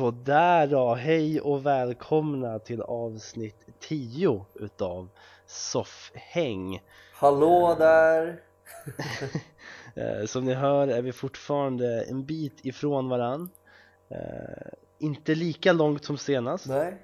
Sådär 0.00 0.66
då, 0.66 0.94
hej 0.94 1.40
och 1.40 1.66
välkomna 1.66 2.58
till 2.58 2.82
avsnitt 2.82 3.66
10 3.80 4.44
utav 4.54 5.08
Soffhäng. 5.46 6.82
Hallå 7.14 7.76
där! 7.78 8.40
Eh, 9.94 10.26
Som 10.26 10.44
ni 10.44 10.54
hör 10.54 10.88
är 10.88 11.02
vi 11.02 11.12
fortfarande 11.12 12.02
en 12.02 12.24
bit 12.24 12.64
ifrån 12.64 13.08
varann. 13.08 13.50
Eh, 14.08 14.72
Inte 14.98 15.34
lika 15.34 15.72
långt 15.72 16.04
som 16.04 16.18
senast. 16.18 16.66
Nej, 16.68 16.94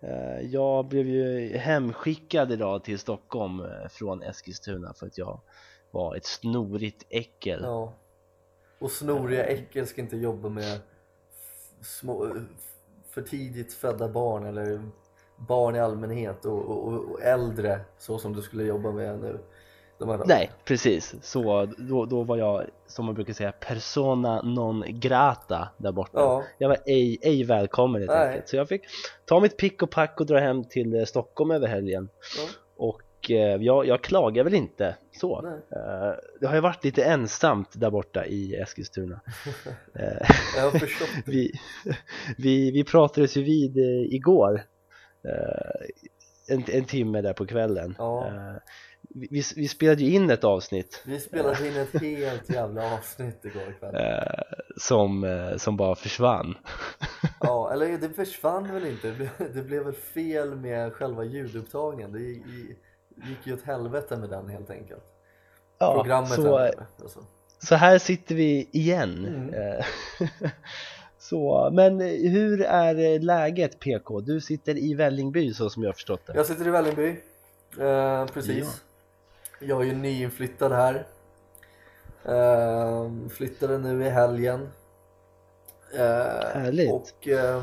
Eh, 0.00 0.40
Jag 0.40 0.86
blev 0.86 1.06
ju 1.06 1.56
hemskickad 1.56 2.52
idag 2.52 2.84
till 2.84 2.98
Stockholm 2.98 3.60
eh, 3.60 3.88
från 3.90 4.22
Eskilstuna 4.22 4.94
för 4.94 5.06
att 5.06 5.18
jag 5.18 5.40
var 5.90 6.16
ett 6.16 6.26
snorigt 6.26 7.06
äckel. 7.08 7.60
Ja. 7.62 7.92
Och 8.78 8.90
snoriga 8.90 9.44
äckel 9.44 9.86
ska 9.86 10.00
inte 10.00 10.16
jobba 10.16 10.48
med 10.48 10.80
små, 11.82 12.34
för 13.10 13.22
tidigt 13.22 13.74
födda 13.74 14.08
barn 14.08 14.46
eller 14.46 14.82
barn 15.36 15.76
i 15.76 15.80
allmänhet 15.80 16.44
och, 16.44 16.64
och, 16.64 17.10
och 17.10 17.22
äldre 17.22 17.80
så 17.98 18.18
som 18.18 18.32
du 18.32 18.42
skulle 18.42 18.64
jobba 18.64 18.92
med 18.92 19.18
nu. 19.20 19.38
Nej, 20.26 20.50
precis. 20.64 21.14
Så 21.22 21.66
då, 21.78 22.04
då 22.04 22.22
var 22.22 22.36
jag, 22.36 22.64
som 22.86 23.04
man 23.04 23.14
brukar 23.14 23.32
säga, 23.32 23.52
persona 23.52 24.42
non 24.42 24.84
grata 24.88 25.68
där 25.76 25.92
borta. 25.92 26.10
Ja, 26.20 26.44
Jag 26.58 26.68
var 26.68 26.78
ej, 26.86 27.18
ej 27.22 27.44
välkommen 27.44 28.00
helt 28.00 28.12
Nej. 28.12 28.28
enkelt. 28.28 28.48
Så 28.48 28.56
jag 28.56 28.68
fick 28.68 28.82
ta 29.24 29.40
mitt 29.40 29.56
pick 29.56 29.82
och 29.82 29.90
pack 29.90 30.20
och 30.20 30.26
dra 30.26 30.38
hem 30.38 30.64
till 30.64 31.06
Stockholm 31.06 31.50
över 31.50 31.66
helgen. 31.66 32.08
ja, 32.38 32.42
Och 32.76 33.02
jag, 33.38 33.86
jag 33.86 34.02
klagar 34.02 34.44
väl 34.44 34.54
inte 34.54 34.96
så. 35.12 35.40
nej. 35.42 35.52
Eh, 35.52 36.14
det 36.40 36.46
har 36.46 36.54
ju 36.54 36.60
varit 36.60 36.84
lite 36.84 37.04
ensamt 37.04 37.68
där 37.72 37.90
borta 37.90 38.26
i 38.26 38.54
Eskilstuna. 38.54 39.20
Eh, 39.94 40.28
Jag 40.56 40.62
har 40.70 40.78
förstått 40.78 41.08
det. 41.26 41.30
vi, 41.32 41.52
vi, 42.38 42.70
vi 42.70 42.84
pratades 42.84 43.36
ju 43.36 43.42
vid 43.42 43.76
eh, 43.78 44.14
igår. 44.14 44.62
Eh, 45.24 46.54
en, 46.54 46.64
en 46.68 46.84
timme 46.84 47.20
där 47.20 47.32
på 47.32 47.46
kvällen. 47.46 47.94
Ja. 47.98 48.26
Eh, 48.26 48.56
vi, 49.14 49.42
vi, 49.56 49.68
spelade 49.68 50.02
ju 50.02 50.10
in 50.14 50.30
ett 50.30 50.44
avsnitt 50.44 51.02
Vi 51.06 51.20
spelade 51.20 51.68
in 51.68 51.76
ett 51.76 52.00
helt 52.02 52.50
jävla 52.50 52.94
avsnitt 52.94 53.44
igår 53.44 53.74
kväll. 53.80 53.94
eh, 53.94 54.42
som, 54.76 55.24
eh, 55.24 55.56
som 55.56 55.76
bara 55.76 55.94
försvann. 55.94 56.54
Ja, 57.40 57.72
eller 57.72 57.98
det 57.98 58.10
försvann 58.10 58.72
väl 58.74 58.86
inte? 58.86 59.08
Det 59.10 59.14
blev, 59.16 59.30
det 59.54 59.62
blev 59.62 59.84
väl 59.84 59.94
fel 59.94 60.54
med 60.56 60.92
själva 60.92 61.24
ljudupptagningen. 61.24 62.12
Det 62.12 62.42
gick, 63.16 63.46
ju 63.46 63.54
åt 63.54 63.62
helvete 63.62 64.16
med 64.16 64.30
den 64.30 64.48
helt 64.48 64.70
enkelt. 64.70 65.02
Ja, 65.78 65.94
Programmet 65.94 66.30
så, 66.32 66.42
ändrade, 66.42 66.86
alltså. 67.02 67.20
så 67.58 67.74
här 67.74 67.98
sitter 67.98 68.34
vi 68.34 68.68
igen. 68.72 69.26
Mm. 69.26 69.54
Eh, 69.54 69.84
så, 71.18 71.70
men 71.72 72.00
hur 72.00 72.62
är 72.62 73.18
läget 73.18 73.80
PK? 73.80 74.20
Du 74.20 74.40
sitter 74.40 74.78
i 74.78 74.94
Vällingby 74.94 75.54
så 75.54 75.70
som 75.70 75.82
jag 75.82 75.94
förstått 75.94 76.26
det. 76.26 76.32
Jag 76.36 76.46
sitter 76.46 76.66
i 76.66 76.70
Vällingby, 76.70 77.08
eh, 77.80 78.26
precis. 78.26 78.82
Jag 79.60 79.80
är 79.80 79.84
ju 79.84 79.92
nyinflyttad 79.92 80.72
här. 80.72 81.06
Eh, 82.24 83.10
flyttade 83.30 83.78
nu 83.78 84.04
i 84.04 84.08
helgen. 84.08 84.68
Eh, 85.94 86.00
Härligt. 86.60 86.92
Och 86.92 87.28
eh, 87.28 87.62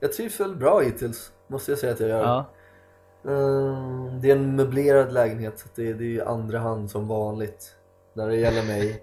jag 0.00 0.12
trivs 0.12 0.40
väl 0.40 0.56
bra 0.56 0.80
hittills, 0.80 1.32
måste 1.46 1.72
jag 1.72 1.78
säga 1.78 1.92
att 1.92 2.00
jag 2.00 2.08
gör. 2.08 2.22
Ja, 2.22 2.46
det 4.20 4.30
är 4.30 4.36
en 4.36 4.56
möblerad 4.56 5.12
lägenhet, 5.12 5.58
så 5.58 5.68
det, 5.74 5.92
det 5.92 6.04
är 6.04 6.08
ju 6.08 6.22
andra 6.22 6.58
hand 6.58 6.90
som 6.90 7.08
vanligt 7.08 7.76
när 8.12 8.28
det 8.28 8.36
gäller 8.36 8.62
mig. 8.66 9.02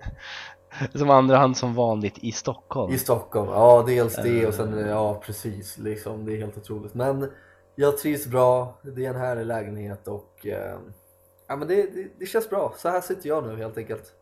som 0.96 1.10
andra 1.10 1.38
hand 1.38 1.58
som 1.58 1.76
vanligt 1.76 2.18
i 2.18 2.32
Stockholm. 2.32 2.94
I 2.94 2.98
Stockholm, 2.98 3.50
ja 3.50 3.84
dels 3.88 4.16
det 4.16 4.48
och 4.48 4.54
Eh. 4.54 4.58
sen, 4.58 4.88
ja 4.88 5.22
precis, 5.26 5.78
liksom, 5.78 6.26
det 6.26 6.34
är 6.34 6.38
helt 6.38 6.58
otroligt. 6.58 6.94
Men 6.94 7.32
jag 7.76 7.98
trivs 7.98 8.28
bra, 8.28 8.80
det 8.82 9.06
är 9.06 9.10
en 9.10 9.16
härlig 9.16 9.46
lägenhet 9.46 10.08
och 10.08 10.48
eh, 10.48 10.78
ja, 11.48 11.56
men 11.56 11.68
det, 11.68 11.76
det, 11.76 12.08
det 12.20 12.26
känns 12.26 12.50
bra. 12.50 12.74
Så 12.78 12.90
här 12.90 13.02
sitter 13.02 13.30
jag 13.30 13.48
nu 13.48 13.56
helt 13.56 13.78
enkelt. 13.78 14.14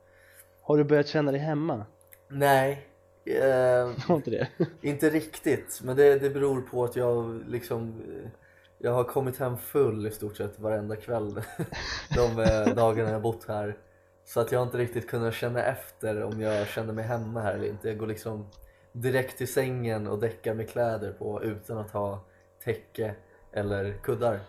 Har 0.62 0.78
du 0.78 0.84
börjat 0.84 1.08
känna 1.08 1.32
dig 1.32 1.42
hemma? 1.42 1.86
Nej, 2.30 2.88
eh, 3.26 3.90
inte 4.16 4.30
det? 4.32 4.48
inte 4.82 5.09
riktigt, 5.09 5.82
men 5.84 5.96
det, 5.96 6.20
det 6.20 6.30
beror 6.30 6.62
på 6.62 6.84
att 6.84 6.96
jag 6.96 7.44
liksom 7.48 7.88
eh, 7.90 8.30
jag 8.79 8.91
har 8.91 9.03
kommit 9.03 9.38
hem 9.38 9.57
full 9.57 10.07
i 10.07 10.12
stort 10.12 10.38
sett 10.38 10.59
varenda 10.59 10.95
kväll 10.95 11.41
de 12.16 12.40
eh, 12.40 12.75
dagarna 12.75 13.09
jag 13.09 13.22
bott 13.22 13.45
här. 13.47 13.78
Så 14.25 14.40
att 14.40 14.51
jag 14.51 14.59
har 14.59 14.66
inte 14.66 14.78
riktigt 14.78 15.09
kunnat 15.09 15.34
känna 15.34 15.63
efter 15.63 16.23
om 16.23 16.41
jag 16.41 16.67
känner 16.67 16.94
mig 16.94 17.03
hemma 17.03 17.41
här 17.41 17.53
eller 17.53 17.67
inte. 17.67 17.88
Jag 17.88 17.97
går 17.97 18.07
liksom 18.07 18.47
direkt 18.91 19.38
till 19.38 19.53
sängen 19.53 20.07
och 20.07 20.19
däckar 20.19 20.53
med 20.53 20.69
kläder 20.69 21.12
på 21.12 21.44
utan 21.44 21.78
att 21.78 21.91
ha 21.91 22.25
täcke 22.63 23.16
eller 23.51 23.94
kuddar. 23.94 24.40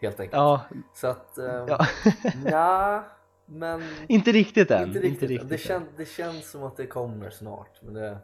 Helt 0.00 0.20
enkelt. 0.20 0.36
Ja, 0.36 0.62
Så 0.94 1.06
att, 1.06 1.38
eh, 1.38 1.64
ja. 1.68 1.86
nja, 2.44 3.04
men 3.46 3.82
inte 4.08 4.32
riktigt 4.32 4.70
än. 4.70 4.86
inte 4.88 4.98
riktigt. 4.98 5.30
riktigt 5.30 5.48
det, 5.48 5.54
än. 5.54 5.58
kän, 5.58 5.82
det 5.96 6.08
känns 6.08 6.50
som 6.50 6.62
att 6.62 6.76
det 6.76 6.86
kommer 6.86 7.30
snart. 7.30 7.82
Men 7.82 7.94
det, 7.94 8.18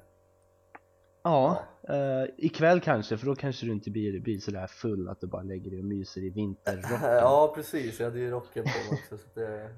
Ja, 1.24 1.62
eh, 1.88 2.30
ikväll 2.36 2.80
kanske, 2.80 3.16
för 3.16 3.26
då 3.26 3.34
kanske 3.34 3.66
du 3.66 3.72
inte 3.72 3.90
blir, 3.90 4.20
blir 4.20 4.38
sådär 4.38 4.66
full 4.66 5.08
att 5.08 5.20
du 5.20 5.26
bara 5.26 5.42
lägger 5.42 5.70
dig 5.70 5.78
och 5.78 5.84
myser 5.84 6.20
i 6.20 6.30
vinterrocken. 6.30 6.98
Ja 7.02 7.52
precis, 7.54 8.00
jag 8.00 8.06
hade 8.06 8.18
ju 8.18 8.30
rocken 8.30 8.64
på 8.64 8.92
mig 8.92 9.00
också 9.02 9.18
så 9.18 9.40
det, 9.40 9.70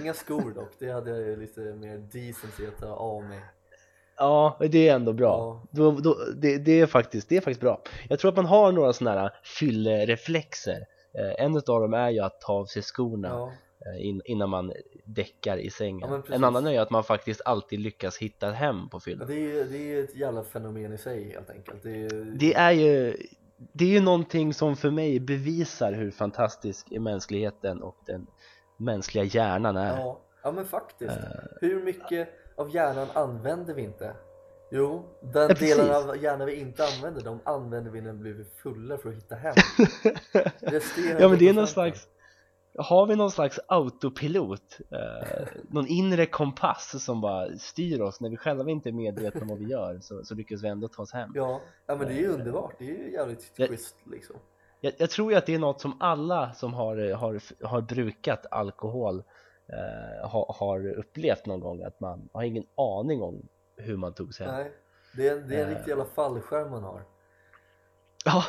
Inga 0.00 0.14
skor 0.14 0.54
dock, 0.54 0.70
det 0.78 0.92
hade 0.92 1.10
jag 1.10 1.20
ju 1.20 1.36
lite 1.36 1.60
mer 1.60 1.98
decency 1.98 2.66
att 2.66 2.78
ta 2.78 2.86
av 2.86 3.24
mig 3.24 3.40
Ja, 4.16 4.56
det 4.70 4.88
är 4.88 4.94
ändå 4.94 5.12
bra. 5.12 5.28
Ja. 5.28 5.68
Då, 5.70 5.90
då, 5.90 6.16
det, 6.36 6.58
det, 6.58 6.80
är 6.80 6.86
faktiskt, 6.86 7.28
det 7.28 7.36
är 7.36 7.40
faktiskt 7.40 7.60
bra. 7.60 7.82
Jag 8.08 8.18
tror 8.18 8.28
att 8.28 8.36
man 8.36 8.46
har 8.46 8.72
några 8.72 8.92
sådana 8.92 9.20
här 9.20 9.30
fyllereflexer. 9.58 10.86
Eh, 11.18 11.44
en 11.44 11.56
av 11.56 11.62
dem 11.62 11.94
är 11.94 12.10
ju 12.10 12.20
att 12.20 12.40
ta 12.40 12.52
av 12.52 12.66
sig 12.66 12.82
skorna 12.82 13.28
ja. 13.28 13.52
Eh, 13.86 14.06
in, 14.06 14.22
innan 14.24 14.50
man 14.50 14.72
däckar 15.04 15.56
i 15.58 15.64
Ja, 15.64 15.70
sängen. 15.70 16.08
precis. 16.22 16.30
en 16.36 16.44
annan 16.44 16.66
är 16.66 16.80
att 16.80 16.90
man 16.90 17.04
faktiskt 17.04 17.40
alltid 17.44 17.80
lyckas 17.80 18.18
hitta 18.18 18.50
hem 18.50 18.88
på 18.88 19.00
fyllan. 19.00 19.28
det 19.28 19.34
är 19.60 19.64
det 19.64 19.94
är 19.94 20.04
ett 20.04 20.16
jävla 20.16 20.44
fenomen 20.44 20.92
i 20.92 20.98
sig 20.98 21.32
helt 21.32 21.50
enkelt 21.50 21.82
det 21.82 21.90
är 21.90 21.96
ju, 21.96 22.24
Det 22.36 22.54
är 22.54 22.72
ju 22.72 23.16
det 23.72 23.84
är 23.84 23.88
ju 23.88 24.00
någonting 24.00 24.54
som 24.54 24.76
för 24.76 24.90
mig 24.90 25.20
bevisar 25.20 25.92
hur 25.92 26.10
fantastisk 26.10 26.90
mänskligheten 26.90 27.82
och 27.82 27.96
den 28.06 28.26
mänskliga 28.76 29.24
hjärnan 29.24 29.76
är. 29.76 29.96
ja, 29.98 30.20
ja 30.42 30.52
men 30.52 30.64
faktiskt 30.66 31.10
Eh. 31.10 31.18
Hur 31.60 31.82
mycket 31.84 32.28
av 32.56 32.74
hjärnan 32.74 33.06
använder 33.12 33.74
vi 33.74 33.82
inte? 33.82 34.14
Jo, 34.70 35.04
den 35.32 35.48
Ja, 35.48 35.54
delen 35.54 35.90
av 35.94 36.22
hjärnan 36.22 36.46
vi 36.46 36.54
inte 36.54 36.84
använder 36.84 37.22
de 37.22 37.40
använder 37.44 37.90
vi 37.90 38.00
när 38.00 38.12
vi 38.12 38.18
blir 38.18 38.44
fulla 38.62 38.98
för 38.98 39.08
att 39.08 39.14
hitta 39.14 39.34
hem 39.34 39.54
Ja 41.20 41.28
men 41.28 41.38
det 41.38 41.48
är 41.48 41.52
någon 41.52 41.66
slags 41.66 42.08
Har 42.78 43.06
vi 43.06 43.16
någon 43.16 43.30
slags 43.30 43.60
autopilot? 43.68 44.78
Eh, 44.90 45.46
någon 45.68 45.86
inre 45.86 46.26
kompass 46.26 47.04
som 47.04 47.20
bara 47.20 47.58
styr 47.58 48.00
oss 48.00 48.20
när 48.20 48.30
vi 48.30 48.36
själva 48.36 48.70
inte 48.70 48.88
är 48.88 48.92
medvetna 48.92 49.40
om 49.40 49.48
vad 49.48 49.58
vi 49.58 49.64
gör 49.64 49.98
så, 50.00 50.24
så 50.24 50.34
lyckas 50.34 50.62
vi 50.62 50.68
ändå 50.68 50.88
ta 50.88 51.02
oss 51.02 51.12
hem? 51.12 51.30
Ja, 51.34 51.60
ja 51.86 51.96
men 51.96 52.06
det 52.08 52.12
är 52.14 52.18
ju 52.18 52.28
underbart, 52.28 52.74
det 52.78 52.84
är 52.84 52.98
ju 52.98 53.12
jävligt 53.12 53.56
schysst 53.56 53.96
liksom. 54.04 54.36
Jag, 54.80 54.92
jag 54.98 55.10
tror 55.10 55.32
ju 55.32 55.38
att 55.38 55.46
det 55.46 55.54
är 55.54 55.58
något 55.58 55.80
som 55.80 55.96
alla 56.00 56.52
som 56.52 56.74
har, 56.74 57.12
har, 57.14 57.40
har 57.66 57.80
brukat 57.80 58.46
alkohol 58.50 59.22
eh, 59.66 60.28
har, 60.28 60.54
har 60.58 60.92
upplevt 60.98 61.46
någon 61.46 61.60
gång 61.60 61.82
att 61.82 62.00
man 62.00 62.28
har 62.32 62.42
ingen 62.42 62.64
aning 62.76 63.22
om 63.22 63.48
hur 63.76 63.96
man 63.96 64.14
tog 64.14 64.34
sig 64.34 64.46
hem. 64.46 64.54
Nej, 64.54 64.72
det 65.16 65.28
är, 65.28 65.36
det 65.40 65.56
är 65.56 65.64
en 65.64 65.70
Eh. 65.70 65.74
riktig 65.76 65.90
jävla 65.90 66.04
fallskärm 66.04 66.70
man 66.70 66.82
har. 66.82 67.02
Ja, 68.24 68.44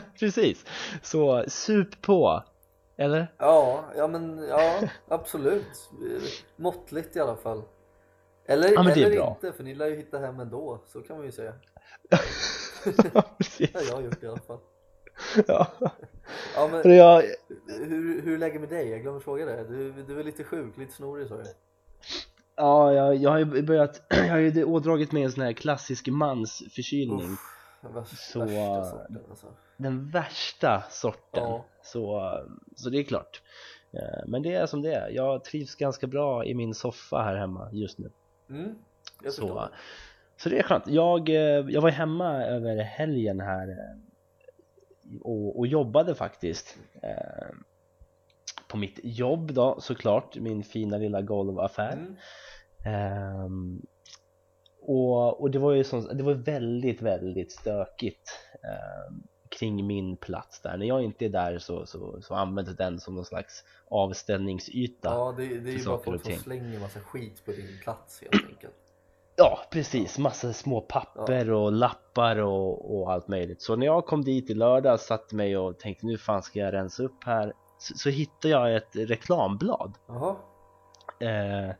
precis. 0.20 0.64
Så 1.02 1.44
sup 1.48 2.02
på, 2.02 2.42
eller? 2.96 3.32
Ja, 3.38 3.84
ja 3.96 4.06
men 4.06 4.38
ja, 4.48 4.80
absolut. 5.08 5.90
Måttligt 6.56 7.16
i 7.16 7.20
alla 7.20 7.36
fall. 7.36 7.62
Eller, 8.48 8.72
Ja, 8.72 8.90
eller 8.90 9.28
inte, 9.28 9.52
för 9.52 9.64
ni 9.64 9.74
lär 9.74 9.86
ju 9.86 9.96
hitta 9.96 10.18
hem 10.18 10.40
ändå, 10.40 10.82
så 10.86 11.00
kan 11.00 11.16
man 11.16 11.26
ju 11.26 11.32
säga. 11.32 11.52
Ja, 13.14 13.22
precis 13.38 13.72
Det 13.72 13.78
har 13.78 13.86
jag 13.86 14.04
gjort 14.04 14.22
i 14.22 14.26
alla 14.26 14.40
fall. 14.40 14.58
ja. 15.46 15.66
Ja, 16.54 16.68
men 16.72 16.96
jag, 16.96 17.22
hur, 17.66 18.22
hur 18.22 18.34
är 18.34 18.38
läget 18.38 18.60
med 18.60 18.70
dig? 18.70 18.88
Jag 18.88 19.02
glömde 19.02 19.20
fråga 19.20 19.46
det. 19.46 19.64
Du, 19.64 19.92
du 19.92 20.20
är 20.20 20.24
lite 20.24 20.44
sjuk, 20.44 20.76
lite 20.76 20.92
snorig 20.92 21.28
sa 21.28 21.36
du. 21.36 21.44
Ja, 22.56 22.92
jag, 22.92 23.16
jag 23.16 23.30
har 23.30 23.38
ju 23.38 23.62
börjat, 23.62 24.02
jag 24.08 24.28
har 24.28 24.38
ju 24.38 24.64
ådragit 24.64 25.12
mig 25.12 25.22
en 25.22 25.32
sån 25.32 25.42
här 25.42 25.52
klassisk 25.52 26.08
mansförkylning 26.08 27.32
Uff, 27.32 27.40
den 27.86 27.94
värsta, 27.94 28.16
Så, 28.16 28.40
värsta 28.40 28.84
sorten 28.84 29.20
alltså. 29.30 29.46
Den 29.76 30.10
värsta 30.10 30.82
sorten. 30.90 31.42
Ja. 31.42 31.64
så, 31.82 32.32
så 32.76 32.90
det 32.90 32.98
är 32.98 33.04
klart. 33.04 33.42
Eh, 33.92 34.26
Men 34.26 34.42
det 34.42 34.54
är 34.54 34.66
som 34.66 34.82
det 34.82 34.94
är, 34.94 35.10
jag 35.10 35.44
trivs 35.44 35.74
ganska 35.74 36.06
bra 36.06 36.44
i 36.44 36.54
min 36.54 36.74
soffa 36.74 37.22
här 37.22 37.36
hemma 37.36 37.68
just 37.72 37.98
nu. 37.98 38.10
Mm, 38.50 38.74
jag 39.22 39.32
Så, 39.32 39.68
så 40.36 40.48
det 40.48 40.58
är 40.58 40.62
skönt, 40.62 40.86
jag, 40.86 41.28
eh, 41.28 41.34
jag 41.68 41.80
var 41.80 41.90
hemma 41.90 42.44
över 42.44 42.76
helgen 42.76 43.40
här 43.40 43.68
eh, 43.68 43.96
och, 45.22 45.58
och 45.58 45.66
jobbade 45.66 46.14
faktiskt 46.14 46.78
På 48.68 48.76
mitt 48.76 49.00
jobb 49.02 49.52
då 49.52 49.80
såklart, 49.80 50.36
min 50.36 50.62
fina 50.62 50.96
lilla 50.96 51.22
golvaffär. 51.22 51.92
Mm. 51.92 52.16
Och, 54.88 55.40
och 55.40 55.50
det 55.50 55.58
var 55.58 55.72
ju 55.72 55.84
som, 55.84 56.08
det 56.12 56.22
var 56.22 56.34
väldigt, 56.34 57.02
väldigt 57.02 57.52
stökigt 57.52 58.30
eh, 58.64 59.14
kring 59.48 59.86
min 59.86 60.16
plats 60.16 60.60
där. 60.60 60.76
När 60.76 60.86
jag 60.86 61.02
inte 61.02 61.24
är 61.24 61.28
där 61.28 61.58
så, 61.58 61.86
så, 61.86 62.22
så 62.22 62.34
används 62.34 62.76
den 62.76 63.00
som 63.00 63.14
någon 63.14 63.24
slags 63.24 63.64
avställningsyta. 63.88 65.08
Ja, 65.08 65.34
det, 65.36 65.46
det 65.46 65.70
är 65.70 65.78
ju 65.78 65.84
bara 65.84 65.98
folk 65.98 66.24
som 66.24 66.34
slänger 66.34 66.80
massa 66.80 67.00
skit 67.00 67.44
på 67.44 67.50
din 67.50 67.78
plats 67.82 68.22
helt 68.22 68.44
enkelt. 68.48 68.74
Ja, 69.36 69.58
precis. 69.70 70.18
Massa 70.18 70.52
små 70.52 70.80
papper 70.80 71.50
och 71.50 71.72
lappar 71.72 72.36
och, 72.36 72.98
och 72.98 73.12
allt 73.12 73.28
möjligt. 73.28 73.62
Så 73.62 73.76
när 73.76 73.86
jag 73.86 74.06
kom 74.06 74.24
dit 74.24 74.50
i 74.50 74.54
lördag 74.54 75.00
satte 75.00 75.34
mig 75.36 75.56
och 75.56 75.78
tänkte 75.78 76.06
nu 76.06 76.18
fan 76.18 76.42
ska 76.42 76.58
jag 76.58 76.72
rensa 76.72 77.02
upp 77.02 77.24
här 77.24 77.52
så, 77.78 77.94
så 77.98 78.08
hittade 78.08 78.48
jag 78.48 78.76
ett 78.76 78.96
reklamblad 78.96 79.94
Jaha, 80.08 80.36
eh, 81.20 81.74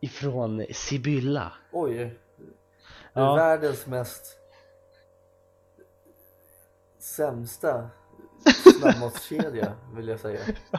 ifrån 0.00 0.64
Sibylla. 0.70 1.52
oj. 1.72 2.18
Ja. 3.14 3.34
världens 3.34 3.86
mest 3.86 4.38
sämsta 6.98 7.90
snabbmatskedja 8.78 9.72
vill 9.96 10.08
jag 10.08 10.20
säga. 10.20 10.40
ja, 10.70 10.78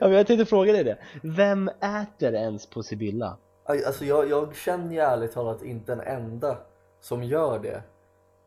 men 0.00 0.12
jag 0.12 0.26
tänkte 0.26 0.46
fråga 0.46 0.72
dig 0.72 0.84
det. 0.84 0.98
Vem 1.22 1.68
äter 1.68 2.34
ens 2.34 2.66
på 2.66 2.82
Sibylla? 2.82 3.38
Alltså 3.64 4.04
jag, 4.04 4.30
jag 4.30 4.56
känner 4.56 4.92
ju 4.92 4.98
ärligt 4.98 5.32
talat 5.32 5.62
inte 5.62 5.92
en 5.92 6.00
enda 6.00 6.58
som 7.00 7.24
gör 7.24 7.58
det 7.58 7.82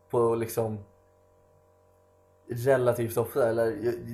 på 0.10 0.36
liksom 0.36 0.80
relativt 2.50 3.18
ofta. 3.18 3.50
Eller 3.50 3.66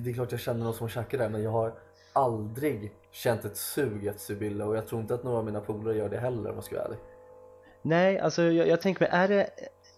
det 0.03 0.09
är 0.09 0.13
klart 0.13 0.31
jag 0.31 0.41
känner 0.41 0.63
någon 0.63 0.74
som 0.74 0.89
käkar 0.89 1.18
där 1.18 1.29
men 1.29 1.44
jag 1.44 1.51
har 1.51 1.74
aldrig 2.13 2.94
känt 3.12 3.45
ett 3.45 3.57
sug 3.57 4.07
efter 4.07 4.21
Sibylla 4.21 4.65
och 4.65 4.77
jag 4.77 4.88
tror 4.88 5.01
inte 5.01 5.13
att 5.13 5.24
några 5.24 5.38
av 5.38 5.45
mina 5.45 5.62
polare 5.62 5.97
gör 5.97 6.09
det 6.09 6.18
heller 6.18 6.50
om 6.50 6.56
jag 6.56 6.63
ska 6.63 6.75
vara 6.75 6.86
ärlig. 6.86 7.00
Nej, 7.83 8.19
alltså 8.19 8.41
jag, 8.44 8.68
jag 8.68 8.81
tänker 8.81 9.01
mig, 9.01 9.09
är 9.12 9.27
det, 9.27 9.50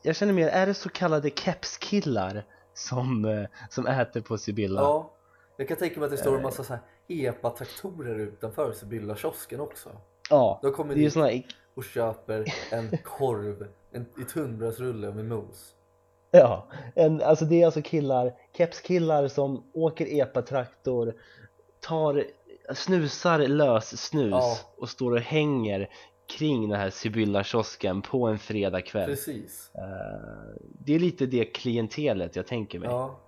jag 0.02 0.16
känner 0.16 0.34
mer, 0.34 0.48
är 0.48 0.66
det 0.66 0.74
så 0.74 0.90
kallade 0.90 1.30
kepskillar 1.30 2.44
som, 2.74 3.26
eh, 3.26 3.46
som 3.70 3.88
äter 3.88 4.22
på 4.22 4.38
Sibylla? 4.38 4.82
Ja, 4.82 5.12
jag 5.58 5.68
kan 5.68 5.78
tänka 5.78 6.00
mig 6.00 6.06
att 6.06 6.12
det 6.12 6.18
står 6.18 6.36
en 6.36 6.42
massa 6.42 6.64
så 6.64 6.74
här 6.74 6.82
epa-traktorer 7.08 8.16
utanför 8.20 8.72
Sibylla-kiosken 8.74 9.60
också. 9.60 9.90
Ja, 10.30 10.60
De 10.62 10.72
kommer 10.72 10.94
det 10.94 11.00
är 11.00 11.02
ju 11.02 11.06
dit 11.06 11.14
såna, 11.14 11.30
och 11.76 11.84
köper 11.84 12.46
en 12.72 12.98
korv, 13.04 13.68
en, 13.92 14.06
i 14.22 14.24
tunnbrödsrulle 14.34 15.12
med 15.12 15.26
mos. 15.26 15.72
ja, 16.32 16.68
en, 16.96 17.22
alltså 17.22 17.46
det 17.46 17.62
är 17.62 17.66
alltså 17.66 17.82
killar, 17.82 18.34
kepskillar 18.58 19.28
som 19.28 19.64
åker 19.74 20.06
epa-traktor, 20.06 21.14
tar, 21.80 22.24
snusar 22.74 23.40
lös 23.40 24.02
snus 24.02 24.32
Ja. 24.32 24.58
och 24.78 24.90
står 24.90 25.12
och 25.12 25.20
hänger 25.20 25.90
kring 26.28 26.70
den 26.70 26.80
här 26.80 26.90
Sibylla-kiosken 26.90 28.02
på 28.02 28.28
en 28.28 28.40
fredagkväll. 28.40 29.10
Precis. 29.10 29.72
Eh, 29.76 30.56
det 30.86 30.96
är 30.96 31.00
lite 31.00 31.26
det 31.26 31.46
klientelet 31.46 32.36
jag 32.36 32.48
tänker 32.48 32.80
mig. 32.80 32.90
Ja. 32.90 33.20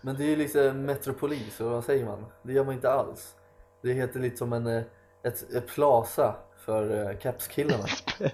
Men 0.00 0.16
det 0.16 0.24
är 0.24 0.28
ju 0.28 0.36
lite 0.36 0.72
metropolis, 0.72 1.60
och 1.60 1.70
vad 1.70 1.84
säger 1.84 2.04
man? 2.04 2.24
Det 2.42 2.52
gör 2.52 2.64
man 2.64 2.74
inte 2.74 2.90
alls. 2.90 3.34
Det 3.82 3.92
heter 3.92 4.20
lite 4.20 4.36
som 4.36 4.52
en, 4.52 4.66
eh, 4.66 4.82
ett, 5.22 5.54
ett 5.54 5.66
plaza 5.66 6.36
för 6.64 7.10
uh, 7.10 7.18
kepskillarna. 7.18 7.84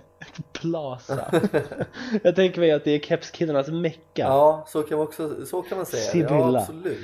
Plaza. 0.53 1.41
jag 2.23 2.37
tänker 2.37 2.61
mig 2.61 2.73
att 2.73 2.85
det 2.85 2.91
är 2.91 2.99
kepskillarnas 2.99 3.69
mecka. 3.69 4.23
Ja, 4.23 4.65
så 4.69 4.83
kan 4.83 4.99
man 4.99 5.07
också 5.07 5.47
så 5.47 5.63
kan 5.63 5.79
man 5.79 5.87
säga. 5.87 6.03
Ja, 6.03 6.11
Sibylla. 6.11 6.59
absolut. 6.59 6.99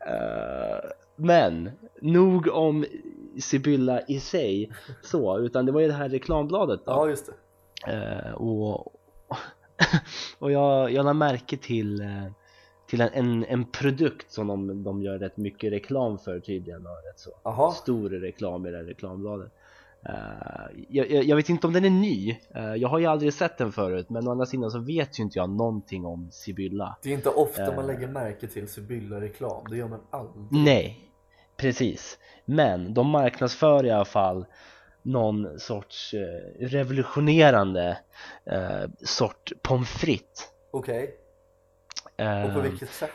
Eh, 0.00 0.90
men 1.16 1.70
nog 2.00 2.48
om 2.48 2.84
Sibylla 3.40 4.00
i 4.02 4.20
sig 4.20 4.70
så, 5.02 5.38
utan 5.38 5.66
det 5.66 5.72
var 5.72 5.80
ju 5.80 5.86
det 5.86 5.92
här 5.92 6.08
reklambladet 6.08 6.80
då. 6.86 6.92
Ja, 6.92 7.08
just 7.08 7.30
det. 7.86 7.92
Eh, 7.92 8.32
och 8.32 8.94
och 10.38 10.52
jag, 10.52 10.92
jag 10.92 11.04
lade 11.04 11.18
märke 11.18 11.56
till, 11.56 12.00
eh, 12.00 12.26
till 12.88 13.00
en, 13.00 13.08
en, 13.12 13.44
en 13.44 13.64
produkt 13.64 14.32
som 14.32 14.46
de, 14.46 14.82
de 14.84 15.02
gör 15.02 15.18
rätt 15.18 15.36
mycket 15.36 15.72
reklam 15.72 16.18
för 16.18 16.40
tydligen 16.40 16.80
och 16.86 16.92
rätt 17.10 17.18
så 17.20 17.30
Jaha. 17.44 17.72
stor 17.72 18.10
reklam 18.10 18.66
i 18.66 18.70
det 18.70 18.76
här 18.76 18.84
reklambladet. 18.84 19.52
Eh, 20.04 20.84
jag, 20.88 21.10
jag, 21.24 21.36
vet 21.36 21.48
inte 21.48 21.66
om 21.66 21.72
den 21.72 21.84
är 21.84 21.90
ny, 21.90 22.36
Eh, 22.54 22.74
jag 22.74 22.88
har 22.88 22.98
ju 22.98 23.06
aldrig 23.06 23.32
sett 23.34 23.58
den 23.58 23.72
förut 23.72 24.10
men 24.10 24.28
å 24.28 24.30
andra 24.30 24.46
sidan 24.46 24.70
så 24.70 24.78
vet 24.78 25.18
ju 25.18 25.22
inte 25.22 25.38
jag 25.38 25.50
någonting 25.50 26.06
om 26.06 26.28
Sibylla. 26.32 26.96
Det 27.02 27.08
är 27.10 27.14
inte 27.14 27.28
ofta 27.28 27.66
Eh. 27.66 27.76
man 27.76 27.86
lägger 27.86 28.08
märke 28.08 28.46
till 28.46 28.68
Sibylla-reklam. 28.68 29.64
Det 29.70 29.76
gör 29.76 29.88
man 29.88 30.00
aldrig. 30.10 30.46
Nej, 30.64 31.07
precis. 31.58 32.18
Men 32.44 32.94
de 32.94 33.10
marknadsför 33.10 33.86
i 33.86 33.90
alla 33.90 34.04
fall 34.04 34.46
någon 35.02 35.60
sorts 35.60 36.14
eh, 36.14 36.66
revolutionerande 36.66 37.98
eh, 38.44 38.84
sort 39.04 39.52
pommes 39.62 39.88
frites. 39.88 40.48
Okej. 40.70 41.14
Eh, 42.16 42.42
Och 42.42 42.54
på 42.54 42.60
vilket 42.60 42.90
sätt? 42.90 43.10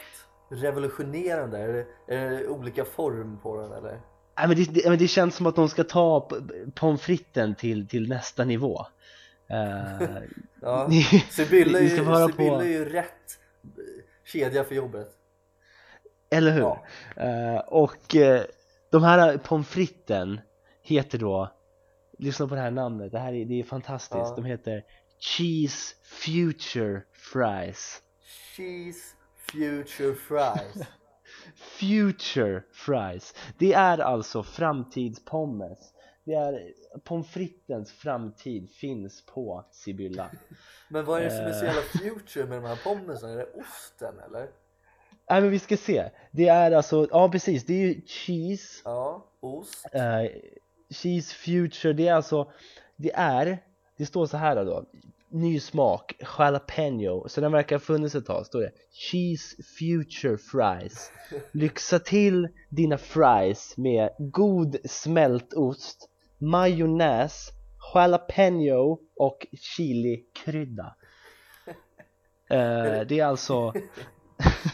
Revolutionerande? 0.50 1.58
Är 1.58 1.74
det, 1.74 2.16
är 2.16 2.30
det 2.30 2.48
olika 2.48 2.86
form 2.86 3.40
på 3.42 3.62
den 3.62 3.72
eller? 3.72 4.02
nej, 4.38 4.48
men 4.48 4.58
det, 4.58 4.74
det, 4.74 4.96
det 4.96 5.08
känns 5.08 5.36
som 5.36 5.46
att 5.46 5.56
de 5.56 5.70
ska 5.70 5.84
ta 5.84 6.30
pommes 6.76 7.02
fritesen 7.02 7.56
till, 7.56 7.88
till 7.88 8.10
nästa 8.10 8.46
nivå. 8.46 8.86
Eh, 9.50 10.08
Ja. 10.62 10.90
Sibylla 11.30 11.80
är, 11.80 11.84
ju, 11.84 11.90
Sibylla 11.90 12.64
är 12.64 12.70
ju 12.70 12.86
rätt 12.90 13.40
eh, 13.64 14.04
kedja 14.26 14.64
för 14.64 14.76
jobbet. 14.76 15.08
Eller 16.38 16.52
hur? 16.52 16.62
Ja. 16.62 16.84
Eh, 17.18 17.58
och 17.60 18.16
eh, 18.16 18.44
de 18.92 19.04
här 19.04 19.38
pommes 19.38 19.68
fritesen 19.68 20.42
heter 20.82 21.18
då, 21.18 21.52
lyssna 22.20 22.48
på 22.48 22.56
det 22.56 22.62
här 22.62 22.72
namnet, 22.72 23.12
det 23.12 23.20
här 23.20 23.34
är, 23.34 23.46
det 23.46 23.60
är 23.60 23.64
fantastiskt, 23.64 24.14
Ja. 24.16 24.34
de 24.36 24.46
heter 24.46 24.84
Cheese 25.20 25.96
Future 26.04 27.02
Fries 27.34 28.02
Cheese 28.56 29.16
future 29.52 30.16
fries. 30.16 30.88
Future 31.80 32.64
Fries 32.74 33.36
Det 33.58 33.74
är 33.74 33.98
alltså 33.98 34.44
framtidspommes 34.44 35.94
Det 36.26 36.34
är 36.34 36.72
pommes 37.04 37.28
fritens 37.30 37.92
framtid 37.92 38.70
finns 38.72 39.26
på 39.26 39.66
Sibylla 39.72 40.32
Men 40.90 41.06
vad 41.06 41.20
är 41.20 41.24
det 41.24 41.32
som 41.32 41.46
är 41.46 41.52
så 41.54 41.66
Eh. 41.66 41.74
jävla 41.74 41.82
future 41.82 42.46
med 42.46 42.58
de 42.62 42.68
här 42.68 42.80
pommesen? 42.84 43.30
Är 43.30 43.38
det 43.38 43.46
osten 43.54 44.20
eller? 44.20 44.48
Nej 45.30 45.42
men 45.42 45.50
vi 45.52 45.60
ska 45.60 45.78
se. 45.78 46.10
Det 46.32 46.48
är 46.48 46.72
alltså, 46.72 47.08
ja 47.12 47.30
precis, 47.30 47.66
det 47.66 47.74
är 47.74 47.88
ju 47.88 48.02
cheese. 48.06 48.82
Ja, 48.86 49.26
ost. 49.40 49.86
eh, 49.94 50.32
Cheese 50.90 51.36
Future, 51.36 51.94
det 51.94 52.08
är 52.08 52.14
alltså 52.14 52.52
Det 52.96 53.12
är, 53.16 53.58
det 53.98 54.06
står 54.06 54.26
så 54.26 54.38
här 54.38 54.66
då. 54.66 54.86
Ny 55.30 55.60
smak, 55.60 56.14
jalapeno. 56.38 57.30
Så 57.30 57.42
den 57.42 57.52
verkar 57.52 57.76
ha 57.76 57.80
funnits 57.80 58.16
ett 58.16 58.26
tag, 58.26 58.46
står 58.46 58.62
det 58.62 58.72
Cheese 58.92 59.56
Future 59.80 60.38
Fries. 60.38 61.12
Lyxa 61.52 62.00
till 62.00 62.48
dina 62.70 62.98
fries 62.98 63.78
med 63.78 64.10
god 64.20 64.78
smältost 64.86 66.10
Majonnäs 66.38 67.50
Jalapeno 67.94 69.00
och 69.16 69.48
chilikrydda. 69.54 70.96
Eh, 72.50 73.02
Det 73.08 73.20
är 73.20 73.26
alltså 73.26 73.74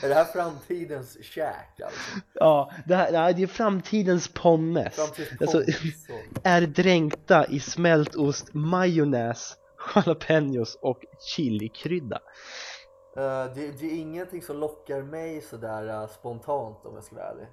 Är 0.03 0.09
det 0.09 0.15
här 0.15 0.25
framtidens 0.25 1.23
käk 1.23 1.81
alltså? 1.85 2.19
Ja, 2.33 2.71
det, 2.85 2.95
här, 2.95 3.33
det 3.33 3.43
är 3.43 3.47
framtidens 3.47 4.27
pommes 4.27 4.95
Framtidens 4.95 5.41
Alltså, 5.41 5.57
pommes, 5.57 6.05
så. 6.05 6.13
är 6.43 6.61
dränkta 6.61 7.45
i 7.45 7.59
smältost, 7.59 8.53
majonnäs, 8.53 9.57
jalapenos 9.95 10.77
och 10.81 11.01
chilikrydda. 11.35 12.19
Eh, 13.17 13.53
det, 13.55 13.79
det 13.79 13.85
är 13.85 13.99
ingenting 13.99 14.41
som 14.41 14.57
lockar 14.57 15.01
mig 15.01 15.41
sådär 15.41 16.01
uh, 16.01 16.07
spontant 16.07 16.85
om 16.85 16.95
jag 16.95 17.03
ska 17.03 17.15
vara 17.15 17.29
ärlig. 17.29 17.47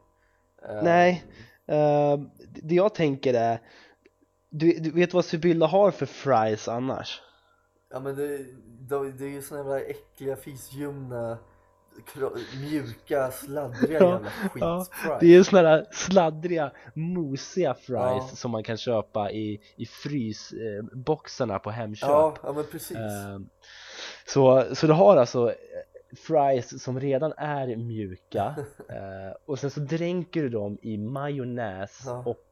Eh, 0.69 0.83
Nej. 0.83 1.25
Eh, 1.67 2.19
det 2.63 2.75
jag 2.75 2.95
tänker 2.95 3.35
är, 3.35 3.61
du, 4.51 4.79
du 4.79 4.91
vet 4.91 5.15
vad 5.15 5.25
Sibylla 5.25 5.67
har 5.67 5.91
för 5.91 6.07
fries 6.07 6.69
annars? 6.69 7.23
Ja 7.91 8.01
men 8.01 8.17
det, 8.17 8.39
det, 8.89 9.13
det 9.13 9.25
är 9.25 9.29
ju 9.29 9.43
såna 9.43 9.61
jävla 9.61 9.81
äckliga 9.81 10.37
fisljumna 10.37 11.39
mjuka 12.61 13.31
sladdriga 13.31 13.99
Ja, 14.01 14.11
jävla 14.13 14.31
ja, 14.55 14.85
skitfries. 14.85 15.21
Det 15.21 15.35
är 15.37 15.43
såna 15.43 15.63
där 15.63 15.87
sladdriga, 15.93 16.71
mosiga 16.95 17.75
fries 17.75 17.89
Ja. 17.99 18.29
som 18.35 18.51
man 18.51 18.63
kan 18.63 18.77
köpa 18.77 19.31
i, 19.31 19.61
i 19.77 19.87
frysboxarna 19.87 21.59
på 21.59 21.71
Hemköp. 21.71 22.09
ja, 22.11 22.35
ja 22.43 22.53
men 22.53 22.65
precis. 22.65 22.97
Eh, 22.97 23.39
så, 24.27 24.65
så 24.75 24.87
du 24.87 24.93
har 24.93 25.17
alltså 25.17 25.51
eh, 25.51 25.57
fries 26.27 26.83
som 26.83 27.01
redan 27.01 27.33
är 27.37 27.77
mjuka 27.77 28.55
eh, 28.89 29.37
och 29.47 29.59
sen 29.59 29.71
så 29.71 29.81
dränker 29.81 30.43
du 30.43 30.49
dem 30.49 30.79
i 30.83 30.99
majonnäs 30.99 32.03
Ja. 32.07 32.23
och 32.27 32.45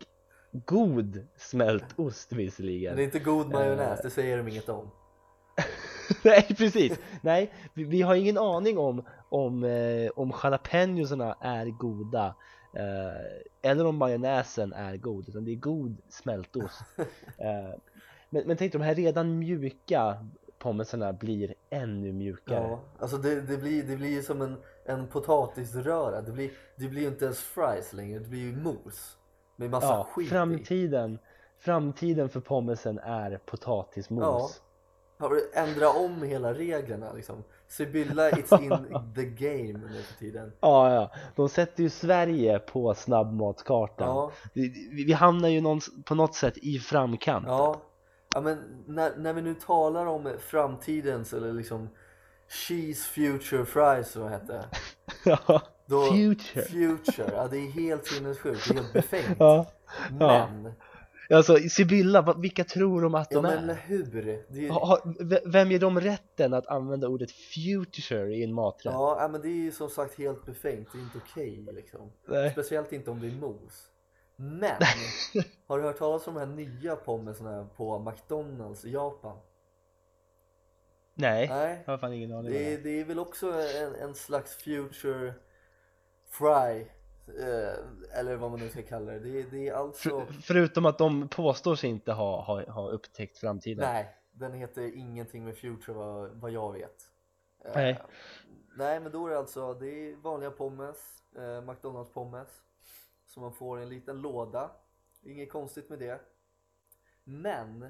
god 0.66 1.26
smältost 1.36 2.30
Men 2.30 2.38
det 2.38 2.42
är 2.42 2.46
visserligen. 2.46 2.98
inte 2.98 3.18
god 3.18 3.48
majonnäs, 3.52 3.98
eh, 3.98 4.02
det 4.04 4.10
säger 4.10 4.36
de 4.36 4.48
inget 4.48 4.68
om. 4.68 4.90
Nej 6.22 6.46
precis, 6.58 6.98
nej 7.22 7.52
vi, 7.74 7.84
vi 7.84 8.02
har 8.02 8.14
ingen 8.14 8.38
aning 8.38 8.78
om 8.78 9.04
om, 9.34 9.64
eh, 9.64 10.10
om 10.16 10.32
jalapenosarna 10.42 11.36
är 11.40 11.66
goda 11.66 12.34
eh, 12.72 13.70
eller 13.70 13.86
om 13.86 13.96
majonnäsen 13.96 14.72
är 14.72 14.96
god 14.96 15.28
utan 15.28 15.44
det 15.44 15.50
är 15.52 15.56
god 15.56 15.96
smältost. 16.08 16.80
Eh, 17.38 17.74
Men, 18.30 18.46
men 18.46 18.56
tänk 18.56 18.72
de 18.72 18.82
här 18.82 18.94
redan 18.94 19.38
mjuka 19.38 20.26
pommesarna 20.58 21.12
blir 21.12 21.54
ännu 21.70 22.12
mjukare. 22.12 22.68
Ja, 22.68 22.80
alltså 22.98 23.16
det, 23.18 23.40
det 23.40 23.56
blir 23.58 23.82
det 23.82 23.96
blir 23.96 24.22
som 24.22 24.42
en, 24.42 24.56
en 24.84 25.06
potatisröra. 25.06 26.22
Det 26.22 26.32
blir, 26.32 26.50
det 26.76 26.88
blir 26.88 27.08
inte 27.08 27.24
ens 27.24 27.38
fries 27.38 27.92
längre, 27.92 28.18
det 28.18 28.28
blir 28.28 28.40
ju 28.40 28.56
mos. 28.56 29.18
Med 29.56 29.70
massa 29.70 29.86
Ja, 29.86 30.08
skit 30.14 30.26
i. 30.26 30.30
framtiden, 30.30 31.18
framtiden 31.58 32.28
för 32.28 32.40
pommesen 32.40 32.98
är 32.98 33.38
potatismos. 33.46 34.62
Har 35.18 35.30
du 35.30 35.50
ändrat 35.54 35.96
om 35.96 36.22
hela 36.22 36.54
reglerna 36.54 37.12
liksom? 37.12 37.44
Sibylla 37.76 38.30
it's 38.30 38.62
in 38.62 38.70
the 39.14 39.24
game 39.24 39.78
nu 39.78 40.02
för 40.02 40.14
tiden. 40.18 40.52
Ja, 40.60 40.94
ja. 40.94 41.10
De 41.36 41.48
sätter 41.48 41.82
ju 41.82 41.90
Sverige 41.90 42.58
på 42.58 42.94
snabbmatskartan. 42.94 44.08
Ja, 44.08 44.32
Vi, 44.52 44.88
vi 45.06 45.12
hamnar 45.12 45.48
ju 45.48 45.60
någon, 45.60 45.80
på 46.04 46.14
något 46.14 46.34
sätt 46.34 46.58
i 46.58 46.78
framkant. 46.78 47.44
ja. 47.48 47.80
ja 48.34 48.40
men 48.40 48.58
när, 48.86 49.16
när 49.16 49.32
vi 49.32 49.42
nu 49.42 49.54
talar 49.54 50.06
om 50.06 50.32
framtidens 50.40 51.32
eller 51.32 51.52
liksom 51.52 51.88
Cheese 52.48 53.08
Future 53.08 53.64
Fries 53.64 54.10
som 54.12 54.22
det 54.22 54.28
hette. 54.28 54.64
Ja. 55.24 55.60
Då, 55.86 56.02
Future. 56.06 56.62
Future, 56.64 57.30
ja 57.32 57.48
det 57.50 57.56
är 57.56 57.70
helt 57.70 58.06
sinnessjukt, 58.06 58.68
det 58.68 58.74
är 58.74 58.74
helt 58.82 58.92
befängt. 58.92 59.36
Ja. 59.38 59.66
Men, 60.18 60.72
Alltså 61.30 61.56
Sibylla, 61.56 62.34
vilka 62.38 62.64
tror 62.64 63.02
de 63.02 63.14
att 63.14 63.28
ja 63.30 63.36
de 63.36 63.42
men 63.42 63.70
är? 63.70 63.74
hur? 63.74 64.04
Det 64.48 64.66
är, 64.66 64.70
Ha- 64.70 65.02
Vem 65.44 65.70
ger 65.70 65.78
dem 65.78 66.00
rätten 66.00 66.54
att 66.54 66.66
använda 66.66 67.08
ordet 67.08 67.30
future 67.30 68.34
i 68.34 68.44
en 68.44 68.52
maträtt? 68.54 68.92
ja, 68.92 69.28
men 69.32 69.40
det 69.40 69.48
är 69.48 69.62
ju 69.64 69.72
som 69.72 69.88
sagt 69.90 70.18
helt 70.18 70.46
befängt, 70.46 70.88
det 70.92 70.98
är 70.98 71.02
inte 71.02 71.18
okej 71.30 71.66
liksom. 71.72 72.12
Nej. 72.28 72.50
Speciellt 72.50 72.92
inte 72.92 73.10
om 73.10 73.20
det 73.20 73.26
är 73.26 73.32
mos. 73.32 73.90
Men, 74.36 74.70
har 75.66 75.78
du 75.78 75.84
hört 75.84 75.98
talas 75.98 76.26
om 76.26 76.34
de 76.34 76.40
här 76.40 76.46
nya 76.46 76.96
pommesarna 76.96 77.68
på 77.76 77.98
McDonalds 77.98 78.84
i 78.84 78.90
Japan? 78.92 79.36
Nej, 81.14 81.48
Nej, 81.48 81.82
jag 81.84 81.92
har 81.92 81.98
fan 81.98 82.12
ingen 82.12 82.32
aning. 82.32 82.52
det 82.52 82.74
är, 82.74 82.78
det 82.78 83.00
är 83.00 83.04
väl 83.04 83.18
också 83.18 83.52
en, 83.52 83.94
en 83.94 84.14
slags 84.14 84.56
future 84.56 85.34
fry, 86.30 86.84
eller 88.12 88.36
vad 88.36 88.50
man 88.50 88.60
nu 88.60 88.68
ska 88.68 88.82
kalla 88.82 89.12
det. 89.12 89.18
Det, 89.18 89.42
det 89.42 89.68
är 89.68 89.72
alltså, 89.72 90.26
För, 90.26 90.32
förutom 90.32 90.86
att 90.86 90.98
de 90.98 91.28
påstår 91.28 91.74
sig 91.76 91.90
inte 91.90 92.12
ha, 92.12 92.42
ha, 92.42 92.70
ha 92.70 92.88
upptäckt 92.88 93.38
framtiden. 93.38 93.84
nej, 93.84 94.16
den 94.32 94.52
heter 94.52 94.96
ingenting 94.96 95.44
med 95.44 95.56
future 95.58 95.92
vad, 95.98 96.30
vad 96.30 96.50
jag 96.50 96.72
vet. 96.72 97.10
Eh, 97.64 97.72
Nej. 97.74 98.02
Nej, 98.76 99.00
men 99.00 99.12
då 99.12 99.26
är 99.26 99.30
det 99.30 99.38
alltså, 99.38 99.74
det 99.74 99.86
är 99.86 100.16
vanliga 100.16 100.50
pommes, 100.50 101.22
eh, 101.36 101.60
McDonalds 101.60 102.10
pommes, 102.10 102.48
som 103.26 103.42
man 103.42 103.52
får 103.52 103.80
i 103.80 103.82
en 103.82 103.88
liten 103.88 104.20
låda. 104.20 104.70
Inget 105.22 105.52
konstigt 105.52 105.88
med 105.88 105.98
det. 105.98 106.20
Men, 107.24 107.88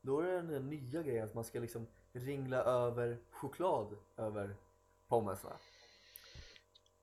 då 0.00 0.20
är 0.20 0.26
det 0.26 0.32
den 0.32 0.50
här 0.50 0.60
nya 0.60 1.02
grejen 1.02 1.24
att 1.24 1.34
man 1.34 1.44
ska 1.44 1.60
liksom 1.60 1.86
ringla 2.12 2.56
över 2.56 3.18
choklad 3.30 3.96
över 4.16 4.56
pommesarna. 5.08 5.56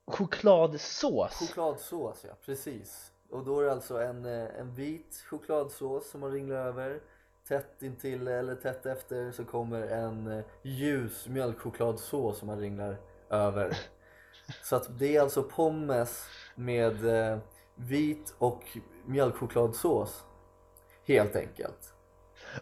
Chokladsås? 0.06 1.32
Chokladsås, 1.32 2.24
ja 2.28 2.34
precis. 2.44 3.12
Och 3.30 3.44
då 3.44 3.60
är 3.60 3.64
det 3.64 3.72
alltså 3.72 4.02
en, 4.02 4.24
eh, 4.24 4.60
en 4.60 4.74
vit 4.74 5.24
chokladsås 5.30 6.10
som 6.10 6.20
man 6.20 6.32
ringlar 6.32 6.56
över. 6.56 7.00
Tätt 7.48 7.82
intill 7.82 8.28
eller 8.28 8.54
tätt 8.54 8.86
efter 8.86 9.32
så 9.32 9.44
kommer 9.44 9.82
en 9.82 10.26
eh, 10.26 10.44
ljus 10.62 11.28
mjölkchokladsås 11.28 12.38
som 12.38 12.46
man 12.46 12.58
ringlar 12.58 12.96
över. 13.30 13.78
Så 14.62 14.76
att 14.76 14.98
det 14.98 15.16
är 15.16 15.20
alltså 15.20 15.42
pommes 15.42 16.24
med 16.54 17.04
eh, 17.04 17.38
vit 17.74 18.34
och 18.38 18.78
mjölkchokladsås. 19.06 20.24
Helt 21.06 21.36
enkelt. 21.36 21.93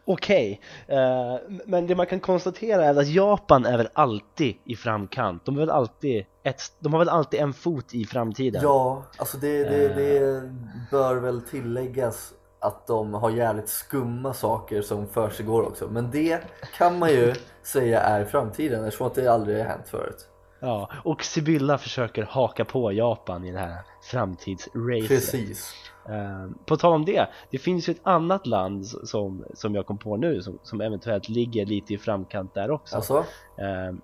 Okej, 0.04 0.60
eh, 0.86 1.36
men 1.66 1.86
det 1.86 1.94
man 1.94 2.06
kan 2.06 2.20
konstatera 2.20 2.84
är 2.84 2.98
att 3.00 3.08
Japan 3.08 3.66
är 3.66 3.76
väl 3.78 3.88
alltid 3.92 4.56
i 4.64 4.76
framkant. 4.76 5.44
De, 5.44 5.56
är 5.56 5.60
väl 5.60 5.70
alltid 5.70 6.24
ett, 6.42 6.62
de 6.78 6.92
har 6.92 6.98
väl 6.98 7.08
alltid 7.08 7.40
en 7.40 7.52
fot 7.52 7.94
i 7.94 8.04
framtiden? 8.04 8.62
Ja, 8.62 9.02
alltså 9.16 9.38
det, 9.38 9.64
det, 9.64 9.82
Eh. 9.82 9.96
det 9.96 10.50
bör 10.90 11.14
väl 11.16 11.42
tilläggas 11.42 12.32
att 12.60 12.86
de 12.86 13.14
har 13.14 13.30
jävligt 13.30 13.68
skumma 13.68 14.34
saker 14.34 14.82
som 14.82 15.08
försiggår 15.08 15.62
också. 15.62 15.88
Men 15.90 16.10
det 16.10 16.38
kan 16.76 16.98
man 16.98 17.10
ju 17.10 17.34
säga 17.62 18.00
är 18.00 18.24
framtiden 18.24 18.84
eftersom 18.84 19.06
att 19.06 19.14
det 19.14 19.28
aldrig 19.28 19.58
har 19.58 19.64
hänt 19.64 19.88
förut. 19.88 20.28
Ja, 20.62 20.90
och 21.04 21.24
Sibylla 21.24 21.78
försöker 21.78 22.22
haka 22.22 22.64
på 22.64 22.92
Japan 22.92 23.44
i 23.44 23.52
det 23.52 23.58
här 23.58 23.76
framtidsracet. 24.02 25.08
Precis. 25.08 25.74
Eh, 26.08 26.50
på 26.66 26.76
tal 26.76 26.92
om 26.92 27.04
det, 27.04 27.28
det 27.50 27.58
finns 27.58 27.88
ju 27.88 27.90
ett 27.90 28.00
annat 28.02 28.46
land 28.46 28.86
som, 28.86 29.44
som 29.54 29.74
jag 29.74 29.86
kom 29.86 29.98
på 29.98 30.16
nu 30.16 30.42
som, 30.42 30.58
som 30.62 30.80
eventuellt 30.80 31.28
ligger 31.28 31.66
lite 31.66 31.94
i 31.94 31.98
framkant 31.98 32.54
där 32.54 32.70
också. 32.70 32.96
Alltså, 32.96 33.24
Eh, 33.58 33.94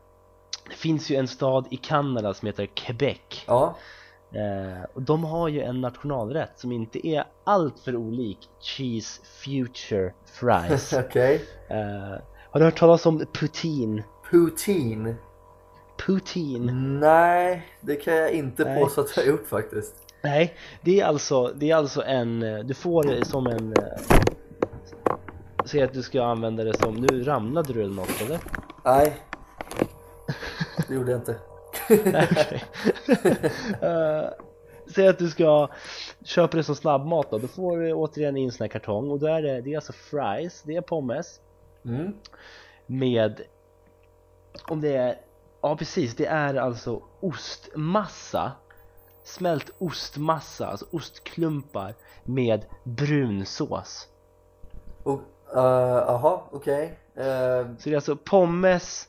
det 0.68 0.74
finns 0.74 1.10
ju 1.10 1.16
en 1.16 1.28
stad 1.28 1.66
i 1.70 1.76
Kanada 1.76 2.34
som 2.34 2.46
heter 2.46 2.66
Quebec 2.66 3.44
ja. 3.46 3.76
eh, 4.32 4.84
och 4.94 5.02
de 5.02 5.24
har 5.24 5.48
ju 5.48 5.60
en 5.60 5.80
nationalrätt 5.80 6.58
som 6.58 6.72
inte 6.72 7.08
är 7.08 7.24
allt 7.44 7.78
för 7.78 7.96
olik 7.96 8.38
Cheese 8.60 9.22
Future 9.44 10.14
Fries. 10.26 10.92
Okej. 11.06 11.44
eh, 11.68 12.20
har 12.50 12.60
du 12.60 12.64
hört 12.64 12.78
talas 12.78 13.06
om 13.06 13.26
poutine? 13.32 14.04
Poutine. 14.30 15.14
Poutine? 16.06 16.72
Nej, 17.00 17.66
det 17.80 17.96
kan 17.96 18.14
jag 18.14 18.30
inte 18.30 18.64
Nej. 18.64 18.82
påstå 18.82 19.00
att 19.00 19.16
jag 19.16 19.22
har 19.24 19.30
gjort 19.30 19.46
faktiskt. 19.48 19.94
Nej, 20.22 20.54
det 20.82 21.00
är 21.00 21.04
alltså, 21.04 21.52
det 21.56 21.70
är 21.70 21.76
alltså 21.76 22.02
en, 22.02 22.40
du 22.66 22.74
får 22.74 23.02
det 23.02 23.24
som 23.24 23.46
en 23.46 23.72
eh, 23.72 24.16
Säg 25.64 25.82
att 25.82 25.92
du 25.92 26.02
ska 26.02 26.22
använda 26.24 26.64
det 26.64 26.78
som, 26.78 26.94
nu 26.94 27.22
ramlade 27.24 27.72
du 27.72 27.82
eller 27.82 27.94
något 27.94 28.22
eller? 28.22 28.38
Nej. 28.84 29.16
Det 30.88 30.94
gjorde 30.94 31.10
jag 31.10 31.20
inte. 31.20 31.36
Nej. 32.04 32.62
Eh, 33.82 34.28
Säg 34.94 35.08
att 35.08 35.18
du 35.18 35.30
ska 35.30 35.68
köpa 36.24 36.56
det 36.56 36.62
som 36.64 36.74
snabbmat 36.74 37.30
då, 37.30 37.38
då 37.38 37.48
får 37.48 37.78
du 37.78 37.92
återigen 37.92 38.36
in 38.36 38.44
en 38.44 38.52
sån 38.52 38.64
här 38.64 38.68
kartong 38.68 39.10
och 39.10 39.18
då 39.18 39.26
är 39.26 39.42
det, 39.42 39.60
det 39.60 39.72
är 39.72 39.76
alltså 39.76 39.92
fries, 39.92 40.62
det 40.62 40.76
är 40.76 40.80
pommes 40.80 41.40
Mm. 41.84 42.12
med 42.86 43.40
om 44.68 44.80
det 44.80 44.96
är, 44.96 45.16
ja 45.62 45.76
precis, 45.76 46.16
det 46.16 46.26
är 46.26 46.54
alltså 46.54 47.02
ostmassa 47.20 48.52
smält 49.24 49.70
ostmassa, 49.78 50.66
alltså 50.66 50.86
ostklumpar 50.92 51.94
med 52.24 52.64
brunsås 52.84 54.08
Och, 55.02 55.20
eh, 55.54 56.08
aha, 56.08 56.48
okej. 56.52 56.98
Eh, 57.14 57.66
Så 57.78 57.88
det 57.88 57.90
är 57.90 57.94
alltså 57.94 58.16
pommes, 58.16 59.08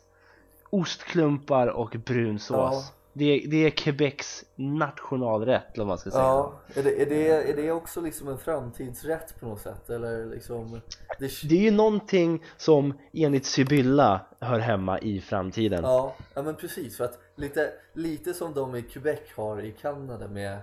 ostklumpar 0.70 1.68
och 1.68 1.96
brunsås 2.06 2.94
Ja. 2.94 2.99
Det, 3.20 3.26
är, 3.26 3.48
det 3.48 3.66
är 3.66 3.70
Quebecs 3.70 4.44
nationalrätt 4.56 5.64
eller 5.76 5.86
man 5.86 5.98
ska 5.98 6.12
säga 6.12 6.24
Ja, 6.24 6.60
är 6.76 6.84
det, 6.84 7.02
är, 7.02 7.06
det, 7.06 7.30
är 7.52 7.56
det 7.56 7.72
också 7.72 8.02
liksom 8.02 8.28
en 8.28 8.38
framtidsrätt 8.38 9.40
på 9.40 9.46
något 9.46 9.62
sätt? 9.62 9.90
Eller 9.90 10.26
liksom 10.26 10.82
det, 11.20 11.32
Det 11.50 11.56
är 11.56 11.62
ju 11.62 11.72
någonting 11.72 12.44
som 12.58 12.94
enligt 13.14 13.46
Sibylla 13.46 14.26
hör 14.40 14.60
hemma 14.60 15.00
i 15.00 15.22
framtiden 15.22 15.84
ja, 15.84 16.16
ja 16.34 16.42
men 16.42 16.56
precis 16.56 16.98
för 16.98 17.04
att 17.04 17.20
lite, 17.36 17.70
lite 17.94 18.34
som 18.34 18.54
de 18.54 18.76
i 18.76 18.82
Quebec 18.82 19.20
har 19.36 19.62
i 19.62 19.72
Kanada 19.72 20.28
med, 20.28 20.54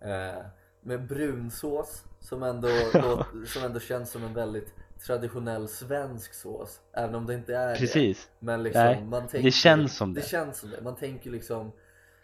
eh, 0.00 0.42
med 0.80 1.06
brunsås 1.06 2.04
som 2.20 2.42
ändå, 2.42 2.68
låt, 2.94 3.48
som 3.48 3.64
ändå 3.64 3.80
känns 3.80 4.10
som 4.10 4.24
en 4.24 4.34
väldigt 4.34 4.74
traditionell 5.06 5.68
svensk 5.68 6.34
sås 6.34 6.80
även 6.92 7.14
om 7.14 7.26
det 7.26 7.34
inte 7.34 7.56
är 7.56 7.72
det 7.72 7.78
Precis, 7.78 8.28
men 8.38 8.62
liksom, 8.62 8.82
Nej, 8.82 9.04
man 9.04 9.28
det 9.32 9.50
känns 9.50 9.96
som 9.96 10.14
det 10.14 10.20
det. 10.20 10.26
känns 10.26 10.58
som 10.58 10.70
det, 10.70 10.80
man 10.82 10.96
tänker 10.96 11.30
liksom 11.30 11.72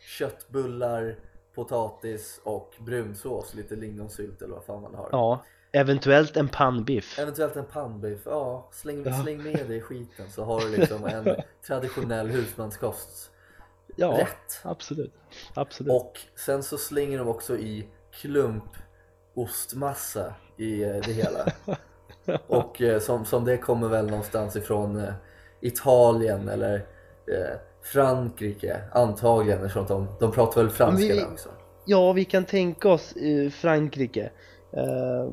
köttbullar, 0.00 1.17
potatis 1.55 2.40
och 2.45 2.75
brunsås, 2.78 3.55
lite 3.55 3.76
lingonsylt 3.76 4.43
eller 4.43 4.55
vad 4.55 4.64
fan 4.64 4.83
man 4.83 4.95
har. 4.95 5.09
Ja 5.12 5.45
Eventuellt 5.73 6.37
en 6.37 6.49
pannbiff. 6.49 7.19
Eventuellt 7.19 7.57
en 7.57 7.64
pannbiff, 7.64 8.21
ja. 8.25 8.69
Släng, 8.73 9.02
Ja. 9.07 9.23
släng 9.23 9.43
med 9.43 9.71
i 9.71 9.81
skiten 9.81 10.31
så 10.31 10.45
har 10.45 10.61
du 10.61 10.69
liksom 10.76 11.05
en 11.05 11.37
traditionell 11.67 12.28
husmanskost 12.28 13.31
Ja, 13.97 14.11
rätt. 14.19 14.61
absolut. 14.62 15.14
Absolut. 15.55 15.93
Och 15.93 16.19
sen 16.37 16.62
så 16.62 16.78
slänger 16.78 17.19
de 17.19 17.28
också 17.28 17.57
i 17.57 17.88
klump 18.12 18.64
ostmassa 19.35 20.35
i 20.57 20.83
eh, 20.83 20.97
det 21.07 21.12
hela. 21.12 21.52
Och 22.47 22.83
eh, 22.83 23.00
som, 23.00 23.25
som 23.25 23.45
det 23.45 23.57
kommer 23.59 23.88
väl 23.88 24.07
någonstans 24.07 24.57
ifrån 24.57 24.97
eh, 25.00 25.14
Italien 25.61 26.49
eller 26.49 26.87
Frankrike 27.82 28.80
antagligen 28.92 29.58
eftersom 29.64 29.87
de, 29.87 30.06
de 30.20 30.32
pratar 30.32 30.61
väl 30.62 30.70
franska 30.70 31.14
vi- 31.14 31.20
där 31.20 31.26
också. 31.32 31.49
Ja, 31.85 32.12
vi 32.12 32.25
kan 32.25 32.44
tänka 32.44 32.88
oss 32.88 33.12
eh, 33.12 33.50
Frankrike. 33.50 34.30
Eh, 34.73 35.30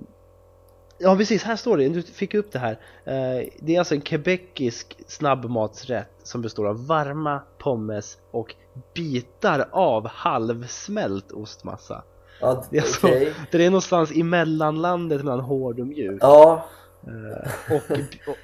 Ja 0.98 1.16
precis, 1.16 1.44
här 1.44 1.56
står 1.56 1.78
det, 1.78 1.90
du 1.90 2.02
fick 2.02 2.34
upp 2.34 2.52
det 2.52 2.60
här. 2.60 2.72
Eh, 3.06 3.48
Det 3.60 3.76
är 3.76 3.80
alltså 3.80 3.96
en 3.96 4.02
quebecisk 4.02 4.98
snabbmatsrätt 5.08 6.10
som 6.24 6.42
består 6.42 6.68
av 6.68 6.88
varma 6.88 7.42
pommes 7.58 8.18
och 8.32 8.56
bitar 8.94 9.68
av 9.72 10.08
halvsmält 10.08 11.32
ostmassa. 11.32 12.04
Ja, 12.42 12.64
Det 12.70 12.78
är 12.78 12.82
så- 12.82 13.08
okej. 13.08 13.34
Det 13.52 13.66
är 13.66 13.70
någonstans 13.70 14.12
i 14.12 14.24
mellanlandet 14.24 15.24
mellan 15.24 15.40
hård 15.40 15.80
och 15.80 15.88
mjuk. 15.88 16.18
Ja, 16.22 16.66
och, 17.70 17.76
och, 17.76 18.36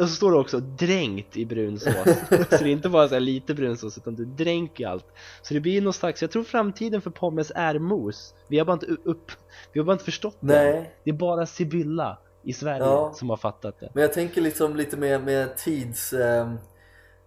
och 0.00 0.08
så 0.08 0.14
står 0.14 0.30
det 0.32 0.38
också 0.38 0.60
dränkt 0.60 1.36
i 1.36 1.46
brunsås 1.46 1.94
Så 2.28 2.44
det 2.48 2.54
är 2.54 2.66
inte 2.66 2.88
bara 2.88 3.08
så 3.08 3.14
här 3.14 3.20
lite 3.20 3.54
brunsås 3.54 3.98
utan 3.98 4.14
du 4.14 4.24
dränker 4.24 4.86
allt. 4.86 5.06
Så 5.42 5.54
det 5.54 5.60
blir 5.60 5.82
någon 5.82 5.92
slags, 5.92 6.22
jag 6.22 6.30
tror 6.30 6.44
framtiden 6.44 7.00
för 7.00 7.10
pommes 7.10 7.52
är 7.54 7.78
mos. 7.78 8.34
Vi 8.48 8.58
har 8.58 8.64
bara 8.66 8.72
inte 8.72 8.86
upp, 9.04 9.32
vi 9.72 9.80
har 9.80 9.84
bara 9.84 9.92
inte 9.92 10.04
förstått 10.04 10.36
det. 10.40 10.46
Nej, 10.46 10.94
Det 11.04 11.10
är 11.10 11.14
bara 11.14 11.46
Sibylla 11.46 12.18
i 12.42 12.52
Sverige 12.52 12.84
Ja. 12.84 13.12
som 13.14 13.30
har 13.30 13.36
fattat 13.36 13.80
det. 13.80 13.90
Men 13.94 14.02
jag 14.02 14.12
tänker 14.12 14.40
liksom 14.40 14.76
lite 14.76 14.96
med, 14.96 15.24
med 15.24 15.56
tids, 15.56 16.12
eh, 16.12 16.52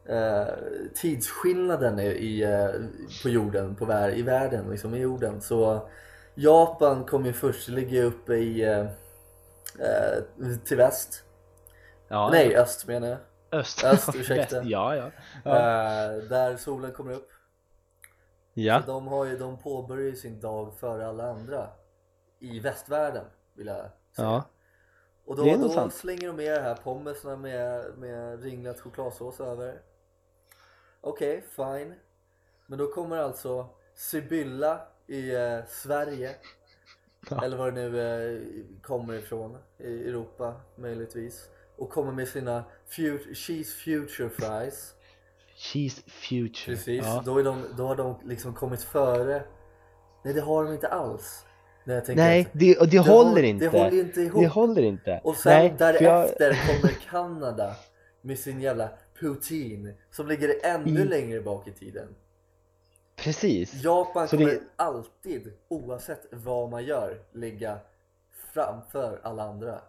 eh, 0.10 0.48
tidsskillnaden 0.96 2.00
i, 2.00 2.06
i, 2.08 2.44
eh, 2.44 2.70
på 3.24 3.30
jorden, 3.30 3.76
på 3.76 3.86
vär, 3.86 4.18
i 4.18 4.22
världen, 4.22 4.70
liksom 4.72 4.94
i 4.96 5.00
jorden. 5.00 5.42
Så 5.42 5.88
Japan 6.36 7.04
kom 7.06 7.26
ju 7.26 7.34
först, 7.34 7.66
det 7.68 7.74
ligger 7.74 8.04
uppe 8.04 8.36
i 8.36 8.62
eh, 8.64 8.86
eh, 9.80 10.56
till 10.66 10.78
väst. 10.78 11.24
ja, 12.08 12.30
Nej, 12.32 12.56
öst 12.58 12.88
menar 12.88 13.08
jag. 13.08 13.18
öst, 13.60 13.84
öst, 13.84 14.10
ursäkta. 14.16 14.56
Väst, 14.56 14.70
Ja, 14.70 14.96
ja 14.96 15.12
Ja, 15.46 15.58
Eh, 15.58 16.18
där 16.24 16.58
solen 16.58 16.92
kommer 16.92 17.14
upp. 17.14 17.30
ja. 18.54 18.82
Så 18.82 18.88
de, 18.92 19.08
har 19.08 19.26
ju, 19.26 19.38
de 19.38 19.58
påbörjar 19.58 20.06
ju 20.06 20.16
sin 20.16 20.40
dag 20.40 20.74
före 20.80 21.08
alla 21.08 21.30
andra 21.30 21.68
i 22.40 22.60
västvärlden 22.60 23.26
vill 23.54 23.68
jag 23.68 23.78
säga. 23.78 23.92
ja. 24.16 24.44
Och 25.26 25.36
då, 25.36 25.44
då 25.58 25.90
slänger 25.90 26.28
de 26.28 26.36
med 26.36 26.52
det 26.54 26.62
här 26.62 26.76
pommesna 26.76 27.36
med, 27.36 27.86
med 27.98 28.44
ringlat 28.44 28.80
chokladsås 28.80 29.40
över. 29.40 29.82
Okej, 31.02 31.44
fine. 31.56 31.94
Men 32.68 32.80
då 32.80 32.88
kommer 32.88 33.18
alltså 33.18 33.68
Sibylla 33.96 34.88
i 35.08 35.36
eh, 35.36 35.60
Sverige 35.68 36.36
Ja. 37.30 37.46
eller 37.46 37.58
var 37.58 37.72
det 37.72 37.90
nu 37.90 38.00
eh, 38.00 38.42
kommer 38.82 39.14
ifrån 39.14 39.58
i 39.80 40.10
Europa 40.10 40.56
möjligtvis. 40.76 41.50
Och 41.78 41.90
kommer 41.90 42.12
med 42.12 42.28
sina 42.28 42.64
fut- 42.90 43.36
cheese 43.38 43.72
future 43.84 44.30
fries. 44.30 44.94
Cheese 45.56 46.02
future. 46.08 46.76
Precis, 46.76 47.02
ja. 47.06 47.24
då, 47.26 47.38
är 47.40 47.44
de, 47.44 47.66
då 47.78 47.88
har 47.88 47.96
de 47.96 48.16
liksom 48.26 48.54
kommit 48.54 48.84
före. 48.84 49.44
Nej 50.24 50.34
det 50.34 50.42
har 50.42 50.64
de 50.64 50.74
inte 50.74 50.88
alls. 50.88 51.46
Nej, 51.86 51.98
efter. 51.98 52.16
det, 52.16 52.74
det, 52.80 52.86
Det 52.92 53.00
håller 53.00 53.30
håll- 53.32 53.44
inte. 53.46 53.66
Det 53.70 53.80
håller 53.84 54.00
inte 54.00 54.22
ihop. 54.22 54.42
Det 54.42 54.48
håller 54.48 54.82
inte. 54.82 55.22
Och 55.24 55.36
sen 55.36 55.52
Nej, 55.54 55.78
för 55.78 56.04
jag- 56.04 56.30
därefter 56.40 56.58
kommer 56.82 56.94
Kanada 57.10 57.76
med 58.22 58.40
sin 58.40 58.62
jävla 58.62 58.90
poutine 59.20 59.94
som 60.12 60.28
ligger 60.28 60.54
ännu 60.64 61.02
I- 61.02 61.06
längre 61.06 61.42
bak 61.42 61.68
i 61.68 61.72
tiden 61.72 62.08
Precis. 63.16 63.84
Japan 63.84 64.28
Så 64.28 64.38
kommer 64.38 64.52
det- 64.52 64.62
alltid, 64.76 65.54
oavsett 65.68 66.26
vad 66.32 66.70
man 66.70 66.84
gör, 66.86 67.22
ligga 67.32 67.78
framför 68.54 69.20
alla 69.24 69.44
andra. 69.44 69.80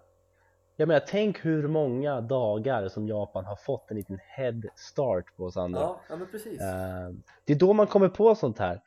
Jag 0.76 0.88
menar, 0.88 1.04
tänk 1.08 1.44
hur 1.44 1.68
många 1.68 2.20
dagar 2.20 2.88
som 2.88 3.08
Japan 3.08 3.44
har 3.44 3.56
fått 3.56 3.90
en 3.90 3.96
liten 3.96 4.18
head 4.22 4.62
start 4.76 5.36
på 5.36 5.44
oss 5.44 5.56
andra. 5.56 5.80
Ja, 5.80 6.00
ja 6.08 6.16
men 6.16 6.26
precis. 6.26 6.60
Eh, 6.60 7.10
Det 7.44 7.52
är 7.52 7.58
då 7.58 7.72
man 7.72 7.86
kommer 7.86 8.08
på 8.08 8.34
sånt 8.34 8.58
här. 8.58 8.80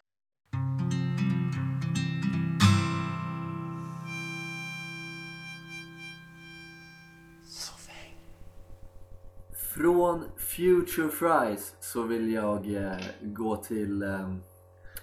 Från 9.73 10.23
Future 10.57 11.09
Fries 11.09 11.75
så 11.79 12.03
vill 12.03 12.33
jag 12.33 12.75
eh, 12.75 12.97
gå 13.21 13.55
till 13.55 14.03
eh, 14.03 14.33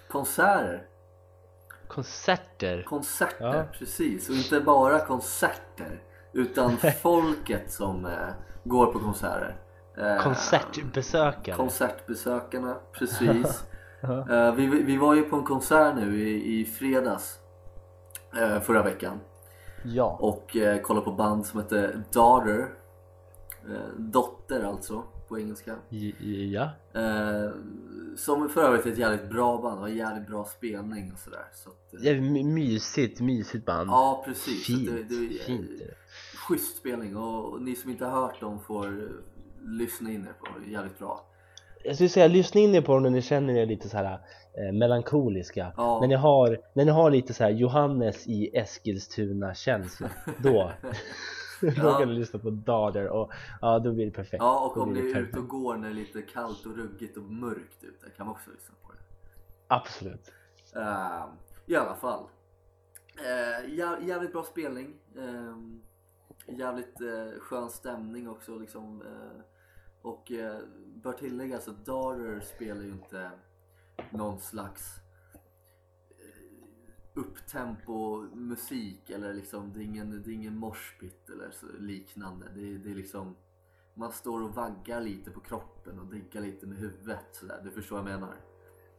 konserter 0.07 0.87
Konserter 1.87 2.83
Konserter, 2.83 3.45
Ja. 3.57 3.63
precis. 3.79 4.29
Och 4.29 4.35
inte 4.35 4.59
bara 4.61 4.99
konserter. 4.99 6.03
Utan 6.33 6.77
folket 7.01 7.71
som 7.71 8.05
eh, 8.05 8.11
går 8.63 8.85
på 8.85 8.99
konserter. 8.99 9.55
Eh, 9.97 10.23
Konsertbesökare 10.23 11.55
Konsertbesökarna, 11.55 12.75
precis. 12.91 13.63
Eh, 14.29 14.53
vi, 14.55 14.67
vi 14.67 14.97
var 14.97 15.15
ju 15.15 15.23
på 15.23 15.35
en 15.35 15.43
konsert 15.43 15.95
nu 15.95 16.19
i, 16.29 16.59
i 16.61 16.65
fredags. 16.65 17.39
Eh, 18.37 18.59
förra 18.61 18.83
veckan. 18.83 19.19
Ja, 19.83 20.17
Och 20.21 20.55
eh, 20.55 20.81
kollade 20.81 21.05
på 21.05 21.11
band 21.11 21.45
som 21.45 21.59
heter 21.59 22.03
Daughter. 22.13 22.67
Eh, 23.69 23.87
dotter 23.97 24.63
alltså, 24.63 25.03
på 25.27 25.39
engelska. 25.39 25.75
Ja. 26.51 26.69
Eh, 26.93 27.51
som 28.17 28.49
för 28.49 28.61
övrigt 28.63 28.85
är 28.85 28.91
ett 28.91 28.97
jävligt 28.97 29.29
bra 29.29 29.57
band, 29.61 29.79
har 29.79 29.87
jävligt 29.87 30.27
bra 30.27 30.45
spelning 30.45 31.11
och 31.13 31.19
sådär. 31.19 31.45
Så 31.53 31.69
att, 31.69 31.93
eh, 31.93 31.99
Det 32.01 32.21
mysigt, 32.43 33.19
mysigt 33.21 33.65
band 33.65 33.89
Ja 33.89 34.23
precis, 34.25 34.65
Fint, 34.65 34.89
det, 34.91 35.03
det, 35.03 35.43
fint 35.43 35.69
är 35.81 35.85
det. 35.87 35.93
schysst 36.47 36.77
spelning 36.77 37.17
och, 37.17 37.53
och 37.53 37.61
ni 37.61 37.75
som 37.75 37.89
inte 37.91 38.05
har 38.05 38.21
hört 38.21 38.39
dem 38.39 38.59
får 38.59 38.85
eh, 38.87 39.09
lyssna 39.61 40.11
in 40.11 40.21
er 40.27 40.33
på 40.39 40.59
det, 40.65 40.71
jävligt 40.71 40.99
bra. 40.99 41.25
Jag 41.83 41.95
skulle 41.95 42.09
säga, 42.09 42.27
lyssna 42.27 42.61
in 42.61 42.75
er 42.75 42.81
på 42.81 42.93
dem 42.93 43.03
när 43.03 43.09
ni 43.09 43.21
känner 43.21 43.53
er 43.53 43.65
lite 43.65 43.89
så 43.89 43.97
här 43.97 44.13
eh, 44.53 44.73
melankoliska 44.73 45.73
Ja. 45.77 45.99
när, 46.01 46.07
ni 46.07 46.15
har, 46.15 46.59
när 46.73 46.85
ni 46.85 46.91
har 46.91 47.11
lite 47.11 47.33
så 47.33 47.43
här 47.43 47.51
Johannes 47.51 48.27
i 48.27 48.57
Eskilstuna 48.57 49.53
känsla 49.55 50.09
Då, 50.37 50.49
då 50.49 50.71
Ja. 51.61 51.97
kan 51.97 52.07
du 52.07 52.13
lyssna 52.13 52.39
på 52.39 52.49
Daughter 52.49 53.07
och 53.07 53.31
ja, 53.61 53.79
då 53.79 53.91
blir 53.93 54.05
det 54.05 54.11
perfekt 54.11 54.43
Ja 54.43 54.59
och 54.59 54.77
om 54.77 54.93
ni 54.93 54.99
är 55.11 55.19
ute 55.19 55.39
och 55.39 55.47
går 55.47 55.75
när 55.75 55.87
det 55.87 55.93
är 55.93 55.95
lite 55.95 56.21
kallt 56.21 56.65
och 56.65 56.77
ruggigt 56.77 57.17
och 57.17 57.23
mörkt 57.23 57.83
ute 57.83 58.09
kan 58.09 58.25
man 58.25 58.35
också 58.35 58.49
lyssna 58.51 58.75
på 58.83 58.91
det. 58.91 58.99
Absolut 59.67 60.31
Eh, 60.75 61.25
I 61.65 61.75
alla 61.75 61.95
fall. 61.95 62.23
Uh, 63.19 63.69
jä- 63.69 64.05
jävligt 64.07 64.31
bra 64.31 64.43
spelning. 64.43 64.93
Eh, 65.17 65.57
jävligt 66.55 67.01
eh, 67.01 67.39
skön 67.39 67.69
stämning 67.69 68.29
också 68.29 68.57
liksom. 68.57 69.01
eh, 69.01 69.41
och 70.01 70.31
uh, 70.31 70.57
bör 70.95 71.13
tilläggas 71.13 71.67
att 71.67 71.85
Daughter 71.85 72.39
spelar 72.39 72.81
ju 72.81 72.89
inte 72.91 73.31
någon 74.09 74.39
slags 74.39 74.95
upptempo 77.15 78.21
musik 78.33 79.09
eller 79.09 79.33
liksom 79.33 79.73
det 79.73 79.79
är 79.79 79.83
ingen, 79.83 80.23
det 80.25 80.29
är 80.31 80.33
ingen 80.33 80.57
moshpit 80.57 81.29
eller 81.29 81.51
så, 81.51 81.65
liknande. 81.79 82.45
Det, 82.55 82.61
är- 82.73 82.77
det 82.77 82.91
är 82.91 82.95
liksom 82.95 83.35
man 83.93 84.11
står 84.11 84.43
och 84.43 84.55
vaggar 84.55 85.01
lite 85.01 85.31
på 85.31 85.39
kroppen 85.39 85.99
och 85.99 86.05
diggar 86.05 86.41
lite 86.41 86.65
med 86.67 86.77
huvudet 86.77 87.25
sådär. 87.31 87.61
Du 87.63 87.71
förstår 87.71 88.01
vad 88.01 88.11
jag 88.11 88.19
menar? 88.19 88.35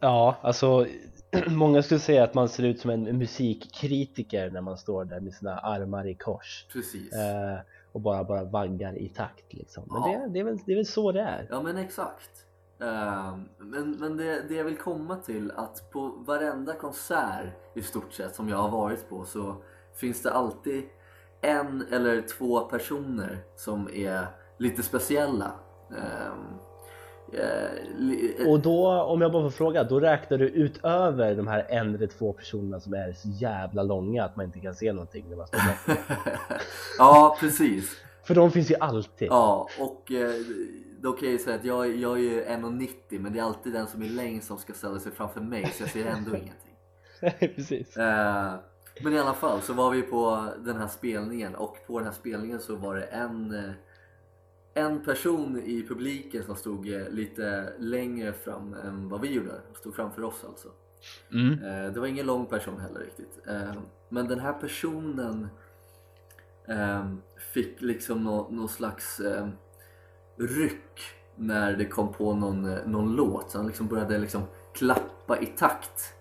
Ja, 0.01 0.37
alltså 0.43 0.87
många 1.51 1.83
skulle 1.83 2.01
säga 2.01 2.25
att 2.25 2.35
man 2.35 2.49
ser 2.49 2.63
ut 2.63 2.81
som 2.81 2.91
en 2.91 3.19
musikkritiker 3.19 4.51
när 4.51 4.61
man 4.61 4.77
står 4.79 5.05
där 5.05 5.21
med 5.21 5.35
sina 5.35 5.59
armar 5.59 6.07
i 6.07 6.15
kors 6.15 6.67
Precis. 6.73 7.13
eh, 7.13 7.59
och 7.93 8.01
bara, 8.01 8.25
bara 8.25 8.45
vaggar 8.45 8.99
i 8.99 9.09
takt 9.09 9.53
liksom. 9.53 9.85
Men 9.87 10.13
Ja. 10.13 10.19
det, 10.19 10.29
det, 10.33 10.41
är 10.41 10.45
väl, 10.45 10.59
det 10.67 10.73
är 10.73 10.77
väl 10.77 10.87
så 10.87 11.13
det 11.13 11.21
är. 11.21 11.47
Ja 11.51 11.63
men 11.63 11.77
exakt. 11.77 12.46
Ehm, 12.81 13.49
men 13.59 13.91
men 13.91 14.17
det, 14.17 14.43
det 14.49 14.55
jag 14.55 14.65
vill 14.65 14.77
komma 14.77 15.17
till 15.17 15.53
att 15.57 15.91
på 15.93 16.09
varenda 16.27 16.75
konsert 16.75 17.47
i 17.75 17.83
stort 17.83 18.13
sett 18.13 18.35
som 18.35 18.49
jag 18.49 18.57
har 18.57 18.69
varit 18.71 19.09
på 19.09 19.25
så 19.25 19.57
finns 19.95 20.23
det 20.23 20.33
alltid 20.33 20.85
en 21.41 21.85
eller 21.93 22.23
två 22.23 22.61
personer 22.61 23.39
som 23.57 23.89
är 23.95 24.27
lite 24.59 24.83
speciella. 24.83 25.51
Eh, 27.33 27.69
li- 27.99 28.45
Och 28.49 28.61
då, 28.61 28.93
om 29.03 29.21
jag 29.21 29.33
bara 29.33 29.43
får 29.43 29.51
fråga, 29.51 29.85
då 29.85 30.01
räknar 30.01 30.39
du 30.39 30.49
utöver 30.49 31.35
de 31.35 31.47
här 31.47 31.67
en 31.69 31.95
eller 31.95 32.07
två 32.07 32.33
personerna 32.33 32.81
som 32.81 32.95
är 32.95 33.13
så 33.13 33.29
jävla 33.29 33.83
långa 33.83 34.25
att 34.25 34.37
man 34.37 34.47
inte 34.47 34.61
kan 34.61 34.75
se 34.75 34.93
någonting 34.93 35.25
när 35.29 35.37
man 35.37 35.47
står 35.47 35.61
ja 36.99 37.37
precis. 37.41 37.97
För 38.25 38.35
de 38.35 38.51
finns 38.51 38.71
ju 38.71 38.75
alltid. 38.81 39.29
Ja 39.29 39.69
och 39.81 40.13
eh, 40.13 40.31
då 41.01 41.13
kan 41.13 41.25
jag 41.25 41.33
ju 41.33 41.39
säga 41.39 41.57
att 41.57 41.65
jag, 41.65 41.97
jag 41.97 42.13
är 42.13 42.23
ju 42.23 42.45
1,90 42.45 43.21
men 43.21 43.33
det 43.33 43.39
är 43.39 43.43
alltid 43.43 43.73
den 43.73 43.87
som 43.87 44.03
är 44.03 44.09
längst 44.09 44.47
som 44.47 44.59
ska 44.59 44.73
ställa 44.73 44.99
sig 44.99 45.13
framför 45.13 45.41
mig 45.41 45.67
så 45.67 45.83
jag 45.83 45.91
ser 45.91 46.07
ändå 46.07 46.31
ingenting. 46.37 46.77
Precis. 47.55 47.97
Eh, 47.97 48.55
men 49.03 49.13
i 49.13 49.19
alla 49.19 49.35
fall 49.35 49.63
så 49.63 49.73
var 49.73 49.91
vi 49.91 50.03
på 50.03 50.49
den 50.59 50.77
här 50.77 50.89
spelningen 50.89 51.55
och 51.55 51.77
på 51.87 51.99
den 51.99 52.07
här 52.07 52.15
spelningen 52.15 52.61
så 52.61 52.77
var 52.77 52.97
det 52.97 53.05
en, 53.05 53.55
eh, 53.55 53.73
en 54.75 55.05
person 55.05 55.63
i 55.65 55.87
publiken 55.89 56.45
som 56.45 56.57
stod 56.57 56.89
eh, 56.93 57.09
lite 57.09 57.73
längre 57.79 58.33
fram 58.33 58.75
än 58.75 59.09
vad 59.09 59.21
vi 59.21 59.33
gjorde. 59.33 59.61
Stod 59.75 59.95
framför 59.95 60.23
oss 60.23 60.45
alltså. 60.45 60.69
Mm. 61.33 61.53
Eh, 61.53 61.93
det 61.93 62.01
var 62.01 62.07
ingen 62.07 62.27
lång 62.27 62.47
person 62.47 62.81
heller 62.81 63.01
riktigt. 63.01 63.39
Men 64.09 64.29
den 64.29 64.41
här 64.41 64.53
personen 64.53 65.49
fick 67.53 67.81
liksom 67.81 68.25
nå, 68.25 68.49
någon 68.51 68.69
slags 68.69 69.21
ryck 70.39 71.01
när 71.37 71.73
det 71.73 71.85
kom 71.85 72.13
på 72.13 72.35
någon, 72.35 72.73
eh, 72.73 72.79
någon 72.87 73.17
låt. 73.17 73.51
Så 73.51 73.59
han 73.59 73.67
liksom 73.67 73.87
började 73.87 74.19
liksom 74.19 74.43
klappa 74.75 75.39
i 75.41 75.47
takt 75.47 76.13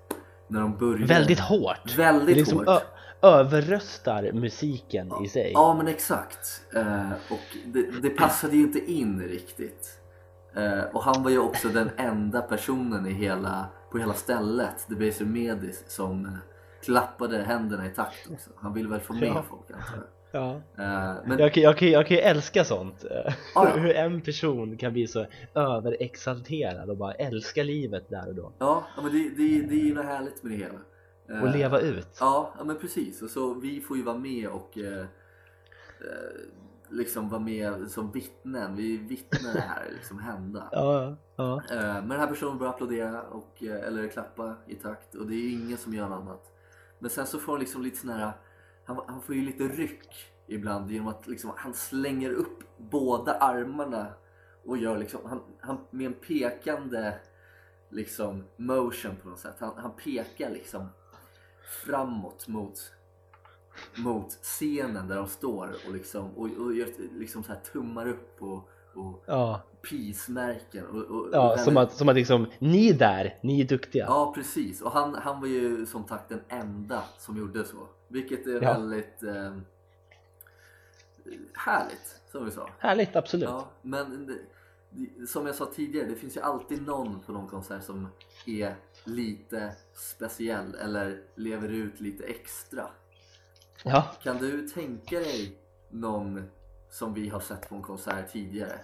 när 0.48 0.60
de 0.62 0.78
började. 0.78 1.06
Väldigt 1.14 1.40
hårt. 1.40 1.98
Väldigt 1.98 2.38
liksom 2.38 2.58
hårt. 2.58 2.84
överröstar 3.22 4.32
musiken 4.34 5.12
i 5.24 5.28
sig. 5.30 5.52
Ja 5.54 5.74
men 5.78 5.88
exakt. 5.88 6.62
Eh, 6.76 7.12
och 7.12 7.58
det, 7.66 8.02
det 8.02 8.10
passade 8.10 8.56
ju 8.56 8.64
inte 8.64 8.92
in 8.92 9.22
riktigt. 9.22 10.00
Eh, 10.56 10.84
och 10.94 11.04
han 11.04 11.24
var 11.24 11.32
ju 11.32 11.40
också 11.40 11.68
den 11.70 11.90
enda 11.98 12.42
personen 12.42 13.08
i 13.08 13.14
hela, 13.14 13.66
på 13.92 13.98
hela 13.98 14.14
stället, 14.14 14.88
The 14.88 14.96
Baser 14.96 15.26
Medis, 15.26 15.84
som 15.88 16.26
eh, 16.26 16.32
klappade 16.84 17.44
händerna 17.44 17.86
i 17.86 17.90
takt 17.90 18.30
också. 18.32 18.50
Han 18.56 18.74
ville 18.74 18.90
väl 18.90 19.00
få 19.00 19.14
med 19.14 19.24
Ja. 19.24 19.44
folk 19.50 19.72
antar 19.72 19.96
jag. 19.96 20.04
Ja. 20.36 20.52
Eh, 20.84 21.16
men 21.26 21.40
Jag 21.40 21.54
kan, 21.54 21.64
jag, 21.64 21.82
jag 21.82 22.08
kan 22.08 22.18
ju 22.18 22.24
älska 22.24 22.64
sånt. 22.64 23.06
Ja, 23.10 23.34
ja. 23.56 23.66
Hur 23.76 23.96
en 23.96 24.22
person 24.22 24.78
kan 24.78 24.94
bli 24.94 25.08
så 25.08 25.26
överexalterad 25.54 26.90
och 26.90 26.98
bara 26.98 27.12
älska 27.14 27.64
livet 27.64 28.10
där 28.10 28.28
och 28.28 28.36
då. 28.36 28.52
ja, 28.60 28.86
men 28.96 29.12
det, 29.12 29.30
det, 29.30 29.62
det 29.62 29.76
är 29.76 29.86
ju 29.86 29.94
något 29.94 30.06
härligt 30.06 30.44
med 30.44 30.52
det 30.52 30.58
hela. 30.58 30.80
Eh, 31.30 31.44
Och 31.44 31.58
leva 31.58 31.80
ut. 31.80 32.18
Ja, 32.20 32.54
men 32.66 32.78
precis. 32.78 33.22
Och 33.22 33.30
så 33.30 33.54
vi 33.54 33.82
får 33.82 33.98
ju 33.98 34.04
vara 34.04 34.18
med 34.18 34.48
och 34.50 34.78
eh, 34.78 35.00
eh, 35.00 35.06
liksom 36.90 37.30
vara 37.30 37.42
med 37.42 37.92
som 37.92 38.12
vittnen. 38.12 38.76
Vi 38.76 38.98
vittnar 38.98 39.54
det 39.54 39.60
här 39.60 39.84
liksom 39.94 40.20
hända. 40.20 40.64
Ja, 40.72 41.16
ja. 41.36 41.62
Eh, 41.72 41.78
Men 41.82 42.10
den 42.10 42.20
här 42.20 42.28
personen 42.28 42.58
börjar 42.58 42.74
applådera 42.74 43.22
och, 43.22 43.64
eh, 43.64 43.88
eller 43.88 44.08
klappa 44.08 44.56
i 44.68 44.76
takt 44.76 45.16
och 45.16 45.28
det 45.28 45.36
är 45.36 45.52
ingen 45.54 45.78
som 45.78 45.94
gör 45.94 46.10
något 46.10 46.22
annat. 46.22 46.52
Men 47.00 47.10
sen 47.10 47.26
så 47.28 47.40
får 47.40 47.52
han 47.52 47.60
liksom 47.60 47.82
lite 47.84 47.98
sån 47.98 48.10
här, 48.10 48.32
han, 48.86 49.00
han 49.08 49.22
får 49.22 49.36
ju 49.36 49.42
lite 49.42 49.64
ryck 49.64 50.32
ibland 50.48 50.92
genom 50.92 51.08
att 51.08 51.28
liksom, 51.28 51.52
han 51.56 51.74
slänger 51.74 52.32
upp 52.32 52.64
båda 52.78 53.34
armarna 53.34 54.08
och 54.66 54.78
gör 54.78 54.98
liksom, 54.98 55.20
han, 55.26 55.42
han 55.60 55.78
med 55.90 56.06
en 56.06 56.14
pekande 56.14 57.14
liksom 57.90 58.44
motion 58.58 59.16
på 59.24 59.30
något 59.30 59.40
sätt. 59.40 59.56
Han, 59.60 59.74
han 59.78 59.92
pekar 60.04 60.50
liksom 60.50 60.88
framåt 61.86 62.48
mot, 62.48 62.92
mot 63.96 64.32
scenen 64.32 65.08
där 65.08 65.16
de 65.16 65.28
står 65.28 65.76
och 65.88 65.94
liksom, 65.94 66.32
och, 66.32 66.50
och 66.58 66.74
gör, 66.74 66.88
liksom 67.20 67.44
så 67.44 67.52
här 67.52 67.60
tummar 67.60 68.08
upp 68.08 68.42
och, 68.42 68.70
och 68.94 69.24
ja. 69.26 69.62
peace-märken. 69.90 70.86
Och, 70.86 71.02
och, 71.02 71.30
ja 71.32 71.54
och 71.54 71.60
som, 71.60 71.78
att, 71.78 71.94
som 71.94 72.10
att 72.10 72.16
liksom, 72.16 72.48
ni 72.60 72.94
där, 72.94 73.38
ni 73.42 73.62
är 73.62 73.68
duktiga. 73.68 74.06
Ja 74.06 74.34
precis 74.36 74.82
och 74.82 74.92
han, 74.92 75.16
han 75.16 75.42
var 75.42 75.48
ju 75.48 75.86
som 75.86 76.08
sagt 76.08 76.30
den 76.30 76.42
enda 76.48 77.04
som 77.18 77.38
gjorde 77.38 77.66
så. 77.66 77.88
Vilket 78.08 78.48
är 78.48 78.62
Ja. 78.64 78.74
väldigt 78.74 79.24
eh, 79.24 79.58
härligt 81.54 82.22
som 82.32 82.46
vi 82.46 82.52
sa. 82.52 82.70
Härligt, 82.80 83.16
absolut. 83.16 83.50
Ja, 83.50 83.68
men 83.82 84.28
det, 84.28 85.28
som 85.28 85.46
jag 85.46 85.56
sa 85.56 85.66
tidigare, 85.76 86.08
det 86.08 86.16
finns 86.16 86.38
ju 86.38 86.42
alltid 86.42 86.82
någon 86.88 87.20
på 87.20 87.32
någon 87.32 87.48
konsert 87.48 87.84
som 87.84 88.08
är 88.46 88.76
lite 89.04 89.72
speciell 89.94 90.76
eller 90.76 91.22
lever 91.36 91.70
ut 91.70 92.00
lite 92.02 92.24
extra. 92.24 92.88
Ja. 93.84 94.08
Kan 94.24 94.38
du 94.38 94.68
tänka 94.68 95.20
dig 95.20 95.58
någon 95.90 96.50
som 96.90 97.14
vi 97.14 97.30
har 97.30 97.40
sett 97.40 97.70
på 97.70 97.76
en 97.76 97.82
konsert 97.82 98.32
tidigare 98.32 98.80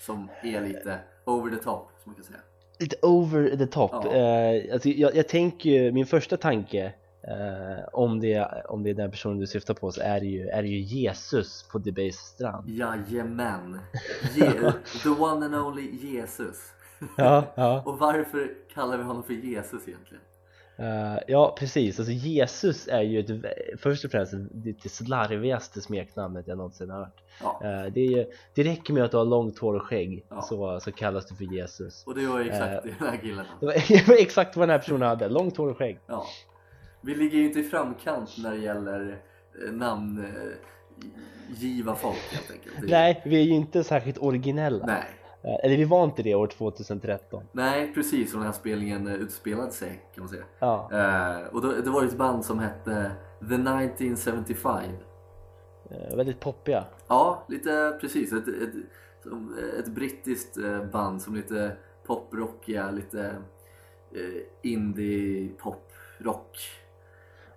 som 0.00 0.28
är 0.42 0.68
lite 0.68 0.98
over 1.24 1.50
the 1.50 1.56
top 1.62 1.90
som 2.02 2.12
man 2.12 2.14
kan 2.14 2.24
säga? 2.24 2.38
Lite 2.78 2.96
over 3.02 3.56
the 3.56 3.66
top. 3.66 3.90
Ja. 3.92 4.12
Eh, 4.12 4.72
alltså 4.72 4.88
jag, 4.88 5.14
jag 5.14 5.28
tänker 5.28 5.70
ju, 5.70 5.92
min 5.92 6.06
första 6.06 6.36
tanke 6.36 6.94
eh, 7.22 7.84
om, 7.92 8.20
det, 8.20 8.64
om 8.68 8.82
det 8.82 8.90
är 8.90 8.94
den 8.94 9.10
personen 9.10 9.38
du 9.38 9.46
syftar 9.46 9.74
på 9.74 9.92
så 9.92 10.00
är 10.00 10.20
det 10.20 10.26
ju, 10.26 10.48
är 10.48 10.62
det 10.62 10.68
ju 10.68 10.78
Jesus 10.80 11.68
på 11.72 11.78
Debase 11.78 12.12
strand. 12.12 12.68
Jajamän! 12.68 13.78
Je- 14.34 14.72
the 15.02 15.08
one 15.08 15.46
and 15.46 15.54
only 15.54 15.96
Jesus. 15.96 16.56
Ja, 17.16 17.44
ja. 17.54 17.82
Och 17.86 17.98
varför 17.98 18.50
kallar 18.74 18.96
vi 18.96 19.02
honom 19.04 19.22
för 19.22 19.32
Jesus 19.32 19.88
egentligen? 19.88 20.22
Eh, 20.76 21.18
ja 21.26 21.56
precis, 21.58 21.98
alltså 21.98 22.12
Jesus 22.12 22.88
är 22.88 23.00
ju 23.02 23.20
ett, 23.20 23.80
först 23.80 24.04
och 24.04 24.10
främst 24.10 24.32
det, 24.50 24.72
det 24.82 24.88
slarvigaste 24.88 25.80
smeknamnet 25.80 26.46
jag 26.48 26.56
någonsin 26.56 26.90
har 26.90 26.98
hört. 26.98 27.22
Ja, 27.42 27.60
Eh, 27.64 27.92
det, 27.92 28.00
är, 28.00 28.10
ju- 28.18 28.26
det 28.54 28.62
räcker 28.64 28.94
med 28.94 29.04
att 29.04 29.10
du 29.10 29.16
har 29.16 29.24
långt 29.24 29.58
hår 29.58 29.74
och 29.74 29.82
skägg 29.82 30.24
Ja. 30.28 30.42
så, 30.42 30.80
så 30.80 30.92
kallas 30.92 31.26
du 31.26 31.34
för 31.34 31.44
Jesus. 31.54 32.04
och 32.06 32.14
det 32.14 32.26
var 32.26 32.40
exakt 32.40 32.62
Eh. 32.72 32.80
det 32.84 32.94
den 32.98 33.08
här 33.08 33.16
killen 33.16 33.44
det 33.60 33.66
var 33.66 34.14
exakt 34.20 34.56
vad 34.56 34.68
den 34.68 34.72
här 34.72 34.78
personen 34.78 35.08
hade, 35.08 35.28
långt 35.28 35.56
hår 35.56 35.68
och 35.70 35.78
skägg. 35.78 35.98
Ja. 36.06 36.26
Vi 37.00 37.14
ligger 37.14 37.38
ju 37.38 37.44
inte 37.46 37.60
i 37.60 37.62
framkant 37.62 38.30
när 38.42 38.50
det 38.50 38.56
gäller 38.56 39.22
eh, 39.66 39.72
namn 39.72 40.26
giva 41.48 41.94
folk 41.94 42.32
helt 42.32 42.50
enkelt. 42.50 42.90
Nej, 42.90 43.22
vi 43.24 43.36
är 43.36 43.42
ju 43.44 43.52
inte 43.52 43.84
särskilt 43.84 44.18
originella. 44.18 44.86
Nej. 44.86 45.04
Eh, 45.42 45.64
Eller 45.64 45.76
vi 45.76 45.84
var 45.84 46.04
inte 46.04 46.22
det 46.22 46.34
år 46.34 46.46
2013. 46.46 47.44
Nej, 47.52 47.94
precis 47.94 48.30
som 48.30 48.40
den 48.40 48.46
här 48.46 48.54
spelningen 48.54 49.06
eh, 49.06 49.14
utspelade 49.14 49.70
sig 49.72 50.00
kan 50.14 50.24
man 50.24 50.28
säga. 50.28 50.44
Ja, 50.58 51.48
och 51.52 51.62
då, 51.62 51.72
det 51.72 51.90
var 51.90 52.02
ju 52.02 52.08
ett 52.08 52.16
band 52.16 52.44
som 52.44 52.58
hette 52.58 53.10
The 53.48 53.54
1975. 53.54 54.84
eh, 55.90 56.16
väldigt 56.16 56.40
poppiga. 56.40 56.84
Ja, 57.08 57.44
lite 57.48 57.98
precis. 58.00 58.32
Ett, 58.32 58.48
ett, 58.48 58.74
ett 59.78 59.88
brittiskt 59.88 60.56
band 60.92 61.22
som 61.22 61.34
lite 61.36 61.76
poprockiga, 62.06 62.90
lite 62.90 63.24
eh, 64.14 64.42
indie 64.62 65.48
poprock. 65.58 66.58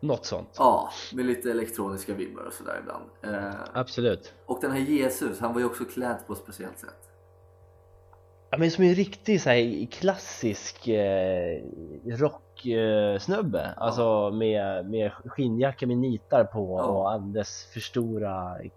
Något 0.04 0.26
sånt. 0.26 0.50
Ja, 0.58 0.90
med 1.14 1.26
lite 1.26 1.52
elektroniska 1.52 2.14
vibbar 2.14 2.44
och 2.44 2.54
sådär 2.54 2.80
ibland. 2.82 3.36
Eh, 3.36 3.54
Absolut. 3.74 4.34
och 4.46 4.58
den 4.62 4.72
här 4.72 4.80
Jesus, 4.80 5.40
han 5.40 5.54
var 5.54 5.60
ju 5.60 5.66
också 5.66 5.86
klädd 5.86 6.18
på 6.28 6.34
ett 6.34 6.40
speciellt 6.40 6.80
sätt. 6.80 7.10
Ja, 8.50 8.58
men 8.58 8.72
som 8.72 8.84
en 8.84 8.96
riktig 8.96 9.42
så 9.42 9.50
här, 9.50 9.86
klassisk 9.92 10.88
eh, 10.88 11.62
rocksnubbe. 12.06 13.74
Alltså 13.78 14.32
med, 14.32 14.86
med 14.90 15.12
skinnjacka 15.26 15.88
med 15.88 15.98
nitar 15.98 16.44
på 16.44 16.78
Ja. 16.80 16.86
och 16.86 17.12
alldeles 17.12 17.66
för 17.74 17.80
stora, 17.80 18.60
eh, 18.60 18.72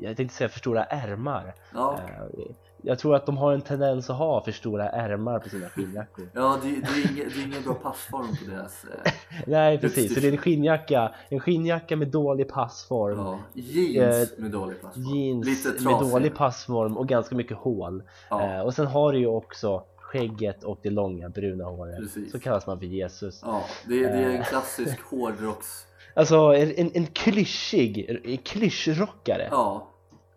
jag 0.00 0.16
tänkte 0.16 0.36
säga 0.36 0.48
för 0.48 0.58
stora 0.58 0.84
ärmar. 0.84 1.54
Ja, 1.74 1.98
Eh, 2.08 2.44
jag 2.82 2.98
tror 2.98 3.14
att 3.16 3.26
de 3.26 3.36
har 3.36 3.52
en 3.52 3.60
tendens 3.60 4.10
att 4.10 4.16
ha 4.16 4.44
för 4.44 4.52
stora 4.52 4.88
ärmar 4.88 5.38
på 5.38 5.48
sina 5.48 5.68
skinnjackor. 5.68 6.28
ja 6.34 6.58
det, 6.62 6.68
det, 6.68 6.74
är 6.74 7.12
ingen, 7.12 7.28
det 7.34 7.40
är 7.42 7.46
ingen 7.46 7.62
bra 7.62 7.74
passform 7.74 8.28
på 8.44 8.50
deras... 8.50 8.84
Eh, 9.04 9.12
Nej 9.46 9.78
precis, 9.78 10.14
så 10.14 10.20
det 10.20 10.28
är 10.28 10.32
en 10.32 10.38
skinnjacka, 10.38 11.14
en 11.28 11.40
skinnjacka 11.40 11.96
med 11.96 12.08
dålig 12.08 12.48
passform. 12.48 13.18
ja, 13.18 13.38
jeans 13.54 14.32
med 14.38 14.50
dålig 14.50 14.82
passform. 14.82 15.04
Eh, 15.04 15.12
Jeans 15.16 15.46
Lite 15.46 15.84
med 15.84 16.00
dålig 16.00 16.34
passform 16.34 16.96
och 16.96 17.08
ganska 17.08 17.34
mycket 17.34 17.56
hål. 17.56 18.02
Ja, 18.30 18.54
Eh, 18.54 18.60
och 18.60 18.74
sen 18.74 18.86
har 18.86 19.12
du 19.12 19.18
ju 19.18 19.26
också 19.26 19.82
skägget 19.96 20.64
och 20.64 20.78
det 20.82 20.90
långa 20.90 21.28
bruna 21.28 21.64
håret. 21.64 21.98
Precis. 21.98 22.32
Så 22.32 22.38
kallas 22.40 22.66
man 22.66 22.78
för 22.78 22.86
Jesus. 22.86 23.40
ja 23.44 23.62
det, 23.86 23.94
det 24.02 24.08
är 24.08 24.28
en 24.30 24.36
Eh. 24.36 24.44
klassisk 24.44 25.00
hårdrocks... 25.10 25.84
Alltså 26.14 26.36
en, 26.36 26.72
en, 26.76 26.90
en 26.94 27.06
klyschig, 27.06 28.20
en 28.24 28.36
klyschrockare. 28.38 29.48
Ja, 29.50 29.87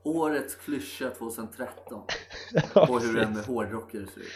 årets 0.03 0.55
klyscha 0.55 1.09
2013. 1.09 2.01
Ja, 2.73 2.85
på 2.85 2.99
hur 2.99 3.17
en 3.17 3.35
hårdrockare 3.35 4.07
ser 4.07 4.21
ut. 4.21 4.31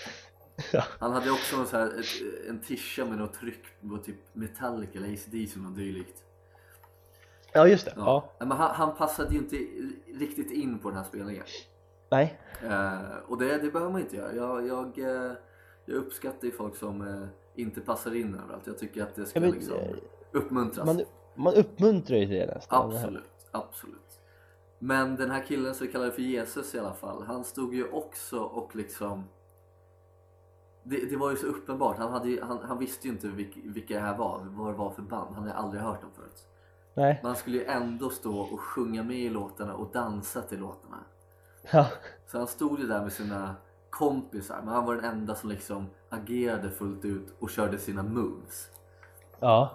Ja. 0.74 0.84
Han 1.00 1.14
hade 1.14 1.32
också 1.32 1.58
någon 1.58 1.68
så 1.68 1.78
här, 1.78 1.88
ett, 2.00 2.50
en 2.50 2.60
tisha 2.62 3.06
med 3.06 3.18
något 3.18 3.34
tryck 3.34 3.64
på 3.90 3.98
typ 3.98 4.16
Metallica 4.34 5.00
eller 5.00 5.14
ACDC 5.14 5.54
eller 5.54 5.64
något 5.64 5.76
dylikt. 5.76 6.24
ja 7.54 7.68
just 7.68 7.86
det. 7.86 7.94
Ja. 7.96 8.32
Ja. 8.40 8.46
Men 8.46 8.58
han, 8.58 8.76
han 8.76 8.96
passade 8.96 9.34
ju 9.34 9.38
inte 9.38 9.56
riktigt 10.20 10.52
in 10.52 10.80
på 10.80 10.90
den 10.90 10.98
här 10.98 11.06
spelningen. 11.06 11.44
Nej. 12.10 12.40
Eh, 12.64 13.00
och 13.28 13.38
det, 13.38 13.58
det 13.58 13.72
behöver 13.72 13.92
man 13.92 14.02
inte 14.02 14.16
göra. 14.16 14.34
Jag, 14.34 14.68
jag, 14.68 15.00
eh, 15.00 15.32
jag 15.86 15.96
uppskattar 15.98 16.46
ju 16.46 16.52
folk 16.52 16.76
som 16.76 17.02
eh, 17.02 17.28
inte 17.56 17.82
passar 17.82 18.16
in 18.16 18.36
överallt. 18.44 18.68
Jag 18.68 18.78
tycker 18.78 19.04
att 19.04 19.16
det 19.16 19.26
ska 19.26 19.40
Ja, 19.40 19.42
men, 19.42 19.52
liksom 19.52 19.78
eh, 19.78 19.96
uppmuntras. 20.32 20.86
Man, 20.86 21.02
man 21.36 21.54
uppmuntrar 21.54 22.18
ju 22.18 22.26
till 22.26 22.36
det 22.36 22.56
nästan. 22.56 22.92
Absolut, 22.92 23.24
absolut. 23.52 24.05
Men 24.80 25.16
den 25.16 25.32
här 25.32 25.44
killen 25.44 25.76
som 25.76 25.88
vi 25.88 25.94
kallar 25.94 26.10
för 26.10 26.22
Jesus 26.22 26.76
i 26.76 26.80
alla 26.80 26.94
fall, 26.94 27.24
han 27.24 27.44
stod 27.44 27.74
ju 27.74 27.92
också 27.92 28.40
och 28.40 28.76
liksom 28.76 29.24
det, 30.84 31.10
det 31.10 31.18
var 31.18 31.32
ju 31.32 31.38
så 31.38 31.46
uppenbart, 31.48 31.98
han, 31.98 32.12
hade 32.12 32.30
ju, 32.30 32.42
han, 32.42 32.60
han 32.64 32.78
visste 32.78 33.08
ju 33.08 33.14
inte 33.14 33.28
vilka, 33.28 33.60
vilka 33.64 33.94
det 33.94 34.00
här 34.00 34.18
var, 34.18 34.40
vad 34.50 34.74
det 34.74 34.78
var 34.78 34.90
för 34.90 35.02
band, 35.02 35.36
han 35.36 35.44
hade 35.44 35.56
aldrig 35.56 35.82
hört 35.82 36.02
dem 36.02 36.10
förut. 36.16 36.48
Nej. 36.94 37.20
Men 37.22 37.26
han 37.26 37.36
skulle 37.36 37.58
ju 37.58 37.66
ändå 37.66 38.10
stå 38.10 38.40
och 38.40 38.60
sjunga 38.60 39.04
med 39.04 39.18
i 39.18 39.30
låtarna 39.30 39.76
och 39.76 39.92
dansa 39.94 40.42
till 40.42 40.60
låtarna. 40.60 40.98
Ja. 41.72 41.88
Så 42.28 42.38
han 42.38 42.48
stod 42.48 42.80
ju 42.80 42.88
där 42.88 43.02
med 43.02 43.14
sina 43.14 43.56
kompisar, 43.90 44.62
men 44.64 44.74
han 44.74 44.86
var 44.86 44.96
den 44.96 45.06
enda 45.06 45.36
som 45.36 45.50
liksom 45.50 45.86
agerade 46.10 46.72
fullt 46.72 47.06
ut 47.06 47.36
och 47.40 47.50
körde 47.50 47.78
sina 47.78 48.04
moves. 48.04 48.70
Ja. 49.40 49.72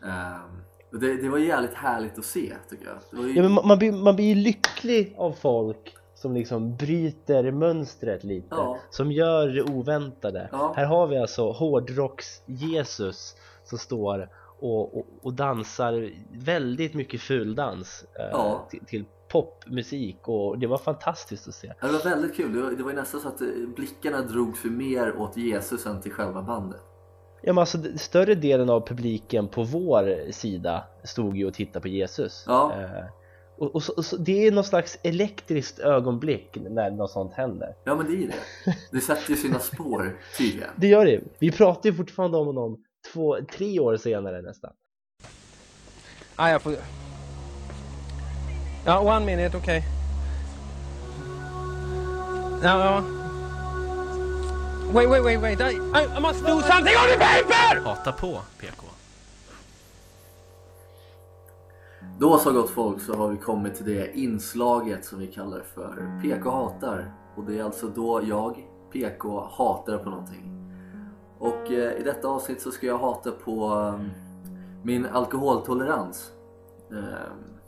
Och 0.00 0.73
det, 1.00 1.16
det 1.22 1.28
var 1.28 1.38
jävligt 1.38 1.74
härligt 1.74 2.18
att 2.18 2.24
se 2.24 2.54
tycker 2.70 2.86
jag. 2.86 3.24
Ju, 3.24 3.32
ja 3.36 3.42
men 3.42 3.52
man, 3.52 3.66
man, 3.66 3.78
blir, 3.78 3.92
man 3.92 4.16
blir 4.16 4.26
ju 4.26 4.34
lycklig 4.34 5.14
av 5.18 5.32
folk 5.32 5.96
som 6.14 6.34
liksom 6.34 6.76
bryter 6.76 7.50
mönstret 7.50 8.24
lite. 8.24 8.46
Ja. 8.50 8.78
Som 8.90 9.12
gör 9.12 9.48
det 9.48 9.62
oväntade. 9.62 10.48
Ja. 10.52 10.72
Här 10.76 10.84
har 10.86 11.06
vi 11.06 11.18
alltså 11.18 11.52
hårdrocks-Jesus 11.52 13.36
som 13.64 13.78
står 13.78 14.28
och, 14.60 14.98
och, 14.98 15.06
och 15.22 15.32
dansar 15.34 16.10
väldigt 16.32 16.94
mycket 16.94 17.20
fuldans 17.20 18.04
eh, 18.18 18.26
Ja. 18.32 18.66
till, 18.70 18.84
till 18.86 19.04
popmusik 19.28 20.28
och 20.28 20.58
det 20.58 20.66
var 20.66 20.78
fantastiskt 20.78 21.48
att 21.48 21.54
se. 21.54 21.72
Ja, 21.80 21.86
det 21.86 21.92
var 21.92 22.10
väldigt 22.10 22.36
kul. 22.36 22.52
Det 22.54 22.62
var, 22.62 22.70
det 22.70 22.82
var 22.82 22.92
nästan 22.92 23.20
så 23.20 23.28
att 23.28 23.40
eh, 23.40 23.46
blickarna 23.76 24.22
drogs 24.22 24.60
för 24.60 24.68
mer 24.68 25.16
åt 25.18 25.36
Jesus 25.36 25.86
än 25.86 26.00
till 26.00 26.12
själva 26.12 26.42
bandet. 26.42 26.80
Ja 27.46 27.52
men 27.52 27.58
alltså 27.58 27.78
större 27.96 28.34
delen 28.34 28.70
av 28.70 28.86
publiken 28.86 29.48
på 29.48 29.62
vår 29.62 30.32
sida 30.32 30.84
stod 31.04 31.36
ju 31.36 31.46
och 31.46 31.54
tittade 31.54 31.80
på 31.80 31.88
Jesus. 31.88 32.44
Ja. 32.46 32.72
Eh, 32.80 33.04
och, 33.58 33.74
och, 33.74 33.82
så, 33.82 33.92
och 33.92 34.04
så, 34.04 34.16
det 34.16 34.46
är 34.46 34.52
någon 34.52 34.64
slags 34.64 34.98
elektriskt 35.02 35.78
ögonblick 35.78 36.56
när 36.70 36.90
något 36.90 37.10
sånt 37.10 37.34
händer. 37.34 37.74
Ja 37.84 37.94
men 37.94 38.06
det 38.06 38.12
är 38.12 38.16
ju 38.16 38.26
det. 38.26 38.34
Det 38.90 39.00
sätter 39.00 39.30
ju 39.30 39.36
sina 39.36 39.58
spår 39.58 40.18
tydligen. 40.38 40.70
Det 40.76 40.86
gör 40.86 41.04
det. 41.04 41.20
Vi 41.38 41.52
pratar 41.52 41.90
ju 41.90 41.96
fortfarande 41.96 42.38
om 42.38 42.46
honom 42.46 42.84
två, 43.12 43.36
tre 43.56 43.80
år 43.80 43.96
senare 43.96 44.42
nästan. 44.42 44.72
Ah, 46.36 46.48
jag 46.48 46.62
får... 46.62 46.74
Ja, 48.86 49.16
one 49.16 49.26
minute, 49.26 49.56
okej. 49.56 49.78
Okay. 49.78 49.90
Ja, 52.62 52.84
ja. 52.84 53.23
Wait, 54.94 55.08
wait, 55.08 55.24
wait, 55.24 55.36
wait. 55.38 55.60
I, 55.60 55.70
I 56.16 56.20
must 56.20 56.46
do 56.46 56.60
something 56.62 56.94
on 56.94 57.08
the 57.08 57.16
paper! 57.18 57.80
Hata 57.80 58.12
på 58.12 58.40
PK. 58.60 58.86
Då 62.18 62.38
så 62.38 62.52
gott 62.52 62.70
folk 62.70 63.00
så 63.00 63.14
har 63.14 63.28
vi 63.28 63.36
kommit 63.36 63.74
till 63.74 63.86
det 63.86 64.18
inslaget 64.18 65.04
som 65.04 65.18
vi 65.18 65.26
kallar 65.26 65.60
för 65.74 66.20
PK 66.22 66.50
hatar. 66.50 67.12
Och 67.36 67.44
det 67.44 67.58
är 67.58 67.64
alltså 67.64 67.88
då 67.88 68.20
jag, 68.24 68.66
PK, 68.92 69.40
hatar 69.40 69.98
på 69.98 70.10
någonting. 70.10 70.72
Och 71.38 71.70
eh, 71.70 72.00
i 72.00 72.02
detta 72.02 72.28
avsnitt 72.28 72.62
så 72.62 72.70
ska 72.70 72.86
jag 72.86 72.98
hata 72.98 73.30
på 73.30 73.68
um, 73.68 74.10
min 74.82 75.06
alkoholtolerans. 75.06 76.32
Um, 76.90 77.58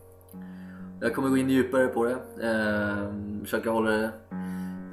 jag 1.01 1.15
kommer 1.15 1.29
gå 1.29 1.37
in 1.37 1.51
djupare 1.51 1.87
på 1.87 2.05
det. 2.05 2.47
Um, 2.49 3.41
försöka 3.45 3.71
hålla 3.71 3.91
det 3.91 4.11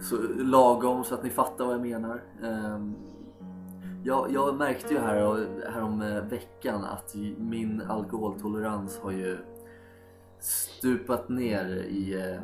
så 0.03 0.17
lagom 0.37 1.03
så 1.03 1.15
att 1.15 1.23
ni 1.23 1.29
fattar 1.29 1.65
vad 1.65 1.73
jag 1.73 1.81
menar. 1.81 2.21
Ehm, 2.43 2.95
jag, 4.03 4.31
jag, 4.31 4.55
märkte 4.55 4.93
ju 4.93 4.99
här, 4.99 5.47
här 5.73 5.81
om 5.81 6.01
eh, 6.01 6.23
veckan 6.23 6.83
att 6.83 7.15
min 7.37 7.81
alkoholtolerans 7.81 8.99
har 8.99 9.11
ju 9.11 9.37
stupat 10.39 11.29
ner 11.29 11.65
eh, 11.65 11.97
i, 11.97 12.39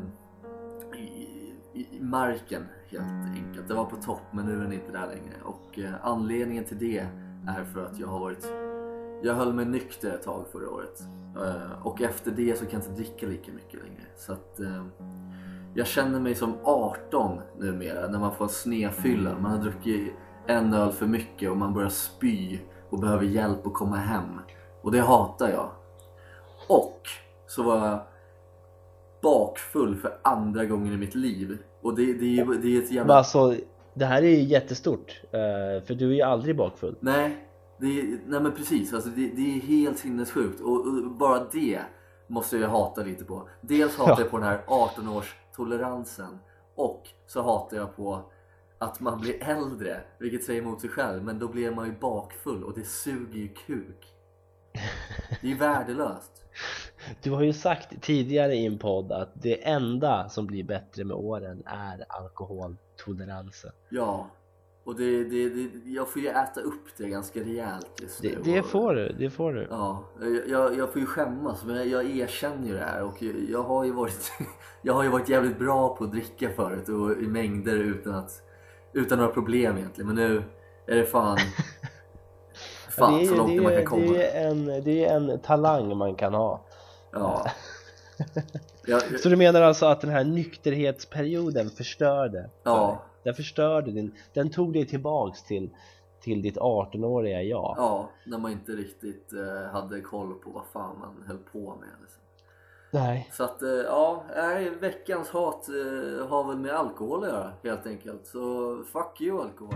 i, 1.73 1.79
i, 1.79 2.01
marken 2.01 2.63
helt 2.87 3.37
enkelt. 3.37 3.67
Det 3.67 3.73
var 3.73 3.85
på 3.85 3.95
topp 3.95 4.21
men 4.31 4.45
nu 4.45 4.57
är 4.57 4.61
den 4.61 4.73
inte 4.73 4.91
där 4.91 5.07
längre 5.07 5.35
och 5.43 5.79
eh, 5.79 5.93
anledningen 6.01 6.63
till 6.63 6.77
det 6.77 7.07
är 7.47 7.63
för 7.63 7.85
att 7.85 7.99
jag 7.99 8.07
har 8.07 8.19
varit 8.19 8.53
jag 9.23 9.35
höll 9.35 9.53
mig 9.53 9.65
nykter 9.65 10.09
ett 10.09 10.23
tag 10.23 10.45
förra 10.51 10.69
året 10.69 11.03
och 11.83 12.01
efter 12.01 12.31
det 12.31 12.57
så 12.57 12.65
kan 12.65 12.79
jag 12.79 12.89
inte 12.89 13.01
dricka 13.01 13.27
lika 13.27 13.51
mycket 13.51 13.79
längre. 13.79 14.01
Så 14.17 14.33
att, 14.33 14.59
jag 15.73 15.87
känner 15.87 16.19
mig 16.19 16.35
som 16.35 16.57
18 16.63 17.41
numera 17.57 18.07
när 18.07 18.19
man 18.19 18.35
får 18.35 18.47
snefylla. 18.47 19.39
Man 19.39 19.51
har 19.51 19.57
druckit 19.57 20.13
en 20.47 20.73
öl 20.73 20.91
för 20.91 21.05
mycket 21.05 21.51
och 21.51 21.57
man 21.57 21.73
börjar 21.73 21.89
spy 21.89 22.59
och 22.89 22.99
behöver 22.99 23.25
hjälp 23.25 23.67
att 23.67 23.73
komma 23.73 23.95
hem. 23.95 24.39
Och 24.81 24.91
det 24.91 25.01
hatar 25.01 25.49
jag. 25.49 25.69
Och 26.67 27.01
så 27.47 27.63
var 27.63 27.87
jag 27.87 27.99
bakfull 29.21 29.95
för 29.95 30.17
andra 30.21 30.65
gången 30.65 30.93
i 30.93 30.97
mitt 30.97 31.15
liv. 31.15 31.57
Och 31.81 31.95
det, 31.95 32.05
det, 32.05 32.43
det 32.61 32.77
är 32.77 32.81
ett 32.81 32.91
jävla... 32.91 33.07
Men 33.07 33.17
alltså, 33.17 33.55
det 33.93 34.05
här 34.05 34.21
är 34.21 34.29
ju 34.29 34.43
jättestort. 34.43 35.21
Uh, 35.23 35.85
för 35.85 35.93
du 35.93 36.09
är 36.09 36.15
ju 36.15 36.21
aldrig 36.21 36.57
bakfull. 36.57 36.95
Nej, 36.99 37.47
det, 37.77 37.87
nej 38.25 38.41
men 38.41 38.51
precis. 38.51 38.93
Alltså, 38.93 39.09
det, 39.09 39.27
det 39.35 39.41
är 39.41 39.61
helt 39.61 39.99
sinnessjukt. 39.99 40.61
Och, 40.61 40.87
och, 40.87 41.11
bara 41.11 41.43
det 41.51 41.79
måste 42.27 42.57
jag 42.57 42.69
hata 42.69 43.03
lite 43.03 43.25
på. 43.25 43.49
Dels 43.61 43.97
hatar 43.97 44.11
ja. 44.11 44.19
jag 44.19 44.31
på 44.31 44.37
den 44.37 44.47
här 44.47 44.61
18-års 44.67 45.35
toleransen. 45.59 46.39
Och 46.75 47.07
så 47.27 47.41
hatar 47.41 47.77
jag 47.77 47.95
på 47.95 48.31
att 48.77 48.99
man 48.99 49.19
blir 49.19 49.43
äldre, 49.43 50.01
vilket 50.19 50.43
säger 50.43 50.61
emot 50.61 50.81
sig 50.81 50.89
själv, 50.89 51.23
men 51.23 51.39
då 51.39 51.47
blir 51.47 51.71
man 51.71 51.85
ju 51.85 51.99
bakfull 51.99 52.63
och 52.63 52.73
det 52.73 52.85
suger 52.85 53.39
ju 53.39 53.47
kuk. 53.47 54.05
Det 55.41 55.47
är 55.47 55.51
ju 55.51 55.57
värdelöst. 55.57 56.31
Du 57.21 57.31
har 57.31 57.41
ju 57.41 57.53
sagt 57.53 58.01
tidigare 58.01 58.55
i 58.55 58.65
en 58.65 58.79
podd 58.79 59.11
att 59.11 59.29
det 59.33 59.67
enda 59.67 60.29
som 60.29 60.47
blir 60.47 60.63
bättre 60.63 61.03
med 61.03 61.17
åren 61.17 61.63
är 61.65 62.05
alkoholtoleransen. 62.09 63.71
Ja, 63.89 64.27
och 64.89 64.95
det, 64.95 65.23
det, 65.23 65.49
det, 65.49 65.69
jag 65.85 66.09
får 66.09 66.21
ju 66.21 66.27
äta 66.27 66.61
upp 66.61 66.97
det 66.97 67.09
ganska 67.09 67.39
rejält 67.39 68.01
just 68.01 68.23
nu. 68.23 68.37
Det, 68.43 68.51
det 68.55 68.63
får 68.63 68.93
du, 68.93 69.15
det 69.19 69.29
får 69.29 69.53
du. 69.53 69.67
Ja, 69.69 70.03
jag, 70.47 70.77
jag 70.77 70.93
får 70.93 71.01
ju 71.01 71.05
skämmas 71.05 71.65
men 71.65 71.75
jag, 71.75 71.87
jag 71.87 72.17
erkänner 72.17 72.67
ju 72.67 72.73
det 72.73 72.83
här 72.83 73.03
och 73.03 73.21
jag, 73.21 73.35
jag, 73.49 73.63
har 73.63 73.83
ju 73.83 73.91
varit, 73.91 74.31
jag 74.81 74.93
har 74.93 75.03
ju 75.03 75.09
varit 75.09 75.29
jävligt 75.29 75.59
bra 75.59 75.95
på 75.95 76.03
att 76.03 76.11
dricka 76.11 76.49
förut 76.49 76.89
och 76.89 77.11
i 77.11 77.27
mängder 77.27 77.75
utan 77.75 78.15
att 78.15 78.31
utan 78.93 79.17
några 79.17 79.31
problem 79.31 79.77
egentligen. 79.77 80.07
Men 80.07 80.15
nu 80.15 80.43
är 80.87 80.95
det 80.95 81.05
fan, 81.05 81.37
fan 82.89 83.13
det 83.13 83.21
är, 83.21 83.25
så 83.25 83.35
långt 83.35 83.51
det, 83.51 83.61
man 83.61 83.71
kan 83.71 83.85
komma. 83.85 84.11
Det 84.13 84.37
är, 84.37 84.47
en, 84.47 84.65
det 84.65 85.05
är 85.05 85.15
en 85.15 85.39
talang 85.39 85.97
man 85.97 86.15
kan 86.15 86.33
ha. 86.33 86.65
Ja. 88.87 88.99
Så 89.23 89.29
du 89.29 89.35
menar 89.35 89.61
alltså 89.61 89.85
att 89.85 90.01
den 90.01 90.09
här 90.09 90.23
nykterhetsperioden 90.23 91.69
förstörde? 91.69 92.49
Ja. 92.63 93.08
Den 93.23 93.33
förstörde 93.33 93.91
din, 93.91 94.15
den 94.33 94.49
tog 94.51 94.73
dig 94.73 94.85
tillbaks 94.85 95.43
till, 95.43 95.69
till 96.21 96.41
ditt 96.41 96.57
18-åriga 96.57 97.41
jag? 97.43 97.75
Ja, 97.77 98.09
när 98.25 98.37
man 98.37 98.51
inte 98.51 98.71
riktigt 98.71 99.33
eh, 99.33 99.71
hade 99.71 100.01
koll 100.01 100.33
på 100.33 100.49
vad 100.49 100.65
fan 100.65 100.99
man 100.99 101.23
höll 101.27 101.37
på 101.37 101.75
med. 101.75 101.89
Liksom. 102.01 102.21
Nej. 102.91 103.29
Så 103.31 103.43
att, 103.43 103.61
eh, 103.61 103.69
ja, 103.69 104.23
nej, 104.35 104.69
veckans 104.69 105.29
hat 105.29 105.69
eh, 105.69 106.27
har 106.27 106.47
väl 106.47 106.57
med 106.57 106.71
alkohol 106.71 107.23
att 107.23 107.29
göra 107.29 107.53
helt 107.63 107.87
enkelt. 107.87 108.27
Så 108.27 108.77
fuck 108.93 109.21
you 109.21 109.41
alkohol. 109.41 109.75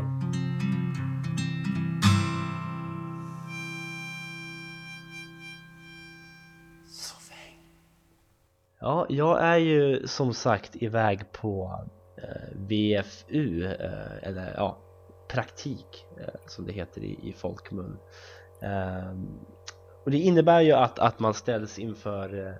Ja, 8.83 9.05
jag 9.09 9.43
är 9.43 9.57
ju 9.57 10.07
som 10.07 10.33
sagt 10.33 10.75
iväg 10.75 11.31
på 11.31 11.79
VFU, 12.53 13.65
eh, 13.65 14.27
eller 14.27 14.53
ja, 14.57 14.77
praktik 15.27 16.05
eh, 16.17 16.33
som 16.47 16.65
det 16.65 16.71
heter 16.71 17.01
i, 17.01 17.19
i 17.23 17.33
folkmun. 17.33 17.97
Ehm, 18.61 19.39
och 20.03 20.11
det 20.11 20.17
innebär 20.17 20.61
ju 20.61 20.71
att, 20.71 20.99
att 20.99 21.19
man 21.19 21.33
ställs 21.33 21.79
inför 21.79 22.47
eh, 22.47 22.53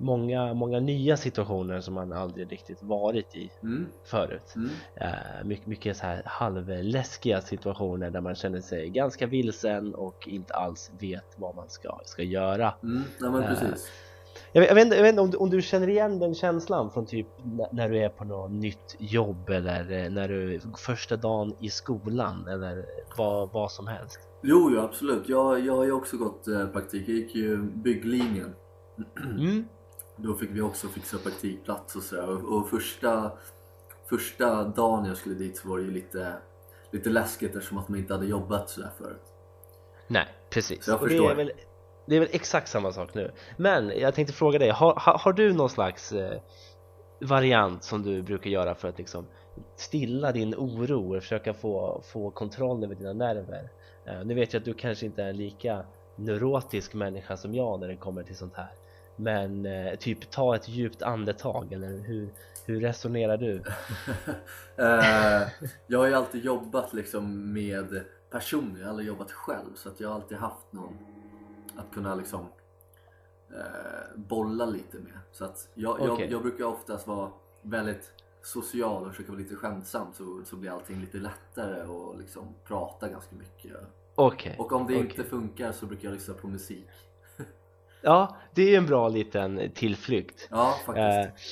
många, 0.00 0.54
många 0.54 0.80
nya 0.80 1.16
situationer 1.16 1.80
som 1.80 1.94
man 1.94 2.12
aldrig 2.12 2.52
riktigt 2.52 2.82
varit 2.82 3.36
i 3.36 3.50
mm. 3.62 3.86
förut. 4.04 4.54
Mm. 4.56 4.70
Uh, 5.00 5.44
mycket, 5.44 5.66
mycket 5.66 5.96
så 5.96 6.06
här 6.06 6.22
halvläskiga 6.24 7.40
situationer 7.40 8.10
där 8.10 8.20
man 8.20 8.34
känner 8.34 8.60
sig 8.60 8.88
ganska 8.88 9.26
vilsen 9.26 9.94
och 9.94 10.28
inte 10.28 10.54
alls 10.54 10.90
vet 10.98 11.34
vad 11.36 11.56
man 11.56 11.68
ska, 11.68 12.00
ska 12.04 12.22
göra. 12.22 12.74
Mm. 12.82 13.02
Ja, 13.20 13.30
men 13.30 13.42
precis. 13.42 13.86
Uh, 13.86 14.09
jag 14.52 14.60
vet, 14.60 14.68
jag 14.68 14.74
vet, 14.74 14.84
inte, 14.84 14.96
jag 14.96 15.02
vet 15.02 15.10
inte 15.10 15.22
om, 15.22 15.30
du, 15.30 15.36
om 15.36 15.50
du 15.50 15.62
känner 15.62 15.88
igen 15.88 16.18
den 16.18 16.34
känslan 16.34 16.90
från 16.90 17.06
typ 17.06 17.26
när 17.72 17.88
du 17.88 17.98
är 17.98 18.08
på 18.08 18.24
något 18.24 18.50
nytt 18.50 18.96
jobb 18.98 19.50
eller 19.50 20.04
eh, 20.04 20.10
när 20.10 20.28
du 20.28 20.60
första 20.76 21.16
dagen 21.16 21.54
i 21.60 21.70
skolan 21.70 22.48
eller 22.48 22.84
vad, 23.16 23.52
vad 23.52 23.72
som 23.72 23.86
helst. 23.86 24.20
Jo, 24.42 24.70
jo 24.74 24.80
absolut. 24.80 25.28
Jag, 25.28 25.60
jag 25.60 25.76
har 25.76 25.84
ju 25.84 25.92
också 25.92 26.16
gått 26.16 26.48
eh, 26.48 26.66
praktik. 26.66 27.08
Jag 27.08 27.16
gick 27.16 27.34
ju 27.34 27.56
bygglinjen. 27.62 28.54
Mm. 29.16 29.64
Då 30.16 30.34
fick 30.34 30.50
vi 30.50 30.60
också 30.60 30.88
fixa 30.88 31.18
praktikplats 31.18 31.96
och 31.96 32.02
sådär. 32.02 32.28
Och, 32.28 32.56
och 32.56 32.70
första, 32.70 33.32
första 34.08 34.64
dagen 34.64 35.04
jag 35.04 35.16
skulle 35.16 35.34
dit 35.34 35.56
så 35.56 35.68
var 35.68 35.78
det 35.78 35.84
ju 35.84 35.90
lite, 35.90 36.32
lite 36.90 37.10
läskigt 37.10 37.56
eftersom 37.56 37.78
att 37.78 37.88
man 37.88 37.98
inte 37.98 38.14
hade 38.14 38.26
jobbat 38.26 38.70
sådär 38.70 38.90
förut. 38.98 39.24
Nej, 40.06 40.28
precis. 40.50 40.84
Så 40.84 40.90
jag 40.90 41.00
förstår 41.00 41.52
det, 42.10 42.16
är 42.16 42.20
väl, 42.20 42.28
exakt 42.32 42.68
samma 42.68 42.92
sak 42.92 43.14
nu. 43.14 43.30
Men 43.56 43.92
jag 43.98 44.14
tänkte 44.14 44.34
fråga 44.34 44.58
dig, 44.58 44.70
har, 44.70 44.94
har, 44.94 45.18
har 45.18 45.32
du 45.32 45.52
någon 45.52 45.70
slags 45.70 46.12
eh, 46.12 46.40
variant 47.20 47.84
som 47.84 48.02
du 48.02 48.22
brukar 48.22 48.50
göra 48.50 48.74
för 48.74 48.88
att 48.88 48.98
liksom 48.98 49.26
stilla 49.76 50.32
din 50.32 50.54
oro 50.54 51.16
och 51.16 51.22
försöka 51.22 51.54
få, 51.54 52.02
få 52.12 52.30
kontroll 52.30 52.84
över 52.84 52.94
dina 52.94 53.12
nerver? 53.12 53.68
Eh, 54.06 54.24
nu 54.24 54.34
vet 54.34 54.52
jag 54.52 54.60
att 54.60 54.64
du 54.64 54.74
kanske 54.74 55.06
inte 55.06 55.22
är 55.22 55.28
en 55.28 55.36
lika 55.36 55.84
neurotisk 56.16 56.94
människa 56.94 57.36
som 57.36 57.54
jag 57.54 57.80
när 57.80 57.88
det 57.88 57.96
kommer 57.96 58.22
till 58.22 58.36
sånt 58.36 58.54
här. 58.54 58.70
Men 59.16 59.66
eh, 59.66 59.94
typ 59.94 60.30
ta 60.30 60.56
ett 60.56 60.68
djupt 60.68 61.02
andetag 61.02 61.72
eller 61.72 61.88
hur, 61.88 62.28
hur 62.66 62.80
resonerar 62.80 63.36
du? 63.36 63.56
eh, 64.76 65.48
jag 65.86 65.98
har 65.98 66.06
ju 66.06 66.14
alltid 66.14 66.44
jobbat 66.44 66.92
liksom 66.92 67.52
med 67.52 68.04
personer, 68.30 68.78
jag 68.78 68.84
har 68.84 68.90
aldrig 68.90 69.08
jobbat 69.08 69.32
själv 69.32 69.74
så 69.74 69.88
att 69.88 70.00
jag 70.00 70.08
har 70.08 70.14
alltid 70.14 70.38
haft 70.38 70.72
någon 70.72 71.09
att 71.80 71.94
kunna 71.94 72.14
liksom 72.14 72.40
eh, 73.50 74.16
bolla 74.16 74.66
lite 74.66 74.98
med. 74.98 75.18
Så 75.32 75.44
att 75.44 75.68
jag, 75.74 76.00
okay. 76.00 76.06
jag, 76.06 76.32
jag, 76.32 76.42
brukar 76.42 76.64
oftast 76.64 77.06
vara 77.06 77.30
väldigt 77.62 78.12
social 78.42 79.04
och 79.04 79.10
försöka 79.10 79.32
vara 79.32 79.42
lite 79.42 79.56
skämtsam 79.56 80.06
så, 80.12 80.44
så 80.44 80.56
blir 80.56 80.70
allting 80.70 81.00
lite 81.00 81.18
lättare 81.18 81.82
och 81.82 82.18
liksom 82.18 82.54
prata 82.64 83.08
ganska 83.08 83.36
mycket. 83.36 83.76
Okay. 84.14 84.54
Och 84.58 84.72
om 84.72 84.86
det 84.86 84.94
okay. 84.94 85.08
inte 85.08 85.24
funkar 85.24 85.72
så 85.72 85.86
brukar 85.86 86.08
jag 86.08 86.14
lyssna 86.14 86.34
på 86.34 86.48
musik. 86.48 86.88
Ja, 88.02 88.36
det 88.54 88.74
är 88.74 88.78
en 88.78 88.86
bra 88.86 89.08
liten 89.08 89.70
tillflykt. 89.74 90.48
Ja, 90.50 90.74
faktiskt. 90.86 91.42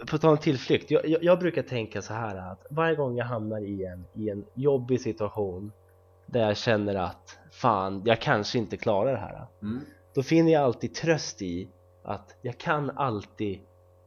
Eh, 0.00 0.06
på 0.06 0.18
tal 0.18 0.30
om 0.30 0.38
tillflykt, 0.38 0.90
jag, 0.90 1.08
jag, 1.08 1.24
jag, 1.24 1.38
brukar 1.38 1.62
tänka 1.62 2.02
så 2.02 2.14
här 2.14 2.52
att 2.52 2.66
varje 2.70 2.94
gång 2.94 3.16
jag 3.16 3.24
hamnar 3.24 3.60
i 3.60 3.84
en, 3.84 4.04
i 4.14 4.30
en 4.30 4.44
jobbig 4.54 5.00
situation 5.00 5.72
där 6.32 6.40
jag 6.40 6.56
känner 6.56 6.94
att 6.94 7.38
fan, 7.50 8.02
jag 8.04 8.20
kanske 8.20 8.58
inte 8.58 8.76
klarar 8.76 9.12
det 9.12 9.18
här. 9.18 9.46
Mm. 9.62 9.80
Då 10.14 10.22
finner 10.22 10.52
jag 10.52 10.62
alltid 10.62 10.94
tröst 10.94 11.42
i 11.42 11.70
att 12.04 12.36
jag 12.42 12.58
kan 12.58 12.90
alltid 12.90 13.60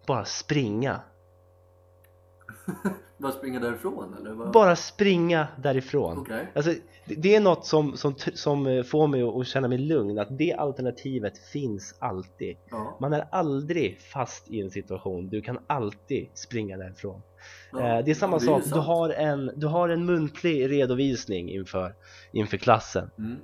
bara 0.08 0.26
springa. 0.26 1.00
Bara 3.18 3.32
springa 3.32 3.60
därifrån 3.60 4.16
eller? 4.20 4.32
Vad? 4.32 4.52
Bara 4.52 4.76
springa 4.76 5.48
därifrån 5.58 6.18
Okej. 6.18 6.52
Alltså, 6.56 6.72
det, 7.06 7.16
det 7.16 7.36
är 7.36 7.40
något 7.40 7.66
som, 7.66 7.98
som, 7.98 8.16
som 8.34 8.68
eh, 8.68 8.84
får 8.84 9.08
mig 9.08 9.22
att, 9.24 9.36
att 9.36 9.48
känna 9.48 9.68
mig 9.68 9.78
lugn, 9.78 10.20
att 10.20 10.38
det 10.38 10.54
alternativet 10.54 11.38
finns 11.38 11.96
alltid. 12.00 12.58
Ja. 12.72 12.98
Man 13.02 13.14
är 13.14 13.28
aldrig 13.32 14.00
fast 14.00 14.50
i 14.52 14.62
en 14.62 14.70
situation, 14.72 15.30
du 15.30 15.42
kan 15.42 15.60
alltid 15.68 16.28
springa 16.34 16.78
därifrån. 16.78 17.22
ja. 17.72 17.80
Eh, 17.98 18.06
det 18.06 18.12
är 18.12 18.16
samma 18.16 18.38
ju 18.40 18.46
sak, 18.46 18.64
du 18.74 18.80
har, 18.80 19.10
en, 19.10 19.52
du 19.56 19.68
har 19.68 19.90
en 19.90 20.06
muntlig 20.06 20.70
redovisning 20.72 21.50
inför, 21.50 21.96
inför 22.32 22.58
klassen 22.58 23.10
Mm. 23.18 23.38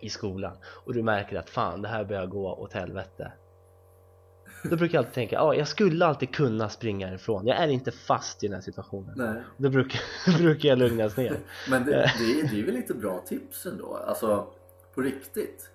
i 0.00 0.08
skolan 0.08 0.56
och 0.84 0.94
du 0.94 1.02
märker 1.02 1.36
att 1.38 1.50
fan, 1.50 1.82
det 1.82 1.88
här 1.88 2.04
börjar 2.04 2.26
gå 2.26 2.54
åt 2.54 2.72
helvete. 2.72 3.32
Då 4.62 4.76
brukar 4.76 4.94
jag 4.94 5.02
alltid 5.02 5.14
tänka, 5.14 5.36
ja, 5.36 5.54
jag 5.54 5.68
skulle 5.68 6.06
alltid 6.06 6.34
kunna 6.34 6.68
springa 6.68 7.14
ifrån. 7.14 7.46
Jag 7.46 7.56
är 7.56 7.68
inte 7.68 7.90
fast 7.90 8.44
i 8.44 8.46
den 8.46 8.54
här 8.54 8.62
situationen. 8.62 9.14
Nej. 9.16 9.42
Då 9.56 9.70
brukar, 9.70 10.00
brukar 10.38 10.68
jag 10.68 10.78
lugnas 10.78 11.16
ner. 11.16 11.38
Men 11.70 11.84
det, 11.84 11.90
det, 11.90 12.40
är, 12.40 12.48
det 12.50 12.60
är 12.60 12.64
väl 12.64 12.74
lite 12.74 12.94
bra 12.94 13.24
tips 13.28 13.66
ändå? 13.66 13.96
Alltså 14.06 14.46
på 14.94 15.00
riktigt. 15.00 15.70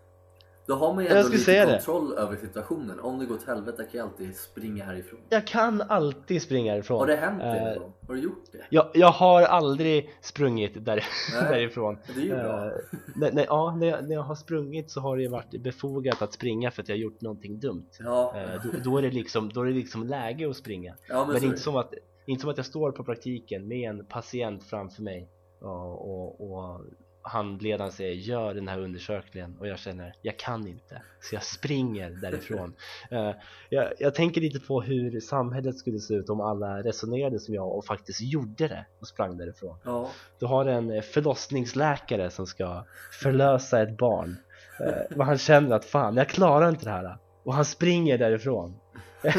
Då 0.65 0.75
har 0.75 0.93
man 0.93 1.03
ju 1.03 1.09
ändå 1.09 1.29
lite 1.29 1.43
säga 1.43 1.65
det. 1.65 1.71
kontroll 1.71 2.13
över 2.13 2.35
situationen. 2.35 2.99
Om 2.99 3.19
det 3.19 3.25
går 3.25 3.35
åt 3.35 3.47
helvete 3.47 3.83
kan 3.91 3.99
jag 3.99 4.09
alltid 4.09 4.35
springa 4.37 4.83
härifrån. 4.85 5.19
Jag 5.29 5.47
kan 5.47 5.81
alltid 5.81 6.41
springa 6.41 6.77
ifrån. 6.77 6.99
Har 6.99 7.07
det 7.07 7.15
hänt 7.15 7.39
dig 7.39 7.73
Eh, 7.73 7.81
någon? 7.81 7.93
Har 8.07 8.13
du 8.15 8.21
gjort 8.21 8.43
det? 8.51 8.65
Jag, 8.69 8.89
jag 8.93 9.11
har 9.11 9.41
aldrig 9.41 10.09
sprungit 10.21 10.85
där, 10.85 11.05
Nej, 11.33 11.43
därifrån. 11.49 11.97
Det 12.15 12.21
är 12.21 12.25
ju 12.25 12.29
bra. 12.35 12.65
Eh, 12.65 12.71
nej, 13.15 13.29
nej, 13.33 13.45
ja, 13.49 13.75
när, 13.79 13.87
jag, 13.87 14.03
när 14.07 14.15
jag 14.15 14.23
har 14.23 14.35
sprungit 14.35 14.91
så 14.91 15.01
har 15.01 15.17
det 15.17 15.27
varit 15.27 15.61
befogat 15.63 16.21
att 16.21 16.33
springa 16.33 16.71
för 16.71 16.81
att 16.81 16.89
jag 16.89 16.95
har 16.95 16.99
gjort 17.01 17.21
någonting 17.21 17.59
dumt. 17.59 17.89
Ja, 17.99 18.33
Eh, 18.35 18.61
då, 18.63 18.69
då, 18.91 18.97
är 18.97 19.01
det 19.01 19.11
liksom, 19.11 19.49
då 19.53 19.61
är 19.61 19.65
det 19.65 19.71
liksom 19.73 20.03
läge 20.07 20.49
att 20.49 20.55
springa. 20.57 20.95
ja 21.09 21.23
men, 21.25 21.31
Men 21.31 21.39
så, 21.41 21.45
inte 21.47 21.59
som, 21.59 21.75
att, 21.75 21.93
inte 22.25 22.41
som 22.41 22.49
att 22.49 22.57
jag 22.57 22.65
står 22.65 22.91
på 22.91 23.03
praktiken 23.03 23.67
med 23.67 23.89
en 23.89 24.05
patient 24.05 24.63
framför 24.63 25.03
mig 25.03 25.29
och, 25.61 26.09
och, 26.09 26.51
och 26.51 26.81
handledaren 27.23 27.91
säger 27.91 28.13
gör 28.13 28.53
den 28.53 28.67
här 28.67 28.79
undersökningen 28.79 29.57
och 29.59 29.67
jag 29.67 29.79
känner 29.79 30.15
jag 30.21 30.39
kan 30.39 30.67
inte 30.67 31.01
så 31.21 31.35
jag 31.35 31.43
springer 31.43 32.09
därifrån. 32.09 32.75
Eh, 33.11 33.31
jag, 33.69 33.93
jag 33.99 34.15
tänker 34.15 34.41
lite 34.41 34.59
på 34.59 34.81
hur 34.81 35.19
samhället 35.19 35.77
skulle 35.77 35.99
se 35.99 36.13
ut 36.13 36.29
om 36.29 36.41
alla 36.41 36.83
resonerade 36.83 37.39
som 37.39 37.53
jag 37.53 37.77
och 37.77 37.85
faktiskt 37.85 38.21
gjorde 38.21 38.67
det 38.67 38.85
och 38.99 39.07
sprang 39.07 39.37
därifrån. 39.37 39.77
ja. 39.83 40.09
Du 40.39 40.45
har 40.45 40.65
en 40.65 40.91
eh, 40.91 41.01
förlossningsläkare 41.01 42.29
som 42.29 42.47
ska 42.47 42.85
förlösa 43.11 43.81
ett 43.81 43.97
barn 43.97 44.37
eh, 44.79 45.17
och 45.17 45.25
han 45.25 45.37
känner 45.37 45.75
att 45.75 45.85
fan 45.85 46.17
jag 46.17 46.29
klarar 46.29 46.69
inte 46.69 46.85
det 46.85 46.91
här 46.91 47.17
och 47.43 47.53
han 47.53 47.65
springer 47.65 48.17
därifrån. 48.17 48.79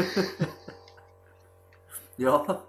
ja. 2.15 2.61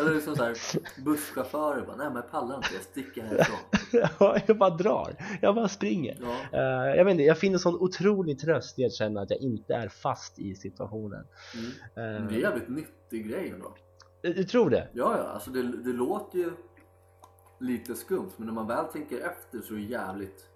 Eller 0.00 0.14
liksom 0.14 0.36
såhär 0.36 0.56
busschaufförer 1.04 1.86
bara, 1.86 1.96
nej 1.96 2.06
men 2.06 2.16
jag 2.16 2.30
pallar 2.30 2.56
inte, 2.56 2.68
jag 2.74 2.82
sticker 2.82 3.22
härifrån. 3.22 3.56
Ja, 4.20 4.36
jag 4.46 4.58
bara 4.58 4.70
drar, 4.70 5.14
jag 5.42 5.54
bara 5.54 5.68
springer. 5.68 6.18
Ja. 6.20 6.58
Eh, 6.58 6.96
jag 6.96 7.04
vet 7.04 7.12
inte, 7.12 7.22
jag 7.22 7.38
finner 7.38 7.58
sån 7.58 7.74
otrolig 7.74 8.38
tröst 8.38 8.78
i 8.78 8.84
att 8.84 8.92
känna 8.92 9.20
att 9.20 9.30
jag 9.30 9.40
inte 9.40 9.74
är 9.74 9.88
fast 9.88 10.38
i 10.38 10.54
situationen. 10.54 11.26
Mm. 11.54 11.66
Eh, 11.66 11.72
Men 11.94 12.26
Det 12.28 12.34
är 12.34 12.36
en 12.36 12.40
jävligt 12.40 12.68
nyttig 12.68 13.30
grej 13.30 13.50
ändå. 13.50 13.74
du, 14.22 14.32
du 14.32 14.44
tror 14.44 14.70
det? 14.70 14.88
Ja, 14.92 15.18
ja, 15.18 15.24
alltså 15.24 15.50
det, 15.50 15.62
det 15.62 15.92
låter 15.92 16.38
ju 16.38 16.50
lite 17.60 17.94
skumt 17.94 18.30
men 18.36 18.46
när 18.46 18.54
man 18.54 18.66
väl 18.66 18.84
tänker 18.84 19.18
efter 19.18 19.60
så 19.60 19.74
är 19.74 19.78
det 19.78 19.84
jävligt, 19.84 20.46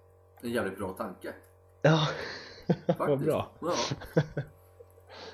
en 0.41 0.51
jävligt 0.51 0.77
bra 0.77 0.93
tanke. 0.93 1.33
Ja, 1.81 2.07
vad 2.97 3.19
bra. 3.19 3.51
Ja. 3.61 3.73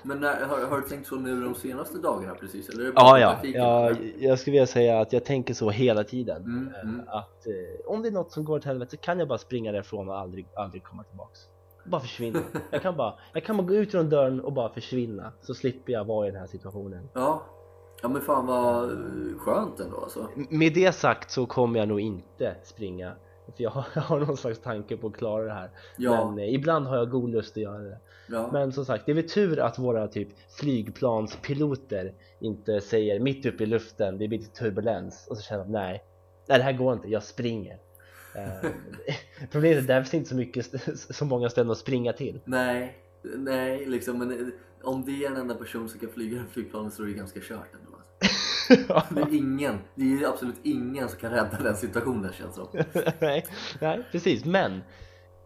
Men 0.02 0.20
när, 0.20 0.44
har, 0.44 0.66
har 0.66 0.80
du 0.80 0.88
tänkt 0.88 1.06
så 1.08 1.14
nu 1.14 1.44
de 1.44 1.54
senaste 1.54 1.98
dagarna 1.98 2.34
precis? 2.34 2.68
Eller 2.68 2.82
är 2.82 2.86
det 2.86 2.92
bara 2.92 3.20
Ja, 3.20 3.38
ja, 3.42 3.48
ja, 3.54 3.96
jag 4.18 4.38
skulle 4.38 4.52
vilja 4.52 4.66
säga 4.66 5.00
att 5.00 5.12
jag 5.12 5.24
tänker 5.24 5.54
så 5.54 5.70
hela 5.70 6.04
tiden. 6.04 6.42
Mm, 6.42 6.74
Eh, 6.74 6.82
mm. 6.82 7.00
Att 7.08 7.46
eh, 7.46 7.52
om 7.86 8.02
det 8.02 8.08
är 8.08 8.12
något 8.12 8.32
som 8.32 8.44
går 8.44 8.56
åt 8.56 8.64
helvete 8.64 8.90
så 8.90 8.96
kan 8.96 9.18
jag 9.18 9.28
bara 9.28 9.38
springa 9.38 9.72
därifrån 9.72 10.08
och 10.08 10.18
aldrig, 10.18 10.46
aldrig 10.56 10.84
komma 10.84 11.02
tillbaks. 11.02 11.40
Bara 11.84 12.00
försvinna. 12.00 12.40
Jag 12.70 12.82
kan 12.82 12.96
bara, 12.96 13.14
jag 13.32 13.44
kan 13.44 13.56
bara 13.56 13.66
gå 13.66 13.74
ut 13.74 13.94
genom 13.94 14.10
dörren 14.10 14.40
och 14.40 14.52
bara 14.52 14.68
försvinna 14.72 15.32
så 15.40 15.54
slipper 15.54 15.92
jag 15.92 16.04
vara 16.04 16.28
i 16.28 16.30
den 16.30 16.40
här 16.40 16.46
situationen. 16.46 17.08
Ja. 17.14 17.42
ja, 18.02 18.08
men 18.08 18.22
fan 18.22 18.46
vad 18.46 18.90
skönt 19.38 19.80
ändå 19.80 19.96
alltså. 19.96 20.28
Med 20.34 20.74
det 20.74 20.92
sagt 20.92 21.30
så 21.30 21.46
kommer 21.46 21.78
jag 21.78 21.88
nog 21.88 22.00
inte 22.00 22.56
springa 22.62 23.12
för 23.56 23.62
jag 23.62 23.70
har, 23.70 23.84
jag 23.94 24.02
har 24.02 24.20
någon 24.20 24.36
slags 24.36 24.58
tanke 24.58 24.96
på 24.96 25.06
att 25.06 25.16
klara 25.16 25.44
det 25.44 25.52
här 25.52 25.70
Ja, 25.96 26.30
men 26.30 26.38
eh, 26.38 26.54
ibland 26.54 26.86
har 26.86 26.96
jag 26.96 27.10
god 27.10 27.30
lust 27.30 27.56
att 27.56 27.62
göra 27.62 27.78
det 27.78 27.98
ja. 28.30 28.50
men 28.52 28.72
som 28.72 28.84
sagt 28.84 29.06
det 29.06 29.12
är 29.12 29.16
väl 29.16 29.28
tur 29.28 29.58
att 29.58 29.78
våra 29.78 30.08
typ 30.08 30.28
flygplanspiloter 30.58 32.14
inte 32.40 32.80
säger 32.80 33.20
mitt 33.20 33.46
uppe 33.46 33.62
i 33.62 33.66
luften 33.66 34.18
det 34.18 34.28
blir 34.28 34.38
lite 34.38 34.58
turbulens 34.58 35.26
och 35.30 35.36
så 35.36 35.42
känner 35.42 35.64
de 35.64 35.72
nej 35.72 36.04
nej 36.48 36.58
det 36.58 36.64
här 36.64 36.72
går 36.72 36.92
inte 36.92 37.08
jag 37.08 37.22
springer 37.22 37.78
Eh, 38.34 38.70
problemet 39.50 39.90
är 39.90 39.98
att 39.98 40.04
det 40.04 40.10
finns 40.10 40.14
inte 40.14 40.28
så 40.28 40.36
mycket 40.36 40.90
så 41.16 41.24
många 41.24 41.50
ställen 41.50 41.70
att 41.70 41.78
springa 41.78 42.12
till 42.12 42.40
Nej, 42.44 42.96
nej 43.22 43.86
liksom 43.86 44.18
men 44.18 44.30
eh, 44.30 44.46
om 44.82 45.04
det 45.04 45.24
är 45.24 45.30
en 45.30 45.36
enda 45.36 45.54
person 45.54 45.88
som 45.88 46.00
kan 46.00 46.08
flyga 46.08 46.40
en 46.40 46.48
flygplan 46.48 46.90
så 46.90 47.02
är 47.02 47.06
det 47.06 47.12
ganska 47.12 47.40
kört 47.40 47.74
ändå. 47.74 47.96
Alltså. 47.96 48.06
Det 49.14 49.20
är 49.20 49.34
ingen, 49.34 49.78
det 49.94 50.04
är 50.04 50.28
absolut 50.28 50.56
ingen 50.62 51.08
som 51.08 51.18
kan 51.18 51.30
rädda 51.30 51.62
den 51.62 51.76
situationen 51.76 52.32
känns 52.32 52.54
som. 52.54 52.68
nej, 53.20 53.46
nej 53.80 54.06
precis 54.12 54.44
men 54.44 54.80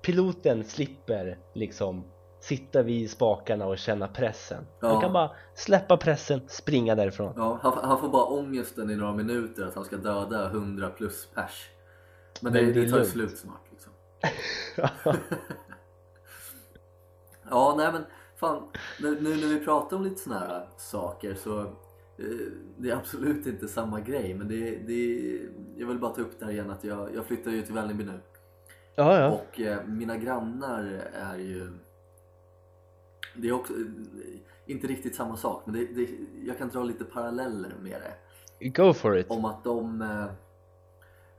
piloten 0.03 0.65
slipper 0.65 1.39
liksom 1.55 2.05
sitta 2.45 2.83
vid 2.83 3.11
spakarna 3.11 3.67
och 3.67 3.79
känna 3.79 4.09
pressen 4.09 4.67
Ja. 4.81 4.89
han 4.89 5.01
kan 5.01 5.13
bara 5.13 5.31
släppa 5.55 5.97
pressen, 5.97 6.41
springa 6.47 6.95
därifrån 6.95 7.33
Ja, 7.37 7.59
han, 7.63 7.79
han 7.83 8.01
får 8.01 8.09
bara 8.09 8.25
ångesten 8.25 8.91
i 8.91 8.97
några 8.97 9.13
minuter 9.13 9.67
att 9.67 9.75
han 9.75 9.85
ska 9.85 9.97
döda 9.97 10.47
100 10.47 10.91
plus 10.91 11.27
pers. 11.35 11.71
Men 12.41 12.53
det, 12.53 12.63
Men 12.63 12.73
det 12.75 12.81
är 12.81 12.85
det 12.85 12.91
tar 12.91 12.97
ju 12.97 13.03
lugnt. 13.03 13.09
slut 13.13 13.39
snart 13.39 13.63
liksom. 13.71 13.93
Ja, 17.51 17.75
nej 17.77 17.93
men 17.93 18.05
fan, 18.37 18.63
nu, 19.01 19.21
nu 19.21 19.31
när 19.31 19.49
vi 19.59 19.65
pratar 19.65 19.97
om 19.97 20.03
lite 20.05 20.21
såna 20.21 20.39
här 20.39 20.69
saker 20.77 21.35
så 21.35 21.61
eh, 21.61 21.67
det 22.79 22.91
är 22.91 22.97
absolut 22.97 23.47
inte 23.47 23.69
samma 23.69 24.01
grej 24.01 24.35
men 24.35 24.49
det, 24.49 24.77
det 24.77 25.41
jag 25.77 25.87
vill 25.87 25.99
bara 25.99 26.15
ta 26.15 26.21
upp 26.21 26.41
där 26.41 26.51
igen 26.51 26.71
att 26.71 26.85
jag, 26.85 27.15
jag 27.15 27.25
flyttar 27.27 27.51
ju 27.51 27.63
till 27.63 27.75
Vällingby 27.75 28.05
nu 28.05 28.21
ja, 28.95 29.19
ja. 29.21 29.31
och 29.31 29.61
eh, 29.61 29.85
mina 29.87 30.17
grannar 30.17 31.03
är 31.15 31.37
ju 31.37 31.73
det 33.37 33.49
är 33.49 33.53
också 33.53 33.73
inte 34.67 34.87
riktigt 34.87 35.15
samma 35.15 35.37
sak 35.37 35.63
men 35.67 35.75
det, 35.75 35.85
det, 35.87 36.09
jag 36.45 36.59
kan 36.59 36.69
dra 36.69 36.83
lite 36.83 37.05
paralleller 37.05 37.75
med 37.83 38.01
det 38.59 38.69
go 38.69 38.93
for 38.93 39.19
it 39.19 39.27
om 39.31 39.45
att 39.45 39.65
de 39.65 40.03
eh, 40.03 40.27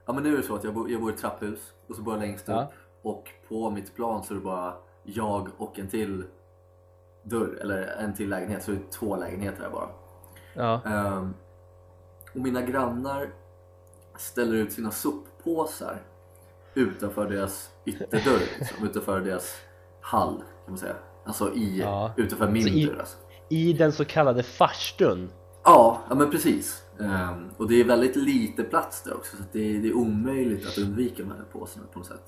ja 0.06 0.12
men 0.12 0.22
nu 0.22 0.32
är 0.32 0.36
det 0.36 0.42
så 0.42 0.54
att 0.54 0.64
jag 0.64 0.74
bor, 0.74 0.90
jag 0.90 1.00
bor 1.00 1.10
i 1.10 1.14
ett 1.14 1.20
trapphus 1.20 1.72
och 1.86 1.96
så 1.96 2.02
bor 2.02 2.14
jag 2.14 2.20
längst 2.20 2.48
upp 2.48 2.54
Ja. 2.54 2.72
och 3.02 3.28
på 3.48 3.70
mitt 3.70 3.94
plan 3.94 4.24
så 4.24 4.34
är 4.34 4.38
det 4.38 4.44
bara 4.44 4.74
jag 5.02 5.48
och 5.56 5.78
en 5.78 5.88
till 5.88 6.24
dörr 7.22 7.58
eller 7.60 7.86
en 7.86 8.14
till 8.14 8.28
lägenhet 8.30 8.62
så 8.64 8.70
det 8.70 8.76
är 8.76 8.90
två 8.90 9.16
lägenheter 9.16 9.62
här 9.62 9.70
bara 9.70 9.88
ja. 10.54 10.82
Ehm, 10.84 11.34
och 12.34 12.40
mina 12.40 12.62
grannar 12.62 13.28
ställer 14.18 14.54
ut 14.54 14.72
sina 14.72 14.90
soppåsar 14.90 15.98
utanför 16.74 17.30
deras 17.30 17.70
ytterdörr, 17.84 18.40
liksom, 18.58 18.86
utanför 18.86 19.20
deras 19.20 19.56
hall 20.00 20.36
kan 20.38 20.72
man 20.72 20.78
säga. 20.78 20.96
Alltså 21.26 21.54
i, 21.54 21.80
Ja. 21.80 22.12
utanför 22.16 22.48
min 22.50 22.62
Så 22.62 22.68
i- 22.68 22.84
dörr 22.86 22.98
alltså. 22.98 23.16
i 23.48 23.72
den 23.72 23.92
så 23.92 24.04
kallade 24.04 24.42
farstun 24.42 25.30
Ja, 25.64 26.00
ja 26.08 26.14
men 26.14 26.30
precis. 26.30 26.82
Ehm, 27.00 27.50
och 27.56 27.68
det 27.68 27.80
är 27.80 27.84
väldigt 27.84 28.16
lite 28.16 28.62
plats 28.62 29.02
där 29.02 29.14
också 29.14 29.36
så 29.36 29.42
det, 29.52 29.76
är, 29.76 29.78
det 29.82 29.88
är 29.88 29.94
omöjligt 29.96 30.66
att 30.66 30.78
undvika 30.78 31.22
de 31.22 31.28
här 31.30 31.44
påsarna 31.52 31.86
på 31.92 31.98
något 31.98 32.08
sätt. 32.08 32.24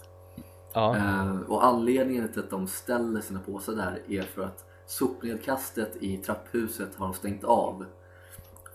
ja. 0.72 0.96
Ehm, 0.96 1.42
och 1.42 1.64
anledningen 1.66 2.28
till 2.32 2.40
att 2.40 2.50
de 2.50 2.66
ställer 2.66 3.20
sina 3.20 3.40
påsar 3.40 3.72
där 3.72 4.02
är 4.08 4.22
för 4.22 4.42
att 4.44 4.64
sopnedkastet 4.86 5.96
i 6.00 6.16
trapphuset 6.16 6.88
har 6.96 7.06
de 7.06 7.14
stängt 7.14 7.44
av. 7.44 7.84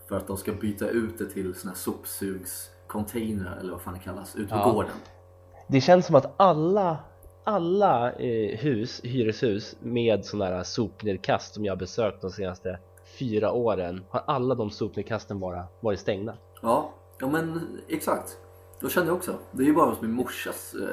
För 0.08 0.16
att 0.16 0.26
de 0.26 0.36
ska 0.36 0.52
byta 0.52 0.88
ut 0.88 1.18
det 1.18 1.26
till 1.26 1.54
såna 1.54 1.70
här 1.72 1.78
sopsugscontainrar 1.78 3.56
eller 3.56 3.72
vad 3.72 3.80
fan 3.82 3.94
det 3.94 4.00
kallas, 4.00 4.36
ute 4.36 4.48
på 4.54 4.60
Ja. 4.60 4.70
gården. 4.72 4.90
Det 5.68 5.80
känns 5.80 6.06
som 6.06 6.14
att 6.16 6.34
alla 6.36 6.96
alla 7.44 8.12
eh, 8.12 8.58
hus, 8.58 9.00
hyreshus 9.04 9.76
med 9.80 10.24
sådana 10.24 10.56
här 10.56 10.62
sopnedkast 10.62 11.54
som 11.54 11.64
jag 11.64 11.78
besökt 11.78 12.20
de 12.20 12.30
senaste 12.30 12.78
fyra 13.18 13.52
åren 13.52 14.04
har 14.10 14.22
alla 14.26 14.54
de 14.54 14.70
sopnedkasten 14.70 15.40
bara 15.40 15.64
varit 15.80 16.00
stängda. 16.00 16.36
Ja, 16.62 16.92
ja 17.20 17.28
men 17.28 17.60
exakt. 17.88 18.38
Då 18.80 18.88
kände 18.88 19.08
jag 19.10 19.16
också. 19.16 19.38
Det 19.52 19.62
är 19.62 19.66
ju 19.66 19.74
bara 19.74 19.90
hos 19.90 20.00
min 20.00 20.12
morsas 20.12 20.74
eh, 20.74 20.88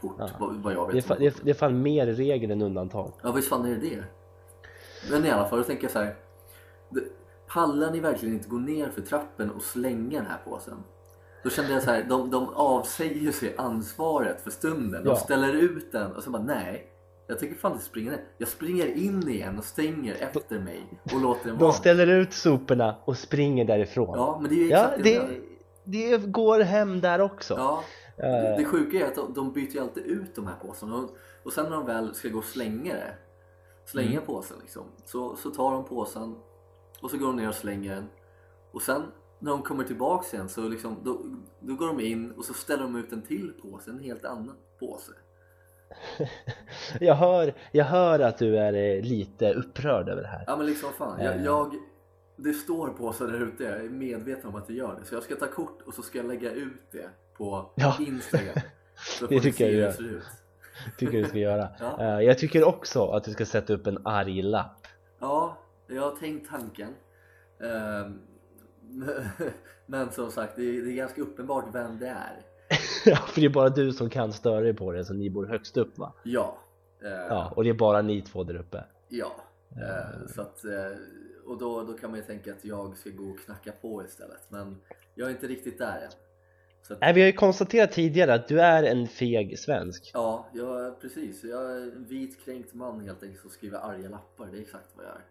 port 0.00 0.14
Ja. 0.18 0.28
vad, 0.38 0.72
jag 0.72 0.92
vet. 0.92 1.08
Det 1.08 1.12
är, 1.12 1.16
fa- 1.16 1.18
det, 1.18 1.26
är, 1.26 1.34
det 1.42 1.50
är 1.50 1.54
fan 1.54 1.82
mer 1.82 2.06
regel 2.06 2.50
än 2.50 2.62
undantag. 2.62 3.12
Ja 3.22 3.32
visst 3.32 3.48
fan 3.48 3.64
är 3.66 3.70
det 3.74 3.80
det. 3.88 4.04
Men 5.10 5.24
i 5.24 5.30
alla 5.30 5.48
fall, 5.48 5.58
då 5.58 5.64
tänker 5.64 5.84
jag 5.84 5.90
så 5.92 5.98
här. 5.98 6.16
Pallar 7.46 7.90
ni 7.90 8.00
verkligen 8.00 8.34
inte 8.34 8.48
gå 8.48 8.56
ner 8.56 8.88
för 8.88 9.02
trappen 9.02 9.50
och 9.50 9.62
slänga 9.62 10.18
den 10.18 10.30
här 10.30 10.38
påsen? 10.44 10.82
Då 11.46 11.50
kände 11.50 11.72
jag 11.72 11.82
så 11.82 11.90
här, 11.90 12.02
de, 12.08 12.30
de 12.30 12.48
avsäger 12.54 13.32
sig 13.32 13.54
ansvaret 13.58 14.40
för 14.42 14.50
stunden. 14.50 15.04
De 15.04 15.08
Ja. 15.10 15.16
ställer 15.16 15.52
ut 15.52 15.92
den 15.92 16.12
och 16.16 16.22
så 16.22 16.30
bara 16.30 16.42
nej. 16.42 16.86
Jag 17.26 17.38
tänker 17.38 17.56
fan 17.56 17.72
inte 17.72 17.84
springa 17.84 18.10
ner. 18.10 18.20
Jag 18.38 18.48
springer 18.48 18.86
in 18.86 19.28
igen 19.28 19.58
och 19.58 19.64
stänger 19.64 20.14
efter 20.20 20.58
mig 20.60 20.86
och 21.14 21.20
låter 21.20 21.44
den 21.48 21.58
De 21.58 21.62
vara. 21.64 21.72
ställer 21.72 22.06
ut 22.06 22.32
soporna 22.32 22.96
och 23.04 23.16
springer 23.16 23.64
därifrån. 23.64 24.18
Ja, 24.18 24.38
men 24.40 24.50
det 24.50 24.56
är 24.56 24.64
ju 24.64 24.68
Ja, 24.68 24.84
exakt 24.84 25.04
det, 25.04 25.28
det, 25.84 26.16
det 26.16 26.26
går 26.26 26.60
hem 26.60 27.00
där 27.00 27.20
också. 27.20 27.54
Ja, 27.54 27.82
Eh, 28.18 28.22
det, 28.30 28.54
det 28.58 28.64
sjuka 28.64 28.98
är 28.98 29.04
att 29.08 29.14
de, 29.14 29.34
de 29.34 29.52
byter 29.52 29.70
ju 29.74 29.80
alltid 29.80 30.04
ut 30.06 30.34
de 30.34 30.46
här 30.46 30.54
påsarna 30.62 30.96
och, 30.96 31.10
och 31.42 31.52
sen 31.52 31.64
när 31.64 31.70
de 31.76 31.86
väl 31.86 32.14
ska 32.14 32.28
gå 32.28 32.38
och 32.38 32.44
slänga 32.44 32.94
det, 32.94 33.14
slänga 33.84 34.10
Mm. 34.10 34.26
påsen 34.26 34.56
liksom, 34.60 34.82
så, 35.04 35.36
så 35.36 35.50
tar 35.50 35.72
de 35.72 35.84
påsen 35.84 36.34
och 37.00 37.10
så 37.10 37.16
går 37.18 37.26
de 37.26 37.36
ner 37.36 37.48
och 37.48 37.54
slänger 37.54 37.94
den 37.94 38.04
och 38.72 38.82
sen 38.82 39.02
när 39.38 39.50
de 39.50 39.62
kommer 39.62 39.84
tillbaks 39.84 40.34
igen 40.34 40.48
så 40.48 40.68
liksom, 40.68 40.96
då, 41.04 41.20
då 41.60 41.74
går 41.74 41.86
de 41.86 42.00
in 42.00 42.30
och 42.32 42.44
så 42.44 42.54
ställer 42.54 42.82
de 42.82 42.96
ut 42.96 43.12
en 43.12 43.22
till 43.22 43.52
påse, 43.62 43.90
en 43.90 43.98
helt 43.98 44.24
annan 44.24 44.56
påse. 44.80 45.12
jag, 47.00 47.14
hör, 47.14 47.54
jag 47.72 47.84
hör 47.84 48.18
att 48.20 48.38
du 48.38 48.58
är 48.58 48.72
eh, 48.72 49.02
lite 49.02 49.52
upprörd 49.54 50.08
över 50.08 50.22
det 50.22 50.28
här. 50.28 50.44
Ja 50.46 50.56
men 50.56 50.66
liksom 50.66 50.92
fan, 50.92 51.20
jag, 51.24 51.36
Eh. 51.36 51.44
jag 51.44 51.74
det 52.36 52.52
står 52.52 52.88
påsar 52.88 53.26
där 53.26 53.40
ute, 53.40 53.64
jag 53.64 53.84
är 53.84 53.88
medveten 53.88 54.46
om 54.48 54.54
att 54.56 54.66
det 54.66 54.72
gör 54.74 54.96
det 55.00 55.06
så 55.06 55.14
jag 55.14 55.22
ska 55.22 55.36
ta 55.36 55.46
kort 55.46 55.82
och 55.86 55.94
så 55.94 56.02
ska 56.02 56.18
jag 56.18 56.26
lägga 56.26 56.50
ut 56.52 56.82
det 56.92 57.08
på 57.36 57.70
Ja. 57.74 57.96
Instagram. 58.00 58.54
Så 59.18 59.26
Det 59.26 59.40
tycker 59.40 59.64
jag 59.64 59.72
hur 59.72 59.82
det 59.82 59.92
ser 59.92 60.02
ut. 60.04 60.22
tycker 60.98 61.18
du 61.18 61.24
ska 61.24 61.38
göra. 61.38 61.68
Ja. 61.80 62.00
Eh, 62.02 62.20
jag 62.26 62.38
tycker 62.38 62.64
också 62.64 63.06
att 63.06 63.24
du 63.24 63.32
ska 63.32 63.46
sätta 63.46 63.72
upp 63.72 63.86
en 63.86 63.98
arg 64.06 64.42
lapp. 64.42 64.86
Ja, 65.20 65.58
jag 65.86 66.02
har 66.02 66.10
tänkt 66.16 66.50
tanken. 66.50 66.94
Men 69.86 70.10
som 70.12 70.30
sagt, 70.30 70.56
det 70.56 70.62
är, 70.62 70.82
det 70.82 70.90
är 70.92 70.96
ganska 70.96 71.22
uppenbart 71.22 71.64
vem 71.74 71.98
det 71.98 72.08
är. 72.08 72.36
Ja, 73.04 73.16
för 73.16 73.40
det 73.40 73.46
är 73.46 73.50
bara 73.50 73.68
du 73.68 73.92
som 73.92 74.10
kan 74.10 74.32
störa 74.32 74.60
dig 74.60 74.74
på 74.74 74.92
det, 74.92 75.04
så 75.04 75.14
ni 75.14 75.30
bor 75.30 75.46
högst 75.46 75.76
upp 75.76 75.98
va? 75.98 76.12
Ja. 76.22 76.58
Eh, 77.04 77.10
Ja, 77.10 77.52
och 77.56 77.64
det 77.64 77.70
är 77.70 77.74
bara 77.74 78.02
ni 78.02 78.22
två 78.22 78.44
där 78.44 78.56
uppe. 78.56 78.84
ja. 79.08 79.32
Eh, 79.70 80.26
så 80.34 80.40
att, 80.42 80.64
eh, 80.64 80.96
och 81.46 81.58
då, 81.58 81.82
då 81.82 81.92
kan 81.92 82.10
man 82.10 82.18
ju 82.18 82.24
tänka 82.26 82.52
att 82.52 82.64
jag 82.64 82.96
ska 82.96 83.10
gå 83.10 83.24
och 83.24 83.38
knacka 83.38 83.72
på 83.80 84.04
istället. 84.04 84.42
Men 84.48 84.76
jag 85.14 85.26
är 85.28 85.30
inte 85.30 85.46
riktigt 85.46 85.78
där 85.78 86.00
än. 86.04 86.10
Så 86.82 86.92
att, 86.94 87.00
Nej, 87.00 87.12
vi 87.12 87.20
har 87.20 87.26
ju 87.26 87.32
konstaterat 87.32 87.92
tidigare 87.92 88.34
att 88.34 88.48
du 88.48 88.60
är 88.60 88.82
en 88.82 89.08
feg 89.08 89.58
svensk. 89.58 90.10
ja, 90.14 90.46
jag, 90.52 91.00
precis. 91.00 91.44
Jag 91.44 91.70
är 91.72 91.76
en 91.82 92.04
vit 92.08 92.44
kränkt 92.44 92.74
man 92.74 93.00
helt 93.00 93.22
enkelt 93.22 93.40
som 93.40 93.50
skriver 93.50 93.78
arga 93.78 94.08
lappar. 94.08 94.46
Det 94.46 94.58
är 94.58 94.62
exakt 94.62 94.88
vad 94.96 95.06
jag 95.06 95.12
är. 95.12 95.22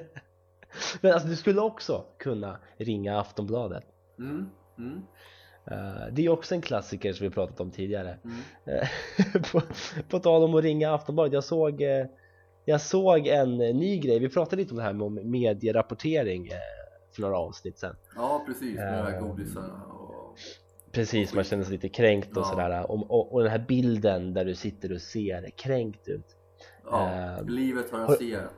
Men 1.00 1.12
alltså 1.12 1.28
du 1.28 1.36
skulle 1.36 1.60
också 1.60 2.04
kunna 2.18 2.58
ringa 2.76 3.20
Aftonbladet. 3.20 3.84
Mm, 4.18 4.50
mm, 4.78 5.02
Eh, 5.70 6.06
det 6.12 6.24
är 6.24 6.28
också 6.28 6.54
en 6.54 6.60
klassiker 6.60 7.12
som 7.12 7.24
vi 7.28 7.30
pratat 7.30 7.60
om 7.60 7.70
tidigare. 7.70 8.18
mm. 8.24 8.36
Eh, 8.64 9.42
på, 9.52 9.62
på 10.08 10.18
tal 10.18 10.42
om 10.44 10.54
att 10.54 10.62
ringa 10.64 10.94
Aftonbladet, 10.94 11.32
jag 11.32 11.44
såg, 11.44 11.82
eh, 11.82 12.06
jag 12.64 12.80
såg 12.80 13.26
en 13.26 13.56
ny 13.58 13.98
grej, 13.98 14.18
vi 14.18 14.28
pratade 14.28 14.56
lite 14.62 14.70
om 14.70 14.76
det 14.76 14.82
här 14.82 14.92
med 14.92 15.26
medierapportering 15.26 16.48
för 17.14 17.22
några 17.22 17.38
avsnitt 17.38 17.78
sen. 17.78 17.96
Ja, 18.16 18.42
precis. 18.46 18.76
Med 18.76 19.04
de 19.04 19.12
här 19.12 19.20
godisarna 19.20 19.82
och... 19.84 20.36
Precis, 20.92 21.34
man 21.34 21.44
känner 21.44 21.64
sig 21.64 21.72
lite 21.72 21.88
kränkt 21.88 22.36
och 22.36 22.42
Ja. 22.42 22.44
sådär. 22.44 22.90
Och, 22.90 23.10
och, 23.10 23.32
och 23.32 23.42
den 23.42 23.50
här 23.50 23.64
bilden 23.68 24.34
där 24.34 24.44
du 24.44 24.54
sitter 24.54 24.92
och 24.92 25.00
ser 25.00 25.50
kränkt 25.56 26.08
ut. 26.08 26.36
Ja, 26.84 27.08
Ehm, 27.08 27.48
livet 27.48 27.90
har 27.90 27.98
raserat. 27.98 28.54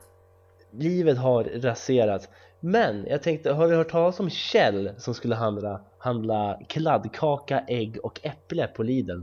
Livet 0.71 1.17
har 1.17 1.43
raserats. 1.43 2.29
Men 2.59 3.05
jag 3.09 3.23
tänkte, 3.23 3.51
har 3.51 3.67
du 3.67 3.75
hört 3.75 3.91
talas 3.91 4.19
om 4.19 4.29
Kjell 4.29 4.91
som 4.97 5.13
skulle 5.13 5.35
handla, 5.35 5.81
handla 5.97 6.59
kladdkaka, 6.67 7.59
ägg 7.67 7.97
och 8.03 8.19
äpple 8.23 8.67
på 8.67 8.83
Lidl? 8.83 9.21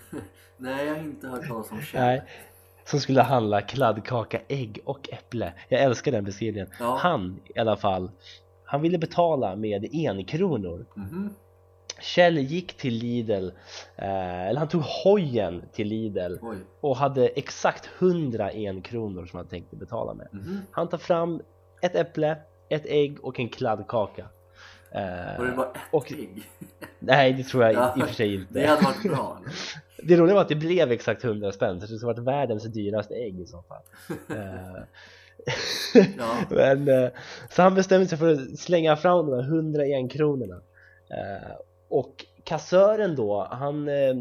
Nej, 0.56 0.86
jag 0.86 0.94
har 0.94 1.02
inte 1.02 1.28
hört 1.28 1.48
talas 1.48 1.70
om 1.70 1.80
Kjell. 1.82 2.02
Nej, 2.02 2.22
som 2.84 3.00
skulle 3.00 3.22
handla 3.22 3.60
kladdkaka, 3.60 4.40
ägg 4.48 4.80
och 4.84 5.08
äpple. 5.12 5.52
Jag 5.68 5.80
älskar 5.80 6.12
den 6.12 6.24
beskrivningen. 6.24 6.68
Ja. 6.80 6.98
Han 7.00 7.40
i 7.54 7.58
alla 7.58 7.76
fall, 7.76 8.10
han 8.64 8.82
ville 8.82 8.98
betala 8.98 9.56
med 9.56 9.88
enkronor. 9.92 10.86
Mhm. 10.94 11.34
Kjell 12.00 12.38
gick 12.38 12.76
till 12.76 12.94
Lidl, 12.94 13.48
eh, 13.96 14.46
eller 14.48 14.58
han 14.58 14.68
tog 14.68 14.82
hojen 14.82 15.62
till 15.72 15.88
Lidl 15.88 16.36
Oj. 16.42 16.56
och 16.80 16.96
hade 16.96 17.28
exakt 17.28 17.88
100 17.98 18.50
enkronor 18.50 19.26
som 19.26 19.36
han 19.36 19.46
tänkte 19.48 19.76
betala 19.76 20.14
med. 20.14 20.28
Mhm. 20.32 20.60
Han 20.70 20.88
tar 20.88 20.98
fram 20.98 21.42
ett 21.82 21.94
äpple, 21.94 22.36
ett 22.68 22.86
ägg 22.86 23.24
och 23.24 23.40
en 23.40 23.48
kladdkaka. 23.48 24.26
Eh, 24.90 25.38
Var 25.38 25.46
det 25.46 25.56
bara 25.56 25.66
ett 25.66 25.76
och- 25.90 26.12
ägg? 26.12 26.42
Nej, 26.98 27.32
det 27.32 27.42
tror 27.44 27.64
jag 27.64 27.72
Ja, 27.72 27.94
i 27.96 28.02
och 28.02 28.06
för 28.06 28.14
sig 28.14 28.34
inte. 28.34 28.54
Det 28.54 28.66
hade 28.66 28.82
varit 28.82 29.02
bra. 29.02 29.38
Det 30.02 30.16
roliga 30.16 30.34
var 30.34 30.42
att 30.42 30.48
det 30.48 30.54
blev 30.54 30.92
exakt 30.92 31.24
100 31.24 31.52
spänn, 31.52 31.80
så 31.80 31.86
det 31.86 31.98
skulle 31.98 32.12
varit 32.12 32.24
världens 32.26 32.64
dyraste 32.64 33.14
ägg 33.14 33.40
i 33.40 33.46
så 33.46 33.62
fall. 33.62 33.82
Eh, 34.36 34.82
Ja. 36.18 36.34
Men, 36.50 36.88
eh, 36.88 37.10
så 37.50 37.62
han 37.62 37.74
bestämde 37.74 38.06
sig 38.06 38.18
för 38.18 38.32
att 38.32 38.58
slänga 38.58 38.96
fram 38.96 39.26
de 39.30 39.36
här 39.36 39.42
100 39.42 39.82
enkronorna. 39.82 40.60
Och 41.88 42.26
kassören 42.44 43.16
då, 43.16 43.48
han 43.50 43.88
eh, 43.88 44.14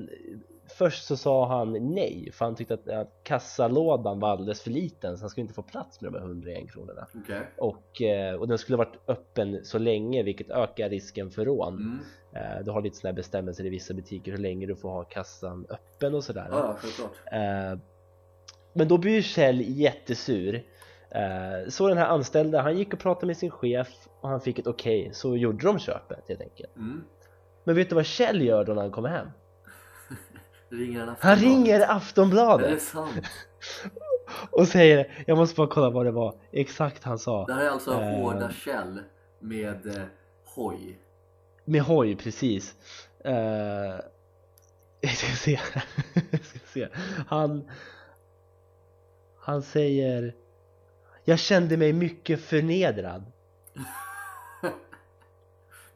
Först 0.69 1.05
så 1.05 1.17
sa 1.17 1.47
han 1.47 1.93
nej, 1.93 2.31
för 2.33 2.45
han 2.45 2.55
tyckte 2.55 2.73
att, 2.73 2.89
att 2.89 3.23
kassalådan 3.23 4.19
var 4.19 4.29
alldeles 4.29 4.61
för 4.61 4.71
liten 4.71 5.17
så 5.17 5.23
han 5.23 5.29
skulle 5.29 5.41
inte 5.41 5.53
få 5.53 5.61
plats 5.61 6.01
med 6.01 6.11
de 6.11 6.17
här 6.17 6.25
100 6.25 6.51
enkronorna. 6.51 7.07
Okej. 7.15 7.41
Och, 7.57 8.01
eh, 8.01 8.35
och 8.35 8.47
den 8.47 8.57
skulle 8.57 8.77
varit 8.77 8.99
öppen 9.07 9.59
så 9.63 9.77
länge 9.77 10.23
vilket 10.23 10.49
ökar 10.49 10.89
risken 10.89 11.31
för 11.31 11.45
rån. 11.45 11.73
Mm. 11.73 11.99
Eh, 12.33 12.65
du 12.65 12.71
har 12.71 12.81
lite 12.81 12.97
sådana 12.97 13.13
bestämmelser 13.15 13.65
i 13.65 13.69
vissa 13.69 13.93
butiker 13.93 14.31
hur 14.31 14.37
länge 14.37 14.65
du 14.65 14.75
får 14.75 14.89
ha 14.89 15.03
kassan 15.03 15.65
öppen 15.69 16.15
och 16.15 16.23
sådär. 16.23 16.47
Ja, 16.51 16.77
men 18.73 18.87
då 18.87 18.97
blir 18.97 19.21
Kjell 19.21 19.61
jättesur 19.61 20.63
Så 21.69 21.87
den 21.87 21.97
här 21.97 22.07
anställda, 22.07 22.61
han 22.61 22.77
gick 22.77 22.93
och 22.93 22.99
pratade 22.99 23.27
med 23.27 23.37
sin 23.37 23.51
chef 23.51 24.07
och 24.21 24.29
han 24.29 24.41
fick 24.41 24.59
ett 24.59 24.67
okej, 24.67 25.09
så 25.13 25.37
gjorde 25.37 25.65
de 25.65 25.79
köpet 25.79 26.23
helt 26.27 26.41
enkelt 26.41 26.75
Mm. 26.75 27.03
Men 27.67 27.75
vet 27.75 27.89
du 27.89 27.95
vad 27.95 28.05
Kjell 28.05 28.41
gör 28.41 28.63
då 28.63 28.73
när 28.73 28.81
han 28.81 28.91
kommer 28.91 29.09
hem? 29.09 29.27
Ringer 30.69 30.99
Han 30.99 31.09
Aftonbladet. 31.09 31.43
ringer 31.43 31.75
Är 31.75 31.79
det 31.79 31.87
Aftonbladet 31.87 32.81
sant? 32.81 33.25
och 34.51 34.67
säger, 34.67 35.23
jag 35.27 35.37
måste 35.37 35.55
bara 35.55 35.67
kolla 35.67 35.89
vad 35.89 36.05
det 36.05 36.11
var 36.11 36.35
exakt 36.51 37.03
han 37.03 37.19
sa 37.19 37.45
Det 37.45 37.53
här 37.53 37.65
är 37.65 37.69
alltså 37.69 37.91
Eh. 37.91 37.99
Hårda 37.99 38.51
Kjell 38.51 38.99
med 39.39 39.87
eh, 39.87 40.03
hoj. 40.45 40.99
Med 41.65 41.81
hoj, 41.81 42.15
precis 42.15 42.75
uh, 43.25 43.31
Jag 45.01 45.11
ska 45.11 45.27
se, 45.27 45.59
jag 46.31 46.45
ska 46.45 46.59
se 46.73 46.87
Han 47.27 47.69
Han 49.39 49.61
säger 49.61 50.35
Jag 51.23 51.39
kände 51.39 51.77
mig 51.77 51.93
mycket 51.93 52.41
förnedrad 52.41 53.31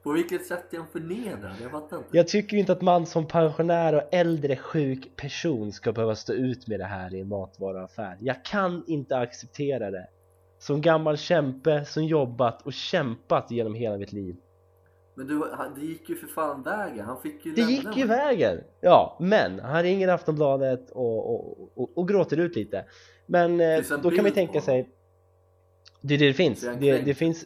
På 0.04 0.12
vilket 0.12 0.46
sätt 0.46 0.74
är 0.74 0.78
han 0.78 0.88
förnedrad? 0.88 1.52
Jag 1.62 1.72
fattar 1.72 1.98
inte. 1.98 2.18
Jag 2.18 2.28
tycker 2.28 2.58
inte 2.58 2.72
att 2.72 2.82
man 2.82 3.06
som 3.06 3.28
pensionär 3.28 3.96
och 3.96 4.04
äldre 4.12 4.56
sjuk 4.56 5.16
person 5.16 5.72
ska 5.72 5.92
behöva 5.92 6.16
stå 6.16 6.34
ut 6.34 6.68
med 6.68 6.80
det 6.80 6.86
här 6.86 7.16
i 7.16 7.20
en 7.20 7.28
matvaruaffär. 7.28 8.18
Jag 8.20 8.46
kan 8.46 8.84
inte 8.88 9.18
acceptera 9.18 9.92
det. 9.92 10.08
Som 10.60 10.82
gammal 10.82 11.18
kämpe 11.18 11.86
som 11.86 12.04
jobbat 12.04 12.62
och 12.62 12.74
kämpat 12.74 13.52
genom 13.52 13.74
hela 13.74 13.98
mitt 13.98 14.14
liv. 14.14 14.36
Men 15.16 15.28
du, 15.28 15.44
det 15.76 15.86
gick 15.86 16.10
ju 16.10 16.16
för 16.16 16.28
fan 16.28 16.64
vägen. 16.64 17.06
Han 17.06 17.22
fick 17.22 17.46
ju 17.46 17.52
Det 17.52 17.62
lämna 17.62 17.72
gick 17.72 17.98
ju 17.98 18.06
vägen! 18.06 18.64
Ja, 18.82 19.18
men 19.20 19.60
han 19.60 19.84
ringer 19.84 20.08
Aftonbladet 20.08 20.92
och, 20.92 21.34
och, 21.34 21.70
och, 21.76 21.98
och 21.98 22.08
gråter 22.08 22.38
ut 22.38 22.56
lite. 22.56 22.86
Men 23.26 23.62
eh, 23.62 23.84
då 24.04 24.12
kan 24.12 24.24
man 24.24 24.34
tänka 24.34 24.62
sig 24.62 24.90
Det 26.02 26.14
är 26.14 26.18
det 26.18 26.28
det 26.28 26.34
finns. 26.34 26.62
Det, 26.80 27.02
det 27.02 27.14
finns 27.14 27.46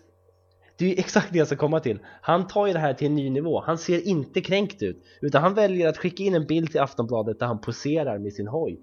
det 0.78 0.86
är 0.86 0.90
ju 0.90 0.96
exakt 0.96 1.34
det 1.34 1.38
jag 1.38 1.48
ska 1.48 1.56
komma 1.56 1.80
till. 1.80 2.00
Han 2.22 2.48
tar 2.48 2.68
ju 2.68 2.74
det 2.74 2.80
här 2.80 2.94
till 2.94 3.08
en 3.08 3.16
ny 3.16 3.30
nivå. 3.30 3.62
Han 3.62 3.78
ser 3.78 4.08
inte 4.08 4.42
kränkt 4.42 4.84
ut. 4.84 5.04
Utan 5.22 5.44
han 5.44 5.54
väljer 5.54 5.90
att 5.90 5.98
skicka 5.98 6.24
in 6.24 6.36
en 6.36 6.48
bild 6.48 6.72
till 6.72 6.82
Aftonbladet 6.82 7.40
där 7.40 7.46
han 7.46 7.62
poserar 7.62 8.18
med 8.18 8.34
sin 8.34 8.48
hoj. 8.48 8.82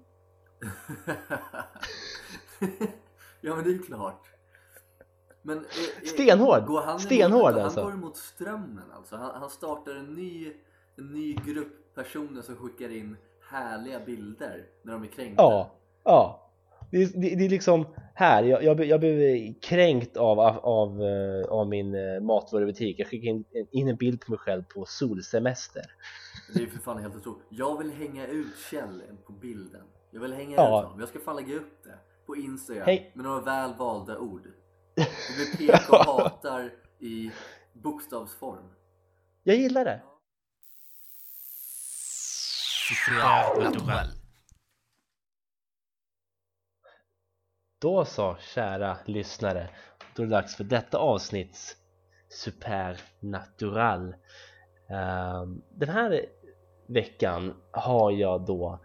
ja 3.41 3.55
men 3.55 3.63
det 3.63 3.69
är 3.69 3.85
klart. 3.85 4.29
Men, 5.41 5.57
är, 5.57 5.61
är, 6.01 6.05
Stenhård! 6.05 6.65
Går 6.65 6.81
han 6.81 6.99
Stenhård 6.99 7.51
emot, 7.51 7.63
alltså. 7.63 7.81
Han 7.81 7.89
går 7.89 7.97
emot 7.97 8.17
strömmen 8.17 8.91
alltså. 8.93 9.15
Han, 9.15 9.39
han 9.39 9.49
startar 9.49 9.95
en 9.95 10.13
ny, 10.13 10.53
en 10.97 11.11
ny 11.11 11.33
grupp 11.33 11.95
personer 11.95 12.41
som 12.41 12.55
skickar 12.55 12.89
in 12.89 13.17
härliga 13.49 13.99
bilder 13.99 14.65
när 14.81 14.93
de 14.93 15.03
är 15.03 15.07
kränkta. 15.07 15.43
Ja, 15.43 15.71
ja. 16.03 16.52
Det 16.93 17.03
är, 17.03 17.07
det, 17.13 17.35
det 17.35 17.45
är 17.45 17.49
liksom 17.49 17.85
här, 18.15 18.43
jag, 18.43 18.63
jag, 18.63 18.85
jag 18.85 18.99
blev 18.99 19.53
kränkt 19.61 20.17
av, 20.17 20.39
av, 20.39 21.01
eh, 21.03 21.45
av 21.51 21.67
min 21.67 21.95
eh, 21.95 22.21
matvarubutik. 22.21 22.99
Jag 22.99 23.07
skickade 23.07 23.27
in, 23.29 23.45
in 23.71 23.87
en 23.87 23.95
bild 23.95 24.21
på 24.21 24.31
mig 24.31 24.39
själv 24.39 24.63
på 24.63 24.85
solsemester. 24.85 25.83
Det 26.53 26.59
är 26.59 26.63
ju 26.63 26.69
för 26.69 26.79
fan 26.79 26.97
helt 27.01 27.15
otroligt. 27.15 27.45
Jag 27.49 27.77
vill 27.77 27.91
hänga 27.91 28.27
ut 28.27 28.57
Kjell 28.71 29.01
på 29.25 29.33
bilden. 29.33 29.81
Jag 30.11 30.21
vill 30.21 30.33
hänga 30.33 30.55
Ja. 30.55 30.79
ut 30.79 30.85
honom. 30.85 30.99
Jag 30.99 31.09
ska 31.09 31.19
fan 31.19 31.35
lägga 31.35 31.55
upp 31.55 31.83
det 31.83 31.97
på 32.25 32.35
Instagram 32.35 32.83
Hej. 32.85 33.11
med 33.15 33.25
några 33.25 33.41
väl 33.41 33.73
valda 33.73 34.17
ord. 34.17 34.47
Det 34.95 35.57
blir 35.57 35.67
PK 35.67 35.95
hatar 35.97 36.71
i 36.99 37.31
bokstavsform. 37.73 38.65
Jag 39.43 39.55
gillar 39.55 39.85
det. 39.85 40.01
Super 42.89 44.22
Då 47.83 48.05
så, 48.05 48.35
kära 48.55 48.97
lyssnare, 49.05 49.69
då 50.15 50.23
är 50.23 50.27
det 50.27 50.31
dags 50.31 50.55
för 50.55 50.63
detta 50.63 50.97
avsnitts 50.97 51.77
Supernatural. 52.29 54.15
Ehm, 54.89 55.61
den 55.69 55.89
här 55.89 56.25
veckan 56.87 57.53
har 57.71 58.11
jag 58.11 58.45
då 58.45 58.79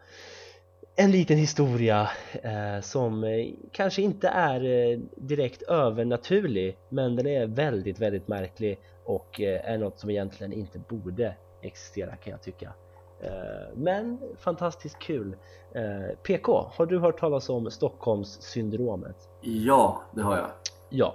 en 0.96 1.10
liten 1.10 1.38
historia 1.38 2.10
eh, 2.42 2.80
som 2.80 3.24
eh, 3.24 3.46
kanske 3.72 4.02
inte 4.02 4.28
är 4.28 4.64
eh, 4.64 4.98
direkt 5.16 5.62
övernaturlig 5.62 6.76
men 6.88 7.16
den 7.16 7.26
är 7.26 7.46
väldigt, 7.46 7.98
väldigt 7.98 8.28
märklig 8.28 8.78
och 9.04 9.40
är 9.40 9.78
något 9.78 9.98
som 9.98 10.10
egentligen 10.10 10.52
inte 10.52 10.78
borde 10.78 11.34
existera 11.62 12.16
kan 12.16 12.30
jag 12.30 12.42
tycka. 12.42 12.72
Eh, 13.20 13.30
men 13.74 14.18
fantastiskt 14.38 14.98
kul. 14.98 15.36
Eh, 15.72 16.16
PK, 16.22 16.70
har 16.76 16.86
du 16.86 16.98
hört 16.98 17.20
talas 17.20 17.48
om 17.48 17.70
Stockholmssyndromet? 17.70 19.28
Ja, 19.40 20.02
det 20.12 20.22
har 20.22 20.36
jag. 20.36 20.46
Ja, 20.88 21.14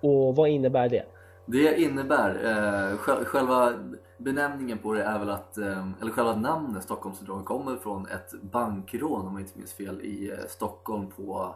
och 0.00 0.36
vad 0.36 0.48
innebär 0.48 0.88
det? 0.88 1.04
Det 1.46 1.80
innebär, 1.80 2.30
eh, 2.44 2.96
själ- 2.96 3.24
själva 3.24 3.72
benämningen 4.18 4.78
på 4.78 4.92
det 4.92 5.02
är 5.02 5.18
väl 5.18 5.30
att, 5.30 5.58
eh, 5.58 5.88
eller 6.00 6.10
själva 6.10 6.34
namnet 6.36 6.84
Stockholmssyndromet 6.84 7.44
kommer 7.46 7.76
från 7.76 8.06
ett 8.06 8.32
bankrån 8.42 9.26
om 9.26 9.32
jag 9.32 9.40
inte 9.42 9.58
minns 9.58 9.72
fel 9.72 10.00
i 10.00 10.32
Stockholm 10.48 11.06
på 11.16 11.22
vad 11.22 11.54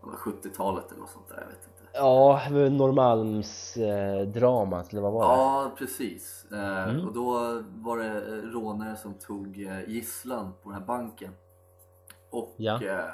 var 0.00 0.12
det, 0.12 0.16
70-talet 0.18 0.84
eller 0.90 1.00
något 1.00 1.10
sånt 1.10 1.28
där, 1.28 1.36
jag 1.40 1.46
vet 1.46 1.66
inte. 1.66 1.79
Ja, 1.92 2.40
Norrmalmsdramat 2.70 4.86
eh, 4.86 4.90
eller 4.92 5.02
vad 5.02 5.12
var 5.12 5.20
det? 5.20 5.26
Ja, 5.42 5.72
precis. 5.78 6.46
Eh, 6.52 6.88
Mm. 6.88 7.06
Och 7.06 7.12
då 7.14 7.62
var 7.74 7.98
det 7.98 8.06
eh, 8.06 8.50
rånare 8.52 8.96
som 8.96 9.14
tog 9.14 9.62
eh, 9.62 9.88
gisslan 9.90 10.52
på 10.62 10.70
den 10.70 10.78
här 10.78 10.86
banken. 10.86 11.32
Och 12.30 12.54
Ja. 12.56 12.82
eh, 12.84 13.04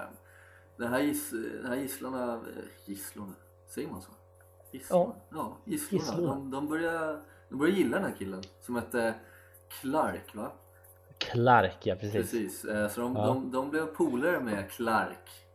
den, 0.77 0.89
här 0.89 1.01
giss, 1.01 1.31
den 1.63 1.67
här 1.67 1.77
gisslarna, 1.77 2.33
eh, 2.35 2.41
gisslorna, 2.85 3.33
säger 3.67 3.89
man 3.89 4.03
så? 4.03 4.11
Gisslorna? 4.73 5.15
Ja, 5.31 5.57
gisslorna. 5.65 6.05
Gisslorna. 6.05 6.35
De, 6.35 6.51
de, 6.51 6.69
började, 6.69 7.21
de 7.49 7.59
började 7.59 7.79
gilla 7.79 7.97
den 7.97 8.05
här 8.07 8.15
killen 8.19 8.43
som 8.61 8.77
hette 8.77 9.15
Clark 9.81 10.35
va? 10.35 10.51
Clark, 11.19 11.77
ja 11.87 11.95
precis. 11.95 12.13
Precis. 12.13 12.61
Så 12.95 13.01
de, 13.01 13.17
Ja. 13.17 13.27
de, 13.27 13.51
de 13.51 13.71
blev 13.71 13.87
polare 13.87 14.41
med 14.41 14.71
Clark. 14.71 15.46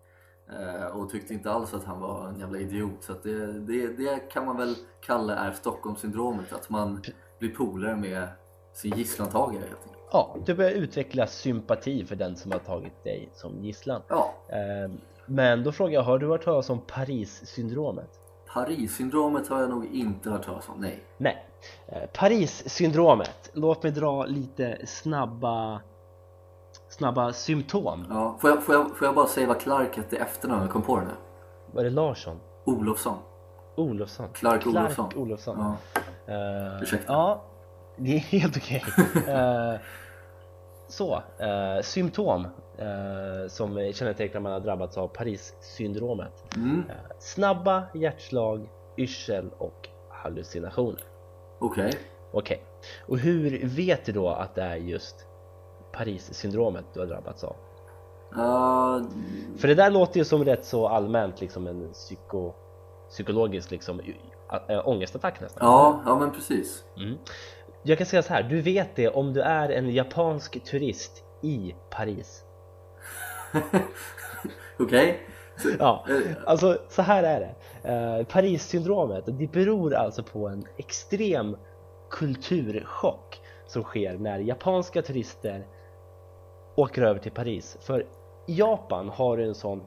Eh, 0.59 0.85
och 0.97 1.09
tyckte 1.09 1.33
inte 1.33 1.51
alls 1.51 1.73
att 1.73 1.83
han 1.83 1.99
var 1.99 2.27
en 2.27 2.39
jävla 2.39 2.59
idiot. 2.59 2.97
Så 3.03 3.13
det, 3.23 3.59
det, 3.59 3.87
det 3.87 4.19
kan 4.31 4.45
man 4.45 4.57
väl 4.57 4.75
kalla 5.01 5.35
är 5.35 5.51
Stockholmssyndromet. 5.51 6.53
Att 6.53 6.69
man 6.69 7.01
blir 7.39 7.55
polare 7.55 7.95
med 7.95 8.27
sin 8.73 8.97
gisslantagare 8.97 9.63
helt 9.67 9.83
enkelt. 9.83 10.03
Ja, 10.11 10.35
du 10.45 10.53
börjar 10.53 10.71
utveckla 10.71 11.27
sympati 11.27 12.05
för 12.05 12.15
den 12.15 12.35
som 12.35 12.51
har 12.51 12.59
tagit 12.59 13.03
dig 13.03 13.29
som 13.33 13.63
gisslan. 13.63 14.01
Ja, 14.07 14.33
Eh, 14.47 14.91
Men 15.25 15.63
då 15.63 15.71
frågar 15.71 15.93
jag, 15.93 16.03
har 16.03 16.17
du 16.19 16.27
hört 16.27 16.43
talas 16.43 16.69
om 16.69 16.81
Paris-syndromet? 16.87 18.09
Paris-syndromet 18.53 19.47
har 19.47 19.61
jag 19.61 19.69
nog 19.69 19.85
inte 19.85 20.29
hört 20.29 20.45
talas 20.45 20.69
om. 20.69 20.81
Nej. 20.81 21.03
Nej. 21.17 21.45
Eh, 21.87 22.09
Paris-syndromet, 22.13 23.49
låt 23.53 23.83
mig 23.83 23.91
dra 23.91 24.25
lite 24.25 24.77
snabba 24.85 25.81
snabba 26.91 27.33
symptom. 27.33 28.05
Ja, 28.09 28.37
får, 28.41 28.49
jag, 28.49 28.63
får, 28.63 28.75
jag, 28.75 28.97
får 28.97 29.07
jag 29.07 29.15
bara 29.15 29.27
säga 29.27 29.47
vad 29.47 29.59
Clark 29.59 29.97
hette 29.97 30.17
efternamn? 30.17 30.61
Jag 30.61 30.71
kom 30.71 30.81
på 30.81 30.95
det 30.99 31.05
nu. 31.05 31.11
Var 31.71 31.83
det 31.83 31.89
Larsson? 31.89 32.39
Olofsson. 32.63 33.17
Olofsson? 33.75 34.27
Clark 34.33 34.67
Olofsson. 34.67 35.09
Clark 35.09 35.17
Olofsson. 35.17 35.57
Ja. 35.59 36.33
Eh, 36.33 36.81
Ursäkta. 36.81 37.13
Ja, 37.13 37.43
det 37.97 38.15
är 38.15 38.19
helt 38.19 38.57
okej. 38.57 38.83
Eh, 39.27 39.75
så, 40.87 41.15
eh, 41.39 41.81
symptom 41.81 42.45
eh, 42.77 43.47
som 43.47 43.91
kännetecknar 43.93 44.41
man 44.41 44.51
har 44.51 44.59
drabbats 44.59 44.97
av 44.97 45.07
Paris-syndromet. 45.07 46.55
Mm, 46.55 46.83
snabba 47.19 47.83
hjärtslag, 47.93 48.69
yrsel 48.97 49.49
och 49.57 49.89
hallucinationer. 50.09 51.03
Okej. 51.59 51.93
Okej, 52.33 52.63
och 53.07 53.19
hur 53.19 53.67
vet 53.67 54.05
du 54.05 54.11
då 54.11 54.29
att 54.29 54.55
det 54.55 54.61
är 54.61 54.75
just 54.75 55.27
Paris-syndromet 55.93 56.85
du 56.93 56.99
har 56.99 57.07
drabbats 57.07 57.43
av? 57.43 57.55
Uh, 58.35 59.09
För 59.57 59.67
det 59.67 59.75
där 59.75 59.91
låter 59.91 60.17
ju 60.19 60.25
som 60.25 60.45
rätt 60.45 60.65
så 60.65 60.87
allmänt 60.87 61.41
liksom 61.41 61.67
en 61.67 61.89
psyko, 61.93 62.53
psykologisk 63.09 63.71
liksom 63.71 64.01
ångestattack 64.85 65.41
nästan. 65.41 65.67
ja, 65.67 66.01
ja, 66.05 66.19
men 66.19 66.31
precis. 66.31 66.83
Mm. 66.97 67.17
Jag 67.83 67.97
kan 67.97 68.07
säga 68.07 68.23
så 68.23 68.33
här, 68.33 68.43
du 68.43 68.61
vet 68.61 68.95
det 68.95 69.09
om 69.09 69.33
du 69.33 69.41
är 69.41 69.69
en 69.69 69.93
japansk 69.93 70.63
turist 70.63 71.23
i 71.41 71.75
Paris. 71.89 72.43
Okej. 74.79 75.27
Ja, 75.79 76.05
Eh, 76.09 76.15
alltså 76.45 76.77
så 76.89 77.01
här 77.01 77.23
är 77.23 77.39
det. 77.39 77.55
Eh, 77.89 78.25
Paris-syndromet, 78.25 79.23
det 79.25 79.51
beror 79.51 79.93
alltså 79.93 80.23
på 80.23 80.47
en 80.47 80.63
extrem 80.77 81.57
kulturchock 82.09 83.39
som 83.67 83.83
sker 83.83 84.17
när 84.17 84.39
japanska 84.39 85.01
turister 85.01 85.67
åker 86.75 87.01
över 87.01 87.19
till 87.19 87.31
Paris. 87.31 87.77
För 87.81 88.05
Japan 88.47 89.09
har 89.09 89.37
en 89.37 89.55
sån 89.55 89.81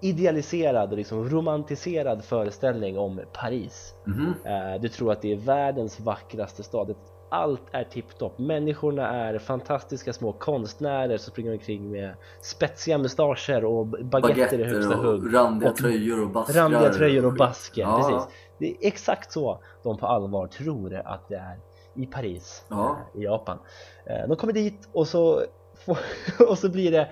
idealiserad 0.00 0.90
och 0.92 0.96
liksom 0.98 1.28
romantiserad 1.28 2.24
föreställning 2.24 2.98
om 2.98 3.20
Paris. 3.32 3.94
mhm. 4.06 4.34
Eh, 4.44 4.80
Du 4.80 4.88
tror 4.88 5.12
att 5.12 5.22
det 5.22 5.32
är 5.32 5.36
världens 5.36 6.00
vackraste 6.00 6.62
stad. 6.62 6.94
Allt 7.30 7.62
är 7.72 7.84
tipptopp. 7.84 8.38
Människorna 8.38 9.08
är 9.08 9.38
fantastiska 9.38 10.12
små 10.12 10.32
konstnärer 10.32 11.16
som 11.16 11.30
springer 11.30 11.52
omkring 11.52 11.90
med 11.90 12.14
spetsiga 12.40 12.98
mustascher 12.98 13.64
och 13.64 13.86
baguetter 13.86 14.58
i 14.60 14.64
högsta 14.64 14.96
och 14.96 15.04
hugg. 15.04 15.34
randiga 15.34 15.70
Och 15.70 15.76
tröjor 15.76 16.22
och 16.22 16.30
baskar. 16.30 16.60
Randiga 16.60 16.92
tröjor 16.92 17.26
och 17.26 17.34
basker, 17.34 17.82
Ja. 17.82 17.96
precis. 17.96 18.34
Det 18.58 18.66
är 18.70 18.76
exakt 18.88 19.32
så 19.32 19.58
de 19.82 19.98
på 19.98 20.06
allvar 20.06 20.46
tror 20.46 20.94
att 21.04 21.28
det 21.28 21.34
är 21.36 21.58
i 21.98 22.06
Paris, 22.06 22.64
Ja. 22.70 22.96
eh, 23.14 23.20
i 23.20 23.24
Japan. 23.24 23.58
Eh, 24.06 24.28
De 24.28 24.36
kommer 24.36 24.52
dit 24.52 24.88
och 24.92 25.08
så, 25.08 25.42
får, 25.74 25.98
och 26.48 26.58
så 26.58 26.68
blir 26.68 26.90
det 26.92 27.08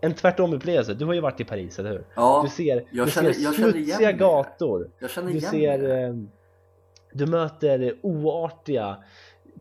en 0.00 0.14
tvärtom 0.14 0.52
upplevelse. 0.54 0.94
Du 0.94 1.04
har 1.04 1.12
ju 1.14 1.20
varit 1.20 1.40
i 1.40 1.44
Paris, 1.44 1.78
eller 1.78 1.90
hur? 1.90 2.04
Ja, 2.16 2.40
Du 2.44 2.50
ser, 2.50 2.84
jag 2.90 3.06
du 3.06 3.10
känner- 3.10 3.32
ser 3.32 3.42
jag 3.42 3.54
smutsiga 3.54 4.12
gator. 4.12 4.90
jag 4.98 5.10
känner 5.10 5.28
Du 5.32 5.38
igen 5.38 5.50
ser, 5.50 5.78
det. 5.78 6.00
eh, 6.02 6.14
du 7.12 7.26
möter 7.26 7.94
oartiga 8.02 8.96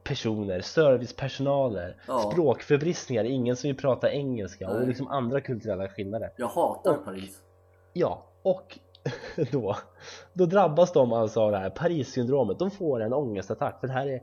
personer, 0.04 0.62
servicepersonaler, 0.62 1.96
Ja. 2.08 2.20
språkförbristningar, 2.32 3.24
ingen 3.24 3.56
som 3.56 3.68
vill 3.68 3.78
prata 3.78 4.12
engelska 4.12 4.70
och 4.70 4.78
Nej. 4.78 4.88
liksom 4.88 5.08
andra 5.08 5.42
kulturella 5.42 5.88
skillnader. 5.90 6.32
Jag 6.38 6.48
hatar 6.48 6.92
och- 6.98 7.06
Paris. 7.06 7.40
Ja, 7.94 8.24
och 8.42 8.80
då, 9.52 9.78
då 10.34 10.46
drabbas 10.46 10.92
de 10.94 11.14
alltså 11.14 11.42
av 11.42 11.52
det 11.52 11.58
här 11.58 11.70
Paris-syndromet. 11.70 12.60
De 12.60 12.72
får 12.72 13.02
en 13.02 13.14
ångestattack 13.14 13.80
för 13.80 13.88
det 13.88 13.94
här 13.94 14.08
är 14.08 14.20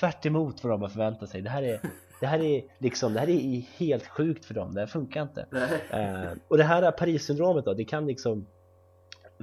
tvärt 0.00 0.26
emot 0.26 0.64
vad 0.64 0.72
de 0.72 0.82
har 0.82 0.88
förväntat 0.88 1.28
sig. 1.28 1.42
Det 1.42 1.50
här 1.50 1.62
är, 1.62 1.80
det 2.20 2.26
här 2.26 2.38
är 2.42 2.62
liksom, 2.78 3.14
det 3.14 3.20
här 3.20 3.28
är 3.28 3.60
helt 3.78 4.06
sjukt 4.06 4.44
för 4.44 4.54
dem. 4.54 4.74
Det 4.74 4.80
här 4.80 4.86
funkar 4.86 5.22
inte. 5.22 5.46
Eh, 5.90 6.32
och 6.48 6.58
det 6.58 6.64
här 6.64 6.90
Paris-syndromet 6.92 7.64
då, 7.64 7.74
det 7.74 7.84
kan 7.84 8.06
liksom 8.06 8.46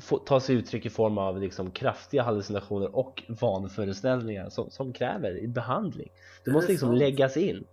få, 0.02 0.18
ta 0.18 0.40
sig 0.40 0.56
uttryck 0.56 0.86
i 0.86 0.90
form 0.90 1.18
av 1.18 1.40
liksom 1.42 1.72
kraftiga 1.72 2.24
hallucinationer 2.24 2.96
och 2.96 3.24
vanföreställningar 3.28 4.50
som, 4.50 4.70
som 4.70 4.94
kräver 4.94 5.48
behandling. 5.48 6.12
Det 6.44 6.50
Är 6.52 6.54
måste 6.54 6.72
liksom 6.72 6.90
sant? 6.90 7.00
läggas 7.00 7.38
in. 7.38 7.64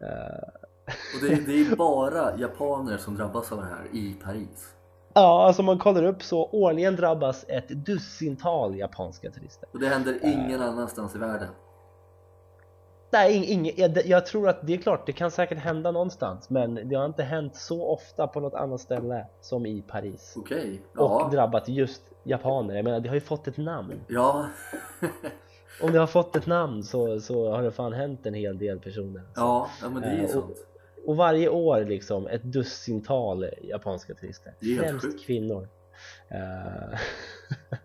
Eh, 0.00 0.48
Och 0.86 1.28
det, 1.28 1.46
det 1.46 1.60
är 1.60 1.76
bara 1.76 2.38
japaner 2.38 2.96
som 2.96 3.16
drabbas 3.16 3.52
av 3.52 3.58
det 3.58 3.64
här 3.64 3.86
i 3.92 4.14
Paris. 4.24 4.74
Ja, 5.14 5.46
alltså 5.46 5.62
om 5.62 5.66
man 5.66 5.78
kollar 5.78 6.04
upp 6.04 6.22
så 6.22 6.48
årligen 6.52 6.96
drabbas 6.96 7.44
ett 7.48 7.68
dussintal 7.68 8.76
japanska 8.78 9.30
turister. 9.30 9.68
Och 9.72 9.78
det 9.80 9.86
händer 9.88 10.18
ingen 10.22 10.62
annanstans 10.62 11.14
i 11.14 11.18
världen. 11.18 11.48
Nej, 13.12 13.36
ing, 13.36 13.44
ing, 13.66 13.72
jag, 13.76 14.06
jag 14.06 14.26
tror 14.26 14.48
att 14.48 14.66
det 14.66 14.72
är 14.72 14.78
klart, 14.78 15.06
det 15.06 15.12
kan 15.12 15.30
säkert 15.30 15.58
hända 15.58 15.90
någonstans 15.90 16.50
men 16.50 16.88
det 16.88 16.94
har 16.96 17.06
inte 17.06 17.22
hänt 17.22 17.56
så 17.56 17.86
ofta 17.86 18.26
på 18.26 18.40
något 18.40 18.54
annat 18.54 18.80
ställe 18.80 19.26
som 19.40 19.66
i 19.66 19.82
Paris. 19.82 20.34
Okej. 20.38 20.82
Och 20.96 21.10
Ja. 21.10 21.28
drabbat 21.32 21.68
just 21.68 22.02
japaner. 22.24 22.74
Jag 22.74 22.84
menar, 22.84 23.00
det 23.00 23.08
har 23.08 23.14
ju 23.14 23.20
fått 23.20 23.48
ett 23.48 23.56
namn. 23.56 24.00
Ja. 24.08 24.46
Om 25.82 25.92
det 25.92 25.98
har 25.98 26.06
fått 26.06 26.36
ett 26.36 26.46
namn 26.46 26.82
så, 26.82 27.20
så 27.20 27.50
har 27.50 27.62
det 27.62 27.70
fan 27.70 27.92
hänt 27.92 28.26
en 28.26 28.34
hel 28.34 28.58
del 28.58 28.78
personer. 28.80 29.22
ja, 29.36 29.66
ja, 29.82 29.88
men 29.88 30.02
det 30.02 30.08
är 30.08 30.12
ju 30.14 30.18
Eh, 30.18 30.24
och- 30.24 30.30
sant. 30.30 30.44
Och 30.50 30.71
varje 31.06 31.48
år 31.48 31.84
liksom 31.84 32.26
ett 32.26 32.42
dussintal 32.42 33.46
japanska 33.62 34.14
turister. 34.14 34.54
Främst 34.78 35.26
kvinnor. 35.26 35.68
Eh, 36.28 36.98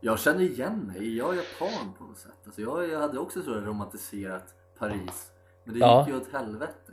Jag 0.00 0.18
känner 0.18 0.40
igen 0.40 0.78
mig. 0.94 1.16
Jag 1.16 1.30
är 1.30 1.36
japan 1.36 1.92
på 1.98 2.04
något 2.04 2.18
sätt. 2.18 2.32
Alltså 2.44 2.60
jag, 2.60 2.88
jag 2.90 3.00
hade 3.00 3.18
också 3.18 3.42
så 3.42 3.50
romantiserat 3.50 4.54
Paris. 4.78 5.32
Men 5.64 5.74
det 5.74 5.80
Ja. 5.80 6.00
gick 6.06 6.14
ju 6.14 6.20
åt 6.20 6.32
helvete. 6.32 6.92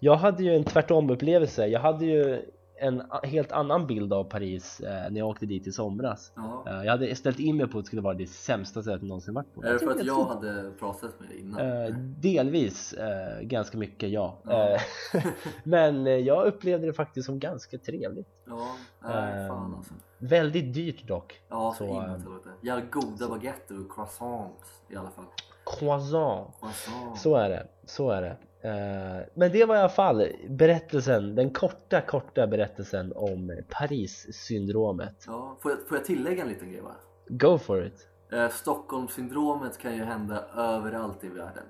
jag 0.00 0.16
hade 0.16 0.42
ju 0.42 0.54
en 0.54 0.64
tvärtom 0.64 1.10
upplevelse. 1.10 1.66
Jag 1.66 1.80
hade 1.80 2.04
ju 2.04 2.42
en 2.76 3.02
helt 3.22 3.52
annan 3.52 3.86
bild 3.86 4.12
av 4.12 4.24
Paris 4.24 4.80
eh, 4.80 5.10
när 5.10 5.18
jag 5.18 5.28
åkte 5.28 5.46
dit 5.46 5.66
i 5.66 5.72
somras. 5.72 6.32
Ja. 6.34 6.64
Eh, 6.66 6.84
jag 6.84 6.90
hade 6.90 7.14
ställt 7.14 7.38
in 7.38 7.56
mig 7.56 7.68
på 7.68 7.78
att 7.78 7.84
det 7.84 7.86
skulle 7.86 8.02
vara 8.02 8.14
det 8.14 8.26
sämsta 8.26 8.82
stället 8.82 9.00
jag 9.00 9.08
någonsin 9.08 9.34
varit 9.34 9.54
på. 9.54 9.64
Är 9.64 9.72
det 9.72 9.78
för 9.78 9.90
att 9.90 10.04
jag 10.04 10.24
hade 10.24 10.70
pratat 10.78 11.20
med 11.20 11.28
dig 11.28 11.40
innan? 11.40 11.60
Eh, 11.60 11.94
delvis, 12.20 12.92
eh, 12.92 13.40
ganska 13.40 13.78
mycket 13.78 14.10
ja. 14.10 14.38
Ja. 14.44 14.78
Eh, 15.14 15.24
Men 15.64 16.06
eh, 16.06 16.12
jag 16.12 16.46
upplevde 16.46 16.86
det 16.86 16.92
faktiskt 16.92 17.26
som 17.26 17.38
ganska 17.38 17.78
trevligt. 17.78 18.28
Ja, 18.46 18.76
nej, 19.02 19.48
fan 19.48 19.74
alltså. 19.74 19.94
Väldigt 20.18 20.74
dyrt 20.74 21.08
dock. 21.08 21.40
Ja, 21.48 21.74
så 21.78 21.86
så, 21.86 22.00
helvete. 22.00 22.48
Jävla 22.60 22.84
goda 22.84 23.28
baguetter 23.28 23.80
och 23.80 23.92
croissants 23.92 24.82
i 24.88 24.96
alla 24.96 25.10
fall. 25.10 25.24
Croissant. 25.64 26.48
Croissant. 26.60 27.18
Så 27.18 27.36
är 27.36 27.48
det, 27.48 27.66
så 27.84 28.10
är 28.10 28.22
det. 28.22 28.36
Eh, 28.64 29.22
Men 29.34 29.52
det 29.52 29.64
var 29.64 29.76
i 29.76 29.78
alla 29.78 29.88
fall 29.88 30.26
berättelsen, 30.48 31.34
den 31.34 31.50
korta, 31.50 32.00
korta 32.00 32.46
berättelsen 32.46 33.12
om 33.16 33.62
Paris-syndromet. 33.68 35.24
Ja, 35.26 35.58
får 35.62 35.70
jag, 35.70 35.88
får 35.88 35.96
jag 35.96 36.04
tillägga 36.04 36.42
en 36.42 36.48
liten 36.48 36.72
grej 36.72 36.82
bara? 36.82 36.96
Go 37.28 37.58
for 37.58 37.86
it! 37.86 38.08
Eh, 38.32 38.48
Stockholmssyndromet 38.48 39.78
kan 39.78 39.96
ju 39.96 40.04
hända 40.04 40.44
överallt 40.56 41.24
i 41.24 41.28
världen. 41.28 41.64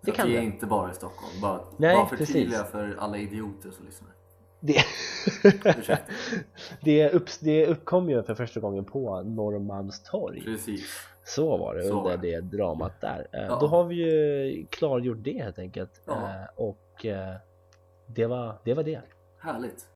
Så 0.00 0.06
Det 0.06 0.12
kan 0.12 0.28
det 0.28 0.36
är 0.36 0.42
inte 0.42 0.66
bara 0.66 0.90
i 0.90 0.94
Stockholm. 0.94 1.40
Bara, 1.42 1.60
Nej, 1.76 1.96
bara 1.96 2.06
förtydliga 2.06 2.64
för 2.64 2.96
alla 2.98 3.18
idioter 3.18 3.70
som 3.70 3.86
lyssnar. 3.86 4.10
Det, 4.60 4.84
det, 6.80 7.10
upp, 7.10 7.28
det 7.40 7.66
uppkom 7.66 8.10
ju 8.10 8.22
för 8.22 8.34
första 8.34 8.60
gången 8.60 8.84
på 8.84 9.22
Norrmalmstorg. 9.22 10.44
Precis. 10.44 11.08
Så 11.24 11.56
var 11.56 11.74
det 11.74 11.82
Så 11.82 11.88
under 11.98 12.02
var 12.10 12.16
det. 12.16 12.40
det 12.40 12.56
dramat 12.56 13.00
där. 13.00 13.26
Eh, 13.32 13.42
Ja. 13.42 13.58
Då 13.60 13.66
har 13.66 13.84
vi 13.84 13.94
ju 13.94 14.66
klargjort 14.70 15.18
det 15.20 15.42
helt 15.42 15.58
enkelt. 15.58 16.00
Ja. 16.06 16.12
Eh, 16.12 16.44
Och 16.56 17.06
eh, 17.06 17.34
det 18.06 18.26
var 18.26 18.58
det. 18.64 18.74
Var 18.74 18.82
det. 18.82 19.00
Härligt. 19.38 19.86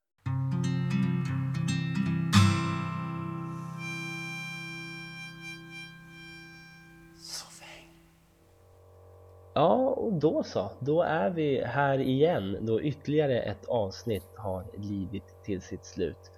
Ja, 9.53 9.75
och 9.89 10.13
då 10.13 10.43
så. 10.43 10.71
Då 10.79 11.01
är 11.01 11.29
vi 11.29 11.63
här 11.65 11.99
igen 11.99 12.57
då 12.61 12.81
ytterligare 12.81 13.39
ett 13.41 13.65
avsnitt 13.65 14.27
har 14.35 14.65
lidit 14.77 15.43
till 15.43 15.61
sitt 15.61 15.85
slut. 15.85 16.31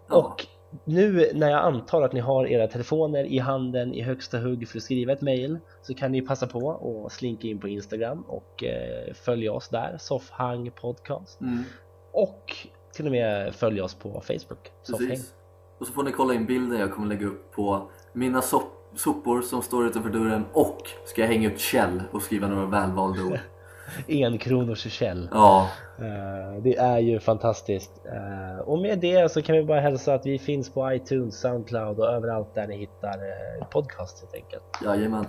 Ja. 0.09 0.17
Och 0.17 0.47
nu 0.85 1.31
när 1.35 1.51
jag 1.51 1.61
antar 1.65 2.03
att 2.03 2.13
ni 2.13 2.21
har 2.21 2.47
era 2.47 2.69
telefoner 2.69 3.25
i 3.25 3.39
handen 3.39 3.95
i 3.95 4.03
högsta 4.03 4.39
hugg 4.39 4.69
för 4.69 4.79
att 4.79 4.83
skriva 4.83 5.13
ett 5.13 5.21
mejl 5.21 5.59
så 5.83 5.95
kan 5.95 6.13
ni 6.13 6.23
passa 6.23 6.47
på 6.47 6.59
och 6.59 7.13
slinka 7.13 7.49
in 7.49 7.59
på 7.59 7.69
Instagram 7.69 8.23
och 8.29 8.65
eh, 8.65 9.15
följa 9.15 9.53
oss 9.53 9.69
där, 9.69 9.97
Soffhang 10.01 10.71
Podcast 10.81 11.41
Mm, 11.41 11.65
och 12.13 12.57
till 12.93 13.07
och 13.07 13.13
med 13.13 13.55
följa 13.55 13.85
oss 13.85 13.95
på 13.95 14.09
Facebook, 14.21 14.73
Soffhäng. 14.83 15.09
precis. 15.09 15.35
Och 15.79 15.87
så 15.87 15.93
får 15.93 16.03
ni 16.03 16.13
kolla 16.13 16.35
in 16.35 16.47
bilden 16.47 16.79
jag 16.79 16.93
kommer 16.93 17.09
lägga 17.09 17.27
upp 17.27 17.53
på 17.53 17.89
mina 18.13 18.41
sop- 18.43 18.77
sopor 18.97 19.43
som 19.43 19.63
står 19.63 19.87
utanför 19.87 20.11
dörren 20.11 20.45
och 20.53 20.79
ska 21.05 21.21
jag 21.21 21.29
hänga 21.29 21.49
upp 21.51 21.59
Kjell 21.61 22.03
och 22.13 22.23
skriva 22.23 22.49
några 22.49 22.67
välvalda 22.67 23.23
ord. 23.25 23.39
En 24.09 24.39
kronors 24.39 24.93
Kjell. 24.93 25.29
Ja, 25.33 25.69
Eh, 25.99 26.63
Det 26.63 26.77
är 26.77 26.99
ju 26.99 27.21
fantastiskt. 27.21 27.91
Eh, 28.07 28.61
Och 28.61 28.79
med 28.79 28.99
det 28.99 29.33
så 29.33 29.43
kan 29.43 29.57
vi 29.57 29.65
bara 29.65 29.81
hälsa 29.81 30.15
att 30.15 30.27
vi 30.27 30.39
finns 30.39 30.71
på 30.71 30.93
iTunes, 30.93 31.41
Soundcloud 31.41 31.99
och 31.99 32.07
överallt 32.07 32.55
där 32.55 32.67
ni 32.67 32.77
hittar 32.77 33.09
eh, 33.09 33.67
podcast 33.67 34.21
helt 34.21 34.35
enkelt. 34.35 34.63
jajamän. 34.85 35.27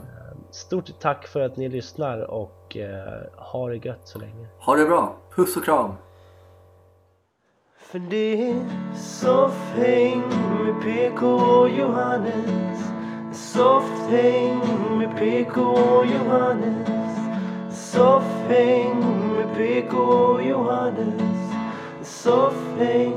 Stort 0.52 1.00
tack 1.00 1.28
för 1.28 1.42
att 1.42 1.58
ni 1.58 1.70
lyssnar 1.70 2.20
och 2.32 2.78
ha 3.38 3.70
det 3.70 3.86
gött 3.86 4.02
så 4.08 4.20
länge. 4.20 4.48
Ha 4.60 4.76
det 4.76 4.86
bra. 4.86 5.16
Puss 5.36 5.58
och 5.58 5.64
kram. 5.66 5.94
För 7.80 8.00
det 8.00 8.50
är 8.50 8.56
soffhäng 8.96 10.24
med 10.66 10.82
PK 10.84 11.26
och 11.28 11.70
Johannes 11.70 12.92
Soffhäng 13.34 14.60
med 14.98 15.18
PK 15.18 15.62
och 15.62 16.06
Johannes 16.06 17.01
Soffhäng 17.92 19.00
med 19.36 19.56
PK 19.56 19.98
och 19.98 20.44
Johannes. 20.44 21.22
Soffhäng 22.02 23.14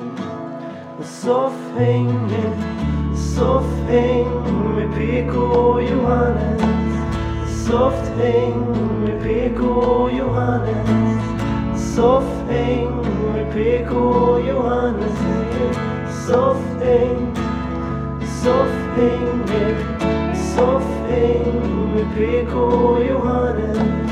Soffhänget 1.03 2.59
Soffhäng 3.16 4.29
med 4.77 4.95
PK 4.95 5.39
och 5.39 5.83
Johannes. 5.83 6.62
Soffhäng 7.66 8.66
med 9.05 9.22
PK 9.22 9.64
och 9.64 10.12
Johannes. 10.12 11.95
Soffhäng 11.95 12.89
med 13.35 13.53
PK 13.53 13.97
och 13.97 14.41
Johannes. 14.49 15.18
Soffhäng 16.27 17.37
Soffhänget 18.43 19.77
Soffhäng 20.57 21.93
med 21.95 22.16
PK 22.16 22.59
och 22.59 23.05
Johannes 23.05 24.03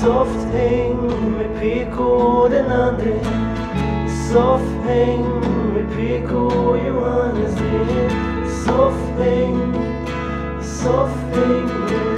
soft 0.00 0.48
hang 0.54 0.96
we 1.36 1.44
pick 1.60 1.94
all 2.00 2.48
the 2.48 2.60
nandre 2.68 3.16
soft 4.32 4.70
hang 4.86 5.26
we 5.74 5.82
pick 5.94 6.32
all 6.32 6.74
you 6.84 6.94
want 7.00 7.36
is 7.46 7.58
soft 8.64 9.18
hang 9.20 9.58
soft 10.62 11.36
hang 11.36 12.09